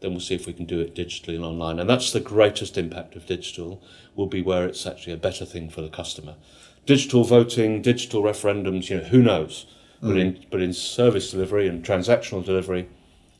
then 0.00 0.10
we'll 0.10 0.20
see 0.20 0.34
if 0.34 0.46
we 0.46 0.52
can 0.52 0.66
do 0.66 0.80
it 0.80 0.94
digitally 0.94 1.36
and 1.36 1.44
online. 1.44 1.78
And 1.78 1.88
that's 1.88 2.12
the 2.12 2.20
greatest 2.20 2.76
impact 2.76 3.16
of 3.16 3.24
digital 3.24 3.82
will 4.14 4.26
be 4.26 4.42
where 4.42 4.66
it's 4.66 4.86
actually 4.86 5.14
a 5.14 5.18
better 5.18 5.46
thing 5.46 5.70
for 5.70 5.80
the 5.80 5.88
customer. 5.88 6.34
Digital 6.84 7.24
voting, 7.24 7.80
digital 7.80 8.22
referendums, 8.22 8.90
you 8.90 8.98
know, 8.98 9.04
who 9.04 9.22
knows? 9.22 9.64
But 10.08 10.18
in 10.18 10.46
but 10.50 10.60
in 10.60 10.72
service 10.72 11.30
delivery 11.30 11.66
and 11.68 11.84
transactional 11.84 12.44
delivery, 12.44 12.88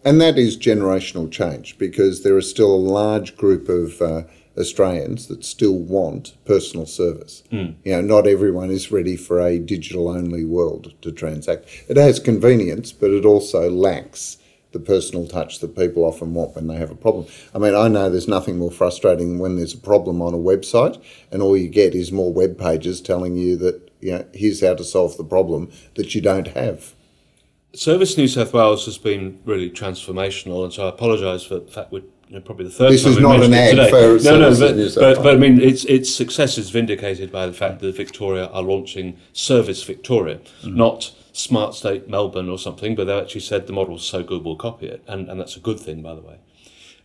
And 0.04 0.20
that 0.20 0.38
is 0.38 0.56
generational 0.56 1.30
change 1.30 1.78
because 1.78 2.22
there 2.22 2.36
is 2.38 2.48
still 2.50 2.74
a 2.74 2.76
large 2.76 3.36
group 3.36 3.68
of 3.68 4.00
uh, 4.02 4.22
Australians 4.58 5.26
that 5.26 5.44
still 5.44 5.78
want 5.78 6.34
personal 6.44 6.86
service. 6.86 7.42
You 7.84 7.92
know, 7.92 8.00
not 8.00 8.26
everyone 8.26 8.70
is 8.70 8.92
ready 8.92 9.16
for 9.16 9.40
a 9.40 9.58
digital 9.58 10.08
only 10.08 10.44
world 10.44 10.92
to 11.02 11.10
transact. 11.10 11.66
It 11.88 11.96
has 11.96 12.18
convenience, 12.20 12.92
but 12.92 13.10
it 13.10 13.24
also 13.24 13.70
lacks 13.70 14.38
the 14.72 14.80
personal 14.80 15.26
touch 15.26 15.60
that 15.60 15.76
people 15.76 16.04
often 16.04 16.34
want 16.34 16.54
when 16.54 16.66
they 16.66 16.76
have 16.76 16.90
a 16.90 16.96
problem. 16.96 17.26
I 17.54 17.58
mean, 17.58 17.74
I 17.74 17.88
know 17.88 18.10
there's 18.10 18.28
nothing 18.28 18.58
more 18.58 18.72
frustrating 18.72 19.28
than 19.30 19.38
when 19.38 19.56
there's 19.56 19.74
a 19.74 19.78
problem 19.78 20.20
on 20.20 20.34
a 20.34 20.38
website 20.38 21.00
and 21.30 21.40
all 21.40 21.56
you 21.56 21.68
get 21.68 21.94
is 21.94 22.10
more 22.12 22.32
web 22.32 22.58
pages 22.58 23.00
telling 23.00 23.36
you 23.36 23.56
that, 23.58 23.83
you 24.04 24.12
know, 24.12 24.26
here's 24.34 24.60
how 24.60 24.74
to 24.74 24.84
solve 24.84 25.16
the 25.16 25.24
problem 25.24 25.70
that 25.94 26.14
you 26.14 26.20
don't 26.20 26.48
have. 26.48 26.94
Service 27.74 28.18
New 28.18 28.28
South 28.28 28.52
Wales 28.52 28.84
has 28.84 28.98
been 28.98 29.40
really 29.46 29.70
transformational, 29.70 30.62
and 30.62 30.72
so 30.72 30.84
I 30.86 30.90
apologise 30.90 31.42
for 31.42 31.58
the 31.60 31.70
fact 31.70 31.90
we're 31.90 32.02
you 32.28 32.36
know, 32.36 32.40
probably 32.42 32.66
the 32.66 32.70
third 32.70 32.92
This 32.92 33.04
time 33.04 33.12
is 33.12 33.18
not 33.18 33.42
an 33.42 33.54
ad 33.54 33.70
today. 33.70 33.90
for 33.90 34.22
no, 34.22 34.38
no, 34.38 34.50
but, 34.50 34.90
South 34.90 34.94
but, 34.94 35.22
but 35.22 35.34
I 35.34 35.38
mean, 35.38 35.58
its 35.60 35.86
its 35.86 36.14
success 36.14 36.58
is 36.58 36.68
vindicated 36.68 37.32
by 37.32 37.46
the 37.46 37.54
fact 37.54 37.80
that 37.80 37.96
Victoria 37.96 38.46
are 38.48 38.62
launching 38.62 39.16
Service 39.32 39.82
Victoria, 39.82 40.40
Mm. 40.62 40.74
not 40.74 41.12
Smart 41.32 41.74
State 41.74 42.06
Melbourne 42.08 42.50
or 42.50 42.58
something, 42.58 42.94
but 42.94 43.06
they 43.06 43.18
actually 43.18 43.40
said 43.40 43.66
the 43.66 43.72
model's 43.72 44.06
so 44.06 44.22
good 44.22 44.44
we'll 44.44 44.56
copy 44.56 44.86
it, 44.86 45.02
and 45.08 45.30
and 45.30 45.40
that's 45.40 45.56
a 45.56 45.60
good 45.60 45.80
thing, 45.80 46.02
by 46.02 46.14
the 46.14 46.20
way. 46.20 46.36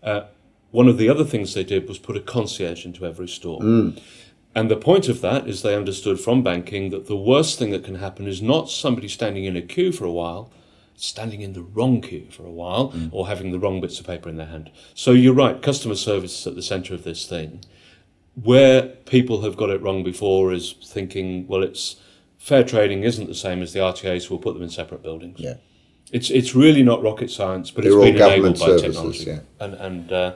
Uh, 0.04 0.22
one 0.72 0.90
of 0.90 0.98
the 0.98 1.08
other 1.10 1.24
things 1.24 1.54
they 1.54 1.64
did 1.64 1.88
was 1.88 1.98
put 1.98 2.18
a 2.18 2.22
concierge 2.22 2.86
into 2.86 3.06
every 3.06 3.28
store. 3.30 3.62
And 4.56 4.70
the 4.70 4.76
point 4.76 5.08
of 5.08 5.22
that 5.22 5.48
is 5.48 5.62
they 5.62 5.76
understood 5.76 6.20
from 6.20 6.44
banking 6.44 6.90
that 6.90 7.08
the 7.08 7.16
worst 7.16 7.60
thing 7.60 7.70
that 7.72 7.84
can 7.84 7.96
happen 7.96 8.28
is 8.28 8.42
not 8.42 8.70
somebody 8.70 9.08
standing 9.08 9.46
in 9.46 9.56
a 9.56 9.62
queue 9.62 9.92
for 9.92 10.06
a 10.06 10.12
while, 10.12 10.52
standing 10.96 11.42
in 11.42 11.54
the 11.54 11.62
wrong 11.62 12.02
queue 12.02 12.28
for 12.32 12.46
a 12.46 12.52
while, 12.52 12.94
or 13.12 13.28
having 13.28 13.52
the 13.52 13.60
wrong 13.60 13.80
bits 13.80 14.00
of 14.00 14.08
paper 14.08 14.28
in 14.28 14.38
their 14.38 14.48
hand. 14.48 14.72
So 14.96 15.12
you're 15.12 15.34
right, 15.36 15.62
customer 15.62 15.96
service 15.96 16.42
is 16.42 16.48
at 16.48 16.56
the 16.56 16.64
centre 16.64 16.94
of 16.94 17.04
this 17.04 17.26
thing. 17.28 17.64
Where 18.42 18.82
people 18.84 19.42
have 19.42 19.56
got 19.56 19.70
it 19.70 19.82
wrong 19.82 20.04
before 20.04 20.52
is 20.52 20.74
thinking, 20.84 21.48
well, 21.48 21.62
it's 21.64 21.98
fair 22.38 22.64
trading 22.64 23.04
isn't 23.04 23.28
the 23.28 23.36
same 23.36 23.62
as 23.62 23.74
the 23.74 23.80
RTA, 23.80 24.22
so 24.22 24.30
we'll 24.32 24.40
put 24.40 24.54
them 24.56 24.64
in 24.64 24.70
separate 24.70 25.04
buildings. 25.04 25.40
Yeah. 25.40 25.56
It's 26.12 26.32
it's 26.32 26.56
really 26.56 26.82
not 26.82 27.04
rocket 27.04 27.30
science, 27.30 27.70
but 27.70 27.84
They're 27.84 27.94
it's 27.94 28.04
been 28.04 28.16
enabled 28.16 28.60
by 28.60 28.66
services, 28.66 28.96
technology. 28.96 29.24
yeah. 29.26 29.40
And 29.60 29.74
and 29.76 30.12
uh, 30.12 30.34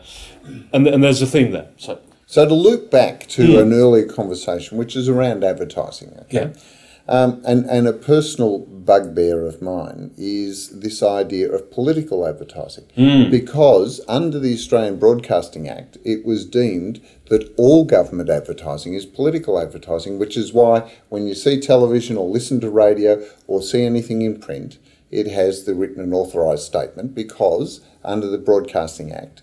and 0.72 0.88
and 0.88 1.04
there's 1.04 1.22
a 1.24 1.26
theme 1.26 1.52
there. 1.52 1.70
So 1.78 2.00
So 2.26 2.48
to 2.48 2.54
loop 2.54 2.90
back 2.90 3.28
to 3.30 3.60
an 3.62 3.74
earlier 3.74 4.06
conversation, 4.06 4.78
which 4.78 4.96
is 4.96 5.08
around 5.10 5.44
advertising, 5.44 6.18
okay? 6.22 6.54
Yeah. 6.54 6.62
Um, 7.06 7.42
and, 7.46 7.66
and 7.66 7.86
a 7.86 7.94
personal 7.94 8.60
bugbear 8.60 9.46
of 9.46 9.62
mine 9.62 10.14
is 10.18 10.80
this 10.80 11.04
idea 11.04 11.52
of 11.52 11.70
political 11.70 12.26
advertising. 12.26 12.86
Because 13.30 14.00
under 14.08 14.40
the 14.40 14.54
Australian 14.54 15.00
Broadcasting 15.00 15.68
Act, 15.68 15.98
it 16.06 16.26
was 16.26 16.46
deemed 16.46 17.02
that 17.28 17.54
all 17.58 17.84
government 17.84 18.30
advertising 18.30 18.94
is 18.94 19.06
political 19.06 19.60
advertising, 19.60 20.18
which 20.18 20.38
is 20.38 20.54
why 20.54 20.90
when 21.10 21.28
you 21.28 21.36
see 21.36 21.60
television 21.60 22.16
or 22.16 22.30
listen 22.30 22.62
to 22.62 22.70
radio 22.70 23.22
or 23.48 23.62
see 23.62 23.84
anything 23.84 24.22
in 24.22 24.40
print, 24.40 24.78
it 25.12 25.28
has 25.28 25.66
the 25.66 25.76
written 25.76 26.02
and 26.02 26.14
authorised 26.14 26.64
statement 26.64 27.14
because 27.14 27.82
under 28.04 28.28
the 28.28 28.38
Broadcasting 28.38 29.12
Act, 29.12 29.42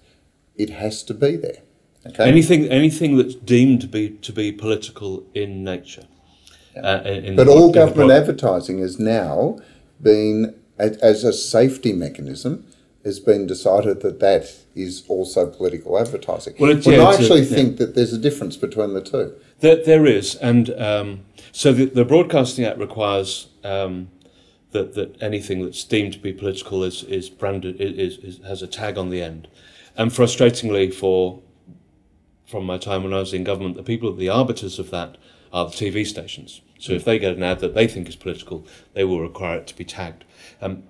it 0.57 0.71
has 0.71 1.03
to 1.03 1.15
be 1.15 1.37
there. 1.37 1.63
Okay. 2.07 2.25
anything 2.25 2.67
anything 2.69 3.17
that's 3.19 3.35
deemed 3.35 3.81
to 3.83 3.87
be 3.87 4.11
to 4.23 4.33
be 4.33 4.53
political 4.53 5.23
in 5.35 5.63
nature. 5.63 6.05
Uh, 6.77 7.01
in- 7.05 7.37
But 7.37 7.45
the- 7.47 7.53
all 7.53 7.71
government 7.73 8.11
advertising 8.11 8.79
has 8.79 8.99
now 8.99 9.59
been, 10.03 10.55
as 10.79 11.25
a 11.25 11.33
safety 11.33 11.93
mechanism, 11.93 12.65
has 13.05 13.19
been 13.21 13.47
decided 13.47 14.01
that 14.01 14.21
that 14.21 14.45
is 14.75 15.03
also 15.09 15.47
political 15.47 15.99
advertising. 15.99 16.55
Well, 16.59 16.71
yeah, 16.71 16.77
I 16.77 16.79
it's 16.79 16.87
a- 17.19 17.23
actually 17.23 17.41
yeah. 17.41 17.55
think 17.57 17.77
that 17.79 17.95
there's 17.95 18.13
a 18.15 18.19
difference 18.19 18.57
between 18.57 18.95
the 18.95 19.03
two. 19.03 19.33
There, 19.61 19.77
there 19.77 20.07
is, 20.07 20.37
and 20.37 20.71
um, 20.81 21.21
so 21.53 21.73
the, 21.73 21.85
the 21.87 22.05
Broadcasting 22.05 22.65
Act 22.65 22.79
requires 22.79 23.49
um, 23.63 24.09
that 24.73 24.95
that 24.95 25.21
anything 25.23 25.63
that's 25.65 25.85
deemed 25.85 26.15
to 26.15 26.19
be 26.19 26.33
political 26.33 26.83
is 26.83 27.03
is 27.05 27.29
branded 27.29 27.79
is, 27.79 28.17
is 28.19 28.41
has 28.47 28.63
a 28.63 28.67
tag 28.67 28.97
on 28.97 29.11
the 29.11 29.21
end, 29.21 29.49
and 29.99 30.11
frustratingly 30.11 30.95
for 30.95 31.41
from 32.51 32.67
my 32.67 32.79
time 32.79 33.05
when 33.05 33.15
I 33.15 33.21
was 33.21 33.33
in 33.33 33.45
government, 33.45 33.77
the 33.77 33.83
people 33.83 34.13
the 34.13 34.29
arbiters 34.29 34.79
of 34.81 34.91
that 34.91 35.17
are 35.53 35.67
the 35.67 35.73
TV 35.73 36.05
stations. 36.05 36.61
So 36.79 36.93
if 36.93 37.05
they 37.05 37.19
get 37.19 37.37
an 37.37 37.43
ad 37.43 37.61
that 37.61 37.75
they 37.75 37.87
think 37.87 38.09
is 38.09 38.17
political, 38.17 38.67
they 38.93 39.05
will 39.05 39.21
require 39.21 39.59
it 39.59 39.67
to 39.69 39.77
be 39.77 39.85
tagged. 39.85 40.25
Um, 40.61 40.83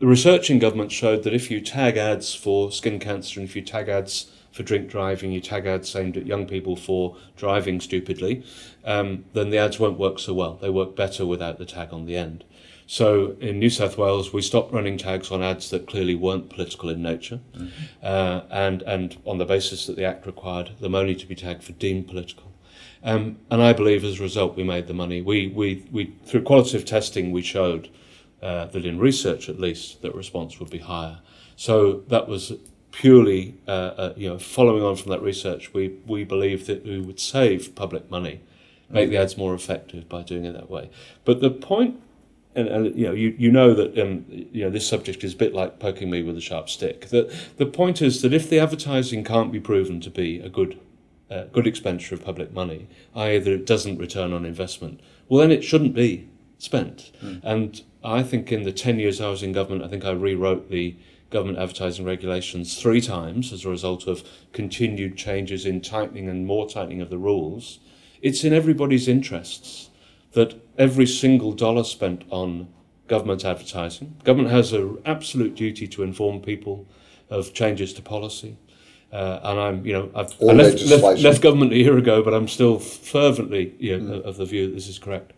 the 0.00 0.06
research 0.06 0.50
in 0.50 0.58
government 0.58 0.90
showed 0.90 1.22
that 1.22 1.32
if 1.32 1.50
you 1.50 1.60
tag 1.60 1.96
ads 1.96 2.34
for 2.34 2.72
skin 2.72 2.98
cancer 2.98 3.38
and 3.38 3.48
if 3.48 3.54
you 3.54 3.62
tag 3.62 3.88
ads 3.88 4.32
for 4.50 4.64
drink 4.64 4.88
driving, 4.88 5.30
you 5.30 5.40
tag 5.40 5.66
ads 5.66 5.94
aimed 5.94 6.16
at 6.16 6.26
young 6.26 6.46
people 6.46 6.74
for 6.74 7.16
driving 7.36 7.80
stupidly, 7.80 8.44
um, 8.84 9.24
then 9.32 9.50
the 9.50 9.58
ads 9.58 9.78
won't 9.78 9.98
work 9.98 10.18
so 10.18 10.34
well. 10.34 10.54
They 10.54 10.70
work 10.70 10.96
better 10.96 11.24
without 11.24 11.58
the 11.58 11.66
tag 11.66 11.92
on 11.92 12.06
the 12.06 12.16
end. 12.16 12.44
So 12.86 13.36
in 13.40 13.58
New 13.58 13.70
South 13.70 13.96
Wales, 13.96 14.32
we 14.32 14.42
stopped 14.42 14.72
running 14.72 14.98
tags 14.98 15.30
on 15.30 15.42
ads 15.42 15.70
that 15.70 15.86
clearly 15.86 16.14
weren't 16.14 16.50
political 16.50 16.90
in 16.90 17.02
nature, 17.02 17.40
uh, 18.02 18.42
and 18.50 18.82
and 18.82 19.16
on 19.24 19.38
the 19.38 19.46
basis 19.46 19.86
that 19.86 19.96
the 19.96 20.04
Act 20.04 20.26
required 20.26 20.72
them 20.80 20.94
only 20.94 21.14
to 21.14 21.26
be 21.26 21.34
tagged 21.34 21.64
for 21.64 21.72
deemed 21.72 22.08
political. 22.08 22.52
Um, 23.02 23.38
and 23.50 23.62
I 23.62 23.72
believe 23.72 24.04
as 24.04 24.18
a 24.18 24.22
result 24.22 24.56
we 24.56 24.64
made 24.64 24.86
the 24.86 24.94
money. 24.94 25.22
We 25.22 25.48
we, 25.48 25.86
we 25.90 26.14
through 26.24 26.42
qualitative 26.42 26.84
testing 26.84 27.32
we 27.32 27.42
showed 27.42 27.88
uh, 28.42 28.66
that 28.66 28.84
in 28.84 28.98
research 28.98 29.48
at 29.48 29.58
least 29.58 30.02
that 30.02 30.14
response 30.14 30.60
would 30.60 30.70
be 30.70 30.78
higher. 30.78 31.20
So 31.56 32.02
that 32.08 32.28
was 32.28 32.52
purely 32.90 33.56
uh, 33.66 33.70
uh, 33.70 34.14
you 34.16 34.28
know 34.28 34.38
following 34.38 34.82
on 34.82 34.96
from 34.96 35.10
that 35.10 35.22
research. 35.22 35.72
We 35.72 35.98
we 36.06 36.24
believe 36.24 36.66
that 36.66 36.84
we 36.84 37.00
would 37.00 37.20
save 37.20 37.74
public 37.74 38.10
money, 38.10 38.40
make 38.90 39.08
the 39.10 39.16
ads 39.16 39.36
more 39.38 39.54
effective 39.54 40.08
by 40.08 40.22
doing 40.22 40.44
it 40.44 40.52
that 40.52 40.70
way. 40.70 40.90
But 41.24 41.40
the 41.40 41.50
point 41.50 42.00
and, 42.54 42.68
and 42.68 42.96
you 42.96 43.06
know 43.06 43.12
you, 43.12 43.34
you 43.38 43.50
know 43.50 43.74
that 43.74 43.98
um, 43.98 44.24
you 44.28 44.64
know 44.64 44.70
this 44.70 44.86
subject 44.86 45.24
is 45.24 45.34
a 45.34 45.36
bit 45.36 45.54
like 45.54 45.78
poking 45.78 46.10
me 46.10 46.22
with 46.22 46.36
a 46.36 46.40
sharp 46.40 46.68
stick. 46.68 47.08
That 47.08 47.30
the 47.56 47.66
point 47.66 48.00
is 48.02 48.22
that 48.22 48.32
if 48.32 48.48
the 48.48 48.58
advertising 48.58 49.24
can't 49.24 49.52
be 49.52 49.60
proven 49.60 50.00
to 50.00 50.10
be 50.10 50.40
a 50.40 50.48
good 50.48 50.80
uh, 51.30 51.44
good 51.52 51.66
expenditure 51.66 52.14
of 52.14 52.24
public 52.24 52.52
money, 52.52 52.86
i.e. 53.14 53.38
that 53.38 53.52
it 53.52 53.66
doesn't 53.66 53.98
return 53.98 54.32
on 54.32 54.44
investment, 54.44 55.00
well 55.28 55.40
then 55.40 55.50
it 55.50 55.64
shouldn't 55.64 55.94
be 55.94 56.28
spent. 56.58 57.10
And 57.42 57.82
I 58.02 58.22
think 58.22 58.52
in 58.52 58.62
the 58.62 58.72
ten 58.72 58.98
years 58.98 59.20
I 59.20 59.28
was 59.28 59.42
in 59.42 59.52
government, 59.52 59.84
I 59.84 59.88
think 59.88 60.04
I 60.04 60.12
rewrote 60.12 60.70
the 60.70 60.96
government 61.30 61.58
advertising 61.58 62.04
regulations 62.04 62.80
three 62.80 63.00
times 63.00 63.52
as 63.52 63.64
a 63.64 63.68
result 63.68 64.06
of 64.06 64.22
continued 64.52 65.16
changes 65.16 65.66
in 65.66 65.80
tightening 65.80 66.28
and 66.28 66.46
more 66.46 66.68
tightening 66.68 67.00
of 67.00 67.10
the 67.10 67.18
rules. 67.18 67.80
It's 68.22 68.44
in 68.44 68.52
everybody's 68.52 69.08
interests 69.08 69.90
that 70.32 70.63
every 70.78 71.06
single 71.06 71.52
dollar 71.52 71.84
spent 71.84 72.24
on 72.30 72.68
government 73.06 73.44
advertising, 73.44 74.16
government 74.24 74.50
has 74.50 74.72
an 74.72 74.98
absolute 75.04 75.54
duty 75.54 75.86
to 75.88 76.02
inform 76.02 76.40
people 76.40 76.86
of 77.30 77.52
changes 77.52 77.92
to 77.94 78.02
policy. 78.02 78.56
Uh, 79.12 79.38
and 79.44 79.60
I'm, 79.60 79.86
you 79.86 79.92
know, 79.92 80.10
I've 80.14 80.32
I 80.42 80.52
left, 80.52 80.82
left, 80.86 81.20
left 81.20 81.40
government 81.40 81.72
a 81.72 81.76
year 81.76 81.96
ago, 81.96 82.22
but 82.22 82.34
I'm 82.34 82.48
still 82.48 82.80
fervently 82.80 83.74
you 83.78 84.00
know, 84.00 84.20
of 84.20 84.36
the 84.36 84.44
view 84.44 84.66
that 84.66 84.74
this 84.74 84.88
is 84.88 84.98
correct. 84.98 85.32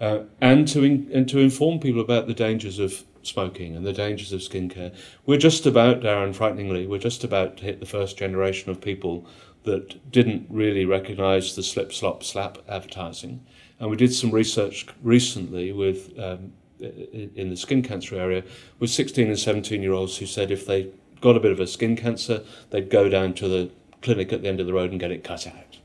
Uh, 0.00 0.20
and 0.40 0.66
to 0.68 0.82
in, 0.82 1.10
and 1.12 1.28
to 1.28 1.38
inform 1.38 1.78
people 1.78 2.00
about 2.00 2.26
the 2.26 2.34
dangers 2.34 2.78
of 2.78 3.04
smoking 3.22 3.76
and 3.76 3.86
the 3.86 3.92
dangers 3.92 4.32
of 4.32 4.40
skincare. 4.40 4.94
We're 5.26 5.38
just 5.38 5.66
about, 5.66 6.00
Darren, 6.00 6.34
frighteningly, 6.34 6.86
we're 6.86 6.98
just 6.98 7.22
about 7.22 7.58
to 7.58 7.64
hit 7.64 7.80
the 7.80 7.86
first 7.86 8.16
generation 8.16 8.70
of 8.70 8.80
people 8.80 9.26
that 9.64 10.10
didn't 10.10 10.46
really 10.48 10.84
recognise 10.84 11.54
the 11.54 11.62
slip, 11.62 11.92
slop, 11.92 12.24
slap 12.24 12.58
advertising. 12.68 13.44
And 13.82 13.90
we 13.90 13.96
did 13.96 14.14
some 14.14 14.30
research 14.30 14.86
recently 15.02 15.72
with 15.72 16.16
um, 16.16 16.52
in 16.80 17.50
the 17.50 17.56
skin 17.56 17.82
cancer 17.82 18.16
area 18.16 18.44
with 18.78 18.90
16 18.90 19.26
and 19.26 19.38
17 19.38 19.82
year 19.82 19.92
olds 19.92 20.16
who 20.16 20.26
said 20.26 20.52
if 20.52 20.64
they 20.66 20.88
got 21.20 21.36
a 21.36 21.40
bit 21.40 21.50
of 21.50 21.58
a 21.58 21.66
skin 21.66 21.96
cancer, 21.96 22.42
they'd 22.70 22.88
go 22.90 23.08
down 23.08 23.34
to 23.34 23.48
the 23.48 23.70
clinic 24.00 24.32
at 24.32 24.42
the 24.42 24.48
end 24.48 24.60
of 24.60 24.66
the 24.66 24.72
road 24.72 24.92
and 24.92 25.00
get 25.00 25.10
it 25.10 25.24
cut 25.24 25.48
out. 25.48 25.78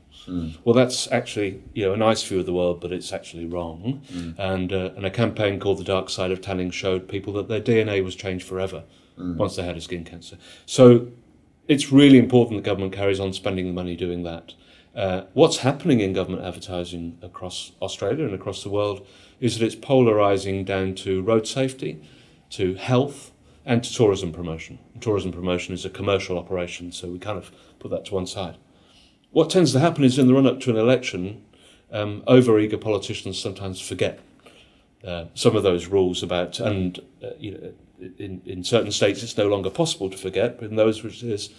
Well, 0.64 0.74
that's 0.74 1.10
actually 1.10 1.60
you 1.74 1.86
know 1.86 1.92
a 1.92 1.96
nice 1.96 2.22
view 2.22 2.38
of 2.38 2.46
the 2.46 2.52
world, 2.52 2.80
but 2.80 2.92
it's 2.92 3.12
actually 3.12 3.46
wrong. 3.46 4.02
And 4.38 4.72
uh, 4.72 4.90
and 4.96 5.04
a 5.04 5.10
campaign 5.10 5.58
called 5.58 5.78
the 5.78 5.84
Dark 5.84 6.08
Side 6.08 6.30
of 6.30 6.40
Tanning 6.40 6.70
showed 6.70 7.08
people 7.08 7.32
that 7.34 7.48
their 7.48 7.60
DNA 7.60 8.04
was 8.04 8.14
changed 8.14 8.46
forever 8.46 8.84
once 9.38 9.56
they 9.56 9.64
had 9.64 9.76
a 9.76 9.80
skin 9.80 10.04
cancer. 10.04 10.38
So 10.66 11.08
it's 11.66 11.90
really 11.90 12.18
important 12.18 12.62
the 12.62 12.62
government 12.70 12.92
carries 12.92 13.18
on 13.18 13.32
spending 13.32 13.66
the 13.66 13.72
money 13.72 13.96
doing 13.96 14.22
that. 14.22 14.54
Uh, 14.98 15.22
what's 15.32 15.58
happening 15.58 16.00
in 16.00 16.12
government 16.12 16.44
advertising 16.44 17.16
across 17.22 17.70
Australia 17.80 18.24
and 18.24 18.34
across 18.34 18.64
the 18.64 18.68
world 18.68 19.06
is 19.38 19.56
that 19.56 19.64
it's 19.64 19.76
polarising 19.76 20.64
down 20.64 20.92
to 20.92 21.22
road 21.22 21.46
safety, 21.46 22.02
to 22.50 22.74
health, 22.74 23.30
and 23.64 23.84
to 23.84 23.94
tourism 23.94 24.32
promotion. 24.32 24.76
Tourism 25.00 25.30
promotion 25.30 25.72
is 25.72 25.84
a 25.84 25.90
commercial 25.90 26.36
operation, 26.36 26.90
so 26.90 27.06
we 27.06 27.20
kind 27.20 27.38
of 27.38 27.52
put 27.78 27.92
that 27.92 28.06
to 28.06 28.14
one 28.14 28.26
side. 28.26 28.56
What 29.30 29.50
tends 29.50 29.72
to 29.74 29.78
happen 29.78 30.02
is 30.02 30.18
in 30.18 30.26
the 30.26 30.34
run 30.34 30.48
up 30.48 30.58
to 30.62 30.70
an 30.70 30.76
election, 30.76 31.44
um, 31.92 32.24
overeager 32.26 32.80
politicians 32.80 33.38
sometimes 33.38 33.80
forget 33.80 34.18
uh, 35.06 35.26
some 35.34 35.54
of 35.54 35.62
those 35.62 35.86
rules 35.86 36.24
about, 36.24 36.58
and 36.58 36.98
uh, 37.22 37.28
you 37.38 37.52
know, 37.52 37.72
in, 38.18 38.42
in 38.44 38.64
certain 38.64 38.90
states 38.90 39.22
it's 39.22 39.36
no 39.36 39.46
longer 39.46 39.70
possible 39.70 40.10
to 40.10 40.16
forget, 40.16 40.58
but 40.58 40.70
in 40.70 40.74
those 40.74 41.04
which 41.04 41.22
it 41.22 41.30
is. 41.30 41.50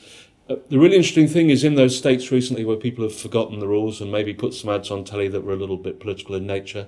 Uh, 0.50 0.56
the 0.70 0.80
really 0.80 0.95
interesting 0.95 1.28
thing 1.28 1.52
is 1.52 1.64
in 1.64 1.76
those 1.76 1.95
states 1.95 2.32
recently 2.32 2.66
where 2.66 2.76
people 2.76 3.04
have 3.04 3.16
forgotten 3.16 3.60
the 3.60 3.68
rules 3.68 4.02
and 4.02 4.12
maybe 4.12 4.34
put 4.34 4.54
some 4.54 4.70
ads 4.70 4.89
on 4.89 5.04
telly 5.04 5.28
that 5.28 5.41
were 5.41 5.54
a 5.54 5.58
little 5.58 5.78
bit 5.78 6.00
political 6.00 6.34
in 6.34 6.47
nature, 6.47 6.88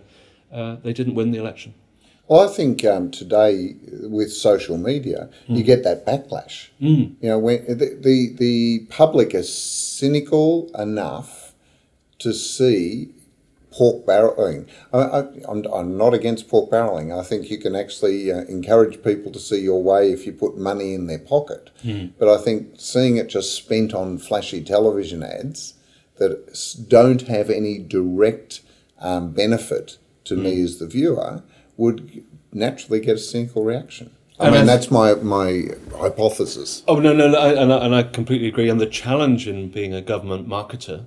uh, 0.52 0.78
they 0.78 0.94
didn't 0.94 1.14
win 1.14 1.32
the 1.32 1.38
election. 1.38 1.74
Well, 2.28 2.50
I 2.50 2.52
think 2.52 2.84
um, 2.86 3.12
today 3.12 3.76
with 3.90 4.32
social 4.32 4.78
media, 4.78 5.30
you 5.48 5.64
get 5.64 5.84
that 5.84 6.06
backlash. 6.06 6.70
You 7.20 7.30
know, 7.30 7.40
when 7.40 7.66
the, 7.68 7.98
the 8.00 8.34
the 8.38 8.80
public 8.90 9.36
is 9.36 9.54
cynical 9.54 10.72
enough 10.80 11.54
to 12.20 12.34
see 12.34 13.10
pork 13.72 14.06
barreling. 14.06 14.68
I, 14.94 15.00
I, 15.00 15.20
I'm, 15.48 15.66
I'm 15.74 15.98
not 15.98 16.14
against 16.14 16.50
pork 16.50 16.70
barreling. 16.70 17.18
I 17.18 17.24
think 17.24 17.50
you 17.50 17.58
can 17.58 17.76
actually 17.76 18.32
uh, 18.32 18.42
encourage 18.42 19.02
people 19.04 19.32
to 19.32 19.40
see 19.40 19.62
your 19.62 19.82
way 19.82 20.12
if 20.12 20.26
you 20.26 20.34
put 20.34 20.58
money 20.58 20.94
in 20.94 21.08
their 21.08 21.20
pocket. 21.20 21.70
But 22.20 22.28
I 22.28 22.38
think 22.38 22.76
seeing 22.78 23.18
it 23.18 23.28
just 23.28 23.56
spent 23.56 23.94
on 23.94 24.18
flashy 24.18 24.62
television 24.64 25.24
ads 25.24 25.76
that 26.18 26.86
don't 26.88 27.24
have 27.24 27.50
any 27.50 27.80
direct 27.80 28.62
um, 29.00 29.32
benefit 29.32 29.98
to 30.26 30.36
me 30.36 30.62
as 30.62 30.78
the 30.78 30.88
viewer 30.88 31.42
would 31.78 32.24
naturally 32.54 33.00
get 33.00 33.16
a 33.16 33.20
cynical 33.20 33.64
reaction. 33.64 34.12
I 34.40 34.48
And 34.48 34.56
mean, 34.56 34.66
that's 34.66 34.92
my, 34.92 35.16
my 35.16 35.68
hypothesis. 35.98 36.84
Oh 36.88 37.00
no, 37.00 37.14
no, 37.14 37.30
no 37.30 37.40
I, 37.40 37.62
and, 37.62 37.72
I, 37.74 37.86
and 37.86 37.96
I 37.96 38.04
completely 38.04 38.48
agree. 38.48 38.70
And 38.70 38.82
the 38.82 38.86
challenge 38.86 39.48
in 39.48 39.70
being 39.70 39.94
a 39.94 40.02
government 40.02 40.48
marketer 40.48 41.06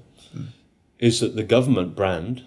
is 0.98 1.20
that 1.20 1.36
the 1.36 1.42
government 1.42 1.94
brand 1.94 2.44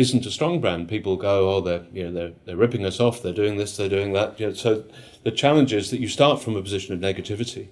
isn't 0.00 0.24
a 0.24 0.30
strong 0.30 0.60
brand. 0.60 0.88
People 0.88 1.16
go, 1.16 1.50
oh, 1.50 1.60
they're 1.60 1.84
you 1.92 2.04
know 2.04 2.12
they're 2.12 2.32
they're 2.44 2.56
ripping 2.56 2.84
us 2.84 2.98
off. 2.98 3.22
They're 3.22 3.32
doing 3.32 3.58
this. 3.58 3.76
They're 3.76 3.88
doing 3.88 4.12
that. 4.14 4.40
You 4.40 4.48
know, 4.48 4.52
so 4.54 4.84
the 5.22 5.30
challenge 5.30 5.72
is 5.72 5.90
that 5.90 6.00
you 6.00 6.08
start 6.08 6.42
from 6.42 6.56
a 6.56 6.62
position 6.62 6.94
of 6.94 7.00
negativity, 7.00 7.68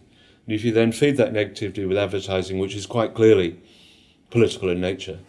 and 0.47 0.55
if 0.55 0.65
you 0.65 0.73
then 0.73 0.93
feed 0.93 1.17
that 1.17 1.33
negativity 1.33 1.89
with 1.89 1.97
advertising, 1.97 2.59
which 2.59 2.75
is 2.75 2.87
quite 2.87 3.15
clearly 3.15 3.61
political 4.31 4.69
in 4.69 4.81
nature, 4.81 5.21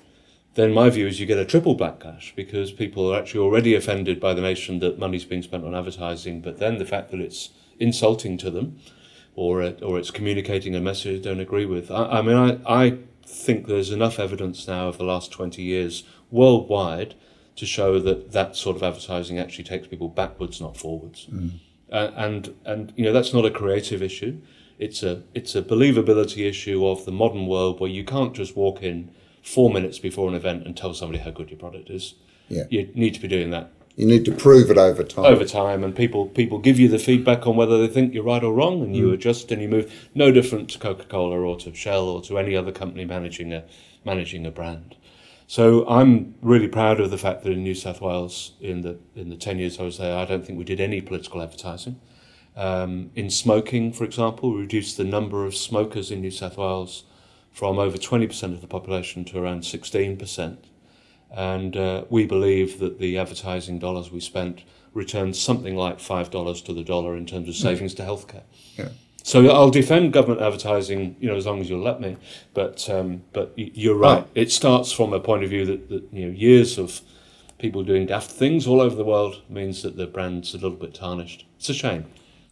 then 0.56 0.74
my 0.74 0.90
view 0.90 1.08
is 1.08 1.20
you 1.20 1.26
get 1.26 1.38
a 1.40 1.46
triple 1.46 1.78
backlash 1.78 2.36
because 2.36 2.72
people 2.72 3.14
are 3.14 3.18
actually 3.18 3.40
already 3.40 3.74
offended 3.76 4.20
by 4.20 4.34
the 4.34 4.42
notion 4.42 4.80
that 4.80 5.00
money's 5.00 5.24
being 5.24 5.42
spent 5.42 5.64
on 5.64 5.74
advertising, 5.74 6.42
but 6.42 6.60
then 6.60 6.78
the 6.78 6.86
fact 6.86 7.12
that 7.12 7.22
it's 7.22 7.52
insulting 7.80 8.38
to 8.38 8.52
them 8.52 8.78
or 9.36 9.62
or 9.82 9.98
it's 9.98 10.12
communicating 10.12 10.76
a 10.76 10.82
message 10.82 11.24
they 11.24 11.30
don't 11.30 11.40
agree 11.40 11.66
with. 11.66 11.90
I, 11.90 12.20
I 12.20 12.22
mean, 12.22 12.36
I, 12.36 12.86
I 12.86 12.98
think 13.26 13.68
there's 13.68 13.92
enough 13.92 14.20
evidence 14.20 14.68
now 14.68 14.88
of 14.88 14.98
the 14.98 15.04
last 15.04 15.32
20 15.32 15.62
years 15.62 16.04
worldwide 16.32 17.16
to 17.56 17.66
show 17.66 18.00
that 18.00 18.32
that 18.32 18.56
sort 18.56 18.76
of 18.76 18.84
advertising 18.84 19.38
actually 19.38 19.66
takes 19.66 19.88
people 19.88 20.08
backwards, 20.08 20.62
not 20.62 20.78
forwards. 20.78 21.28
Uh, 21.92 22.12
and 22.16 22.56
and 22.66 22.94
you 22.96 23.04
know 23.04 23.12
that's 23.14 23.34
not 23.34 23.46
a 23.46 23.52
creative 23.52 24.02
issue. 24.02 24.40
It's 24.78 25.04
a 25.04 25.24
it's 25.34 25.56
a 25.56 25.62
believability 25.62 26.48
issue 26.48 26.86
of 26.88 27.06
the 27.06 27.12
modern 27.12 27.48
world 27.48 27.80
where 27.80 27.90
you 27.90 28.04
can't 28.04 28.34
just 28.34 28.56
walk 28.56 28.82
in 28.82 29.12
four 29.44 29.70
minutes 29.72 30.00
before 30.00 30.30
an 30.30 30.36
event 30.36 30.66
and 30.66 30.78
tell 30.78 30.94
somebody 30.94 31.20
how 31.20 31.32
good 31.32 31.50
your 31.50 31.60
product 31.60 31.90
is. 31.90 32.14
Yeah. 32.48 32.64
You 32.70 32.90
need 32.94 33.14
to 33.16 33.20
be 33.20 33.28
doing 33.28 33.52
that 33.52 33.72
You 33.96 34.06
need 34.06 34.26
to 34.26 34.32
prove 34.32 34.72
it 34.72 34.78
over 34.78 35.04
time. 35.04 35.26
over 35.26 35.46
time, 35.46 35.84
and 35.84 35.96
people 35.96 36.28
people 36.28 36.60
give 36.60 36.80
you 36.80 36.88
the 36.88 37.00
feedback 37.00 37.46
on 37.48 37.56
whether 37.56 37.78
they 37.78 37.92
think 37.94 38.14
you're 38.14 38.24
right 38.24 38.44
or 38.44 38.54
wrong, 38.54 38.82
and 38.82 38.96
you 38.96 39.12
adjust 39.12 39.52
and 39.52 39.62
you 39.62 39.68
move. 39.68 39.92
No 40.16 40.32
different 40.32 40.70
to 40.72 40.80
Coca 40.80 41.06
Cola 41.06 41.40
or 41.40 41.58
to 41.58 41.74
Shell 41.74 42.08
or 42.08 42.22
to 42.24 42.38
any 42.38 42.56
other 42.56 42.72
company 42.72 43.04
managing 43.04 43.52
a 43.52 43.64
managing 44.06 44.46
a 44.46 44.52
brand. 44.52 44.96
So 45.50 45.84
I'm 45.90 46.36
really 46.44 46.68
proud 46.68 47.00
of 47.00 47.10
the 47.10 47.18
fact 47.18 47.42
that 47.42 47.52
in 47.52 47.64
New 47.64 47.74
South 47.74 48.02
Wales, 48.02 48.52
in 48.62 48.82
the 48.82 49.00
in 49.16 49.30
the 49.30 49.36
ten 49.36 49.58
years 49.58 49.80
I 49.80 49.84
was 49.84 49.98
there, 49.98 50.16
I 50.16 50.24
don't 50.24 50.46
think 50.46 50.60
we 50.60 50.64
did 50.64 50.80
any 50.80 51.02
political 51.02 51.42
advertising. 51.42 52.00
Um, 52.56 53.10
in 53.16 53.32
smoking, 53.32 53.92
for 53.92 54.04
example, 54.04 54.54
we 54.54 54.62
reduced 54.62 54.98
the 54.98 55.04
number 55.04 55.48
of 55.48 55.56
smokers 55.56 56.12
in 56.12 56.22
New 56.22 56.30
South 56.30 56.56
Wales 56.56 57.04
from 57.52 57.80
over 57.80 57.98
20% 57.98 58.44
of 58.54 58.62
the 58.62 58.68
population 58.68 59.26
to 59.26 59.40
around 59.40 59.62
16%. 59.62 60.58
And 61.32 61.76
uh, 61.76 62.06
we 62.12 62.28
believe 62.28 62.78
that 62.78 63.00
the 63.00 63.18
advertising 63.18 63.80
dollars 63.80 64.12
we 64.12 64.20
spent 64.20 64.62
returned 64.94 65.36
something 65.36 65.76
like 65.76 65.98
$5 65.98 66.66
to 66.66 66.74
the 66.74 66.84
dollar 66.84 67.18
in 67.18 67.26
terms 67.26 67.50
of 67.50 67.56
savings 67.56 67.96
to 67.96 68.04
healthcare. 68.04 68.44
Yeah. 68.78 68.90
So 69.24 69.48
I'll 69.50 69.70
defend 69.70 70.14
government 70.14 70.42
advertising, 70.42 71.16
you 71.20 71.30
know, 71.30 71.36
as 71.36 71.46
long 71.46 71.60
as 71.60 71.70
you'll 71.70 71.84
let 71.84 72.02
me. 72.02 72.18
But 72.54 72.90
um, 72.90 73.24
but 73.34 73.54
you're 73.56 73.98
right. 73.98 74.26
It 74.36 74.52
starts 74.52 74.92
from 74.92 75.14
a 75.14 75.20
point 75.20 75.44
of 75.44 75.50
view 75.50 75.66
that, 75.66 75.90
that 75.90 76.04
you 76.12 76.26
know 76.26 76.32
years 76.32 76.78
of 76.78 77.02
people 77.60 77.84
doing 77.84 78.08
daft 78.08 78.32
things 78.32 78.66
all 78.66 78.82
over 78.82 78.96
the 78.96 79.04
world 79.04 79.42
means 79.50 79.84
that 79.84 79.98
the 79.98 80.08
brand's 80.08 80.54
a 80.54 80.58
little 80.58 80.78
bit 80.78 80.94
tarnished. 80.94 81.46
It's 81.58 81.70
a 81.70 81.74
shame. 81.74 82.06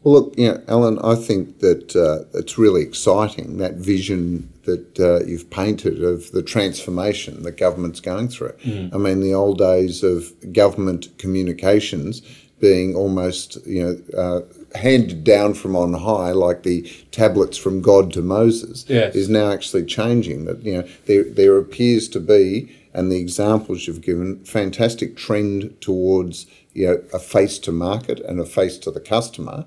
Well, 0.04 0.14
look, 0.14 0.38
you 0.38 0.50
know, 0.50 0.58
Alun, 0.68 1.04
I 1.04 1.16
think 1.16 1.60
that 1.60 1.96
uh, 1.96 2.26
it's 2.38 2.58
really 2.58 2.84
exciting 2.84 3.58
that 3.58 3.76
vision 3.76 4.54
that 4.64 5.00
uh, 5.00 5.26
you've 5.26 5.50
painted 5.50 6.04
of 6.04 6.32
the 6.32 6.44
transformation 6.44 7.44
that 7.44 7.58
government's 7.58 8.00
going 8.00 8.28
through. 8.28 8.54
I 8.94 8.98
mean, 8.98 9.22
the 9.22 9.34
old 9.34 9.58
days 9.58 10.04
of 10.04 10.34
government 10.54 11.18
communications 11.18 12.22
being 12.60 12.96
almost, 12.96 13.58
you 13.66 13.84
know, 13.84 14.18
uh, 14.20 14.42
handed 14.76 15.24
down 15.24 15.54
from 15.54 15.76
on 15.76 15.94
high, 15.94 16.32
like 16.32 16.64
the 16.64 16.82
tablets 17.12 17.58
from 17.58 17.82
God 17.82 18.12
to 18.14 18.22
Moses, 18.22 18.86
Yes. 18.88 19.16
is 19.16 19.30
now 19.30 19.52
actually 19.52 19.86
changing. 19.86 20.46
That 20.46 20.64
you 20.64 20.74
know, 20.74 20.88
there 21.06 21.24
there 21.24 21.58
appears 21.58 22.08
to 22.10 22.20
be, 22.20 22.70
and 22.94 23.12
the 23.12 23.20
examples 23.20 23.88
you've 23.88 24.02
given, 24.02 24.44
fantastic 24.44 25.16
trend 25.16 25.76
towards 25.82 26.46
you 26.78 26.86
know 26.86 27.04
a 27.12 27.18
face 27.18 27.58
to 27.58 27.72
market 27.72 28.20
and 28.20 28.40
a 28.40 28.46
face 28.46 28.78
to 28.78 28.92
the 28.92 29.00
customer, 29.00 29.66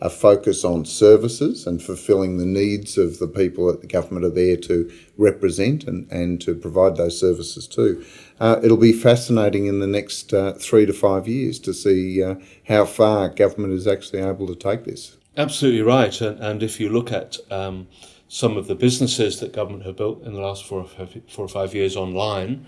a 0.00 0.08
focus 0.08 0.64
on 0.64 0.84
services 0.84 1.66
and 1.66 1.82
fulfilling 1.82 2.38
the 2.38 2.46
needs 2.46 2.96
of 2.96 3.18
the 3.18 3.26
people 3.26 3.66
that 3.66 3.80
the 3.80 3.86
government 3.88 4.24
are 4.24 4.30
there 4.30 4.56
to 4.56 4.88
represent 5.16 5.82
and, 5.82 6.10
and 6.12 6.40
to 6.40 6.54
provide 6.54 6.96
those 6.96 7.18
services 7.18 7.66
to. 7.66 8.04
Uh, 8.38 8.60
it'll 8.62 8.76
be 8.76 8.92
fascinating 8.92 9.66
in 9.66 9.80
the 9.80 9.88
next 9.88 10.32
uh, 10.32 10.52
three 10.52 10.86
to 10.86 10.92
five 10.92 11.26
years 11.26 11.58
to 11.58 11.74
see 11.74 12.22
uh, 12.22 12.36
how 12.68 12.84
far 12.84 13.28
government 13.28 13.72
is 13.72 13.88
actually 13.88 14.20
able 14.20 14.46
to 14.46 14.54
take 14.54 14.84
this. 14.84 15.16
Absolutely 15.36 15.82
right. 15.82 16.20
And, 16.20 16.38
and 16.38 16.62
if 16.62 16.78
you 16.78 16.90
look 16.90 17.10
at 17.10 17.38
um, 17.50 17.88
some 18.28 18.56
of 18.56 18.68
the 18.68 18.76
businesses 18.76 19.40
that 19.40 19.52
government 19.52 19.84
have 19.84 19.96
built 19.96 20.22
in 20.22 20.32
the 20.32 20.40
last 20.40 20.64
four 20.64 20.82
or 20.82 20.86
five, 20.86 21.20
four 21.28 21.44
or 21.44 21.48
five 21.48 21.74
years 21.74 21.96
online, 21.96 22.66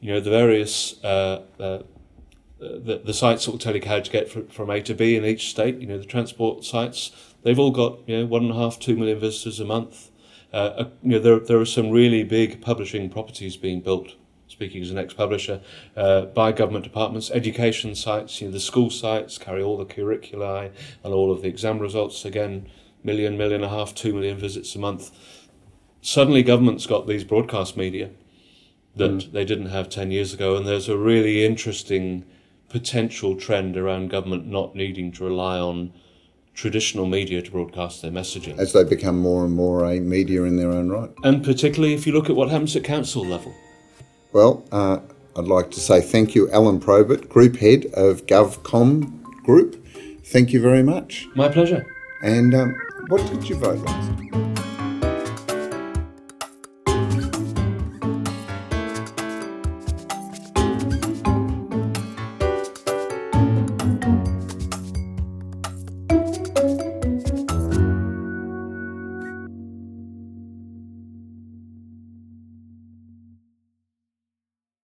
you 0.00 0.12
know, 0.12 0.20
the 0.20 0.30
various 0.30 1.02
uh, 1.02 1.42
uh, 1.58 1.78
the, 2.58 3.02
the 3.04 3.14
sites 3.14 3.44
that 3.44 3.50
will 3.50 3.58
tell 3.58 3.74
you 3.74 3.82
how 3.84 4.00
to 4.00 4.10
get 4.10 4.28
from, 4.28 4.46
from 4.48 4.70
A 4.70 4.80
to 4.82 4.94
B 4.94 5.16
in 5.16 5.24
each 5.24 5.50
state, 5.50 5.80
you 5.80 5.86
know, 5.86 5.98
the 5.98 6.04
transport 6.04 6.64
sites, 6.64 7.34
they've 7.42 7.58
all 7.58 7.70
got, 7.70 7.98
you 8.08 8.18
know, 8.18 8.26
one 8.26 8.42
and 8.42 8.52
a 8.52 8.54
half, 8.54 8.78
two 8.78 8.96
million 8.96 9.18
visitors 9.18 9.60
a 9.60 9.64
month. 9.64 10.10
Uh, 10.52 10.56
uh, 10.56 10.88
you 11.02 11.10
know, 11.10 11.18
there, 11.18 11.40
there 11.40 11.60
are 11.60 11.66
some 11.66 11.90
really 11.90 12.22
big 12.22 12.60
publishing 12.60 13.10
properties 13.10 13.56
being 13.56 13.80
built, 13.80 14.14
speaking 14.46 14.80
as 14.82 14.90
an 14.90 14.98
ex-publisher, 14.98 15.60
uh, 15.96 16.26
by 16.26 16.52
government 16.52 16.84
departments, 16.84 17.30
education 17.32 17.94
sites, 17.94 18.40
you 18.40 18.46
know, 18.46 18.52
the 18.52 18.60
school 18.60 18.88
sites 18.88 19.36
carry 19.36 19.62
all 19.62 19.76
the 19.76 19.84
curricula 19.84 20.70
and 21.02 21.12
all 21.12 21.32
of 21.32 21.42
the 21.42 21.48
exam 21.48 21.80
results, 21.80 22.24
again, 22.24 22.68
million, 23.02 23.36
million 23.36 23.62
and 23.62 23.72
a 23.72 23.76
half, 23.76 23.94
two 23.94 24.14
million 24.14 24.38
visits 24.38 24.74
a 24.76 24.78
month. 24.78 25.10
Suddenly 26.02 26.42
government's 26.42 26.86
got 26.86 27.06
these 27.06 27.24
broadcast 27.24 27.76
media 27.76 28.10
that 28.96 29.32
they 29.32 29.44
didn't 29.44 29.66
have 29.66 29.88
10 29.88 30.12
years 30.12 30.32
ago, 30.32 30.56
and 30.56 30.66
there's 30.66 30.88
a 30.88 30.96
really 30.96 31.44
interesting 31.44 32.24
potential 32.74 33.36
trend 33.36 33.76
around 33.76 34.10
government 34.10 34.48
not 34.48 34.74
needing 34.74 35.12
to 35.12 35.22
rely 35.22 35.60
on 35.60 35.92
traditional 36.54 37.06
media 37.06 37.40
to 37.40 37.48
broadcast 37.48 38.02
their 38.02 38.10
messaging. 38.10 38.58
As 38.58 38.72
they 38.72 38.82
become 38.82 39.16
more 39.16 39.44
and 39.44 39.54
more 39.54 39.84
a 39.84 40.00
media 40.00 40.42
in 40.42 40.56
their 40.56 40.72
own 40.72 40.88
right. 40.88 41.08
And 41.22 41.44
particularly 41.44 41.94
if 41.94 42.04
you 42.04 42.12
look 42.12 42.28
at 42.28 42.34
what 42.34 42.50
happens 42.50 42.74
at 42.74 42.82
council 42.82 43.24
level. 43.24 43.54
Well, 44.32 44.64
uh, 44.72 44.98
I'd 45.36 45.44
like 45.44 45.70
to 45.70 45.78
say 45.78 46.00
thank 46.00 46.34
you, 46.34 46.48
Alun 46.48 46.80
Probert, 46.80 47.28
Group 47.28 47.58
Head 47.58 47.86
of 47.94 48.26
GovCom 48.26 49.22
Group. 49.44 49.86
Thank 50.24 50.52
you 50.52 50.60
very 50.60 50.82
much. 50.82 51.28
My 51.36 51.48
pleasure. 51.48 51.86
And 52.24 52.56
um, 52.56 52.74
what 53.06 53.24
did 53.30 53.48
you 53.48 53.54
vote 53.54 53.78
last? 53.78 54.73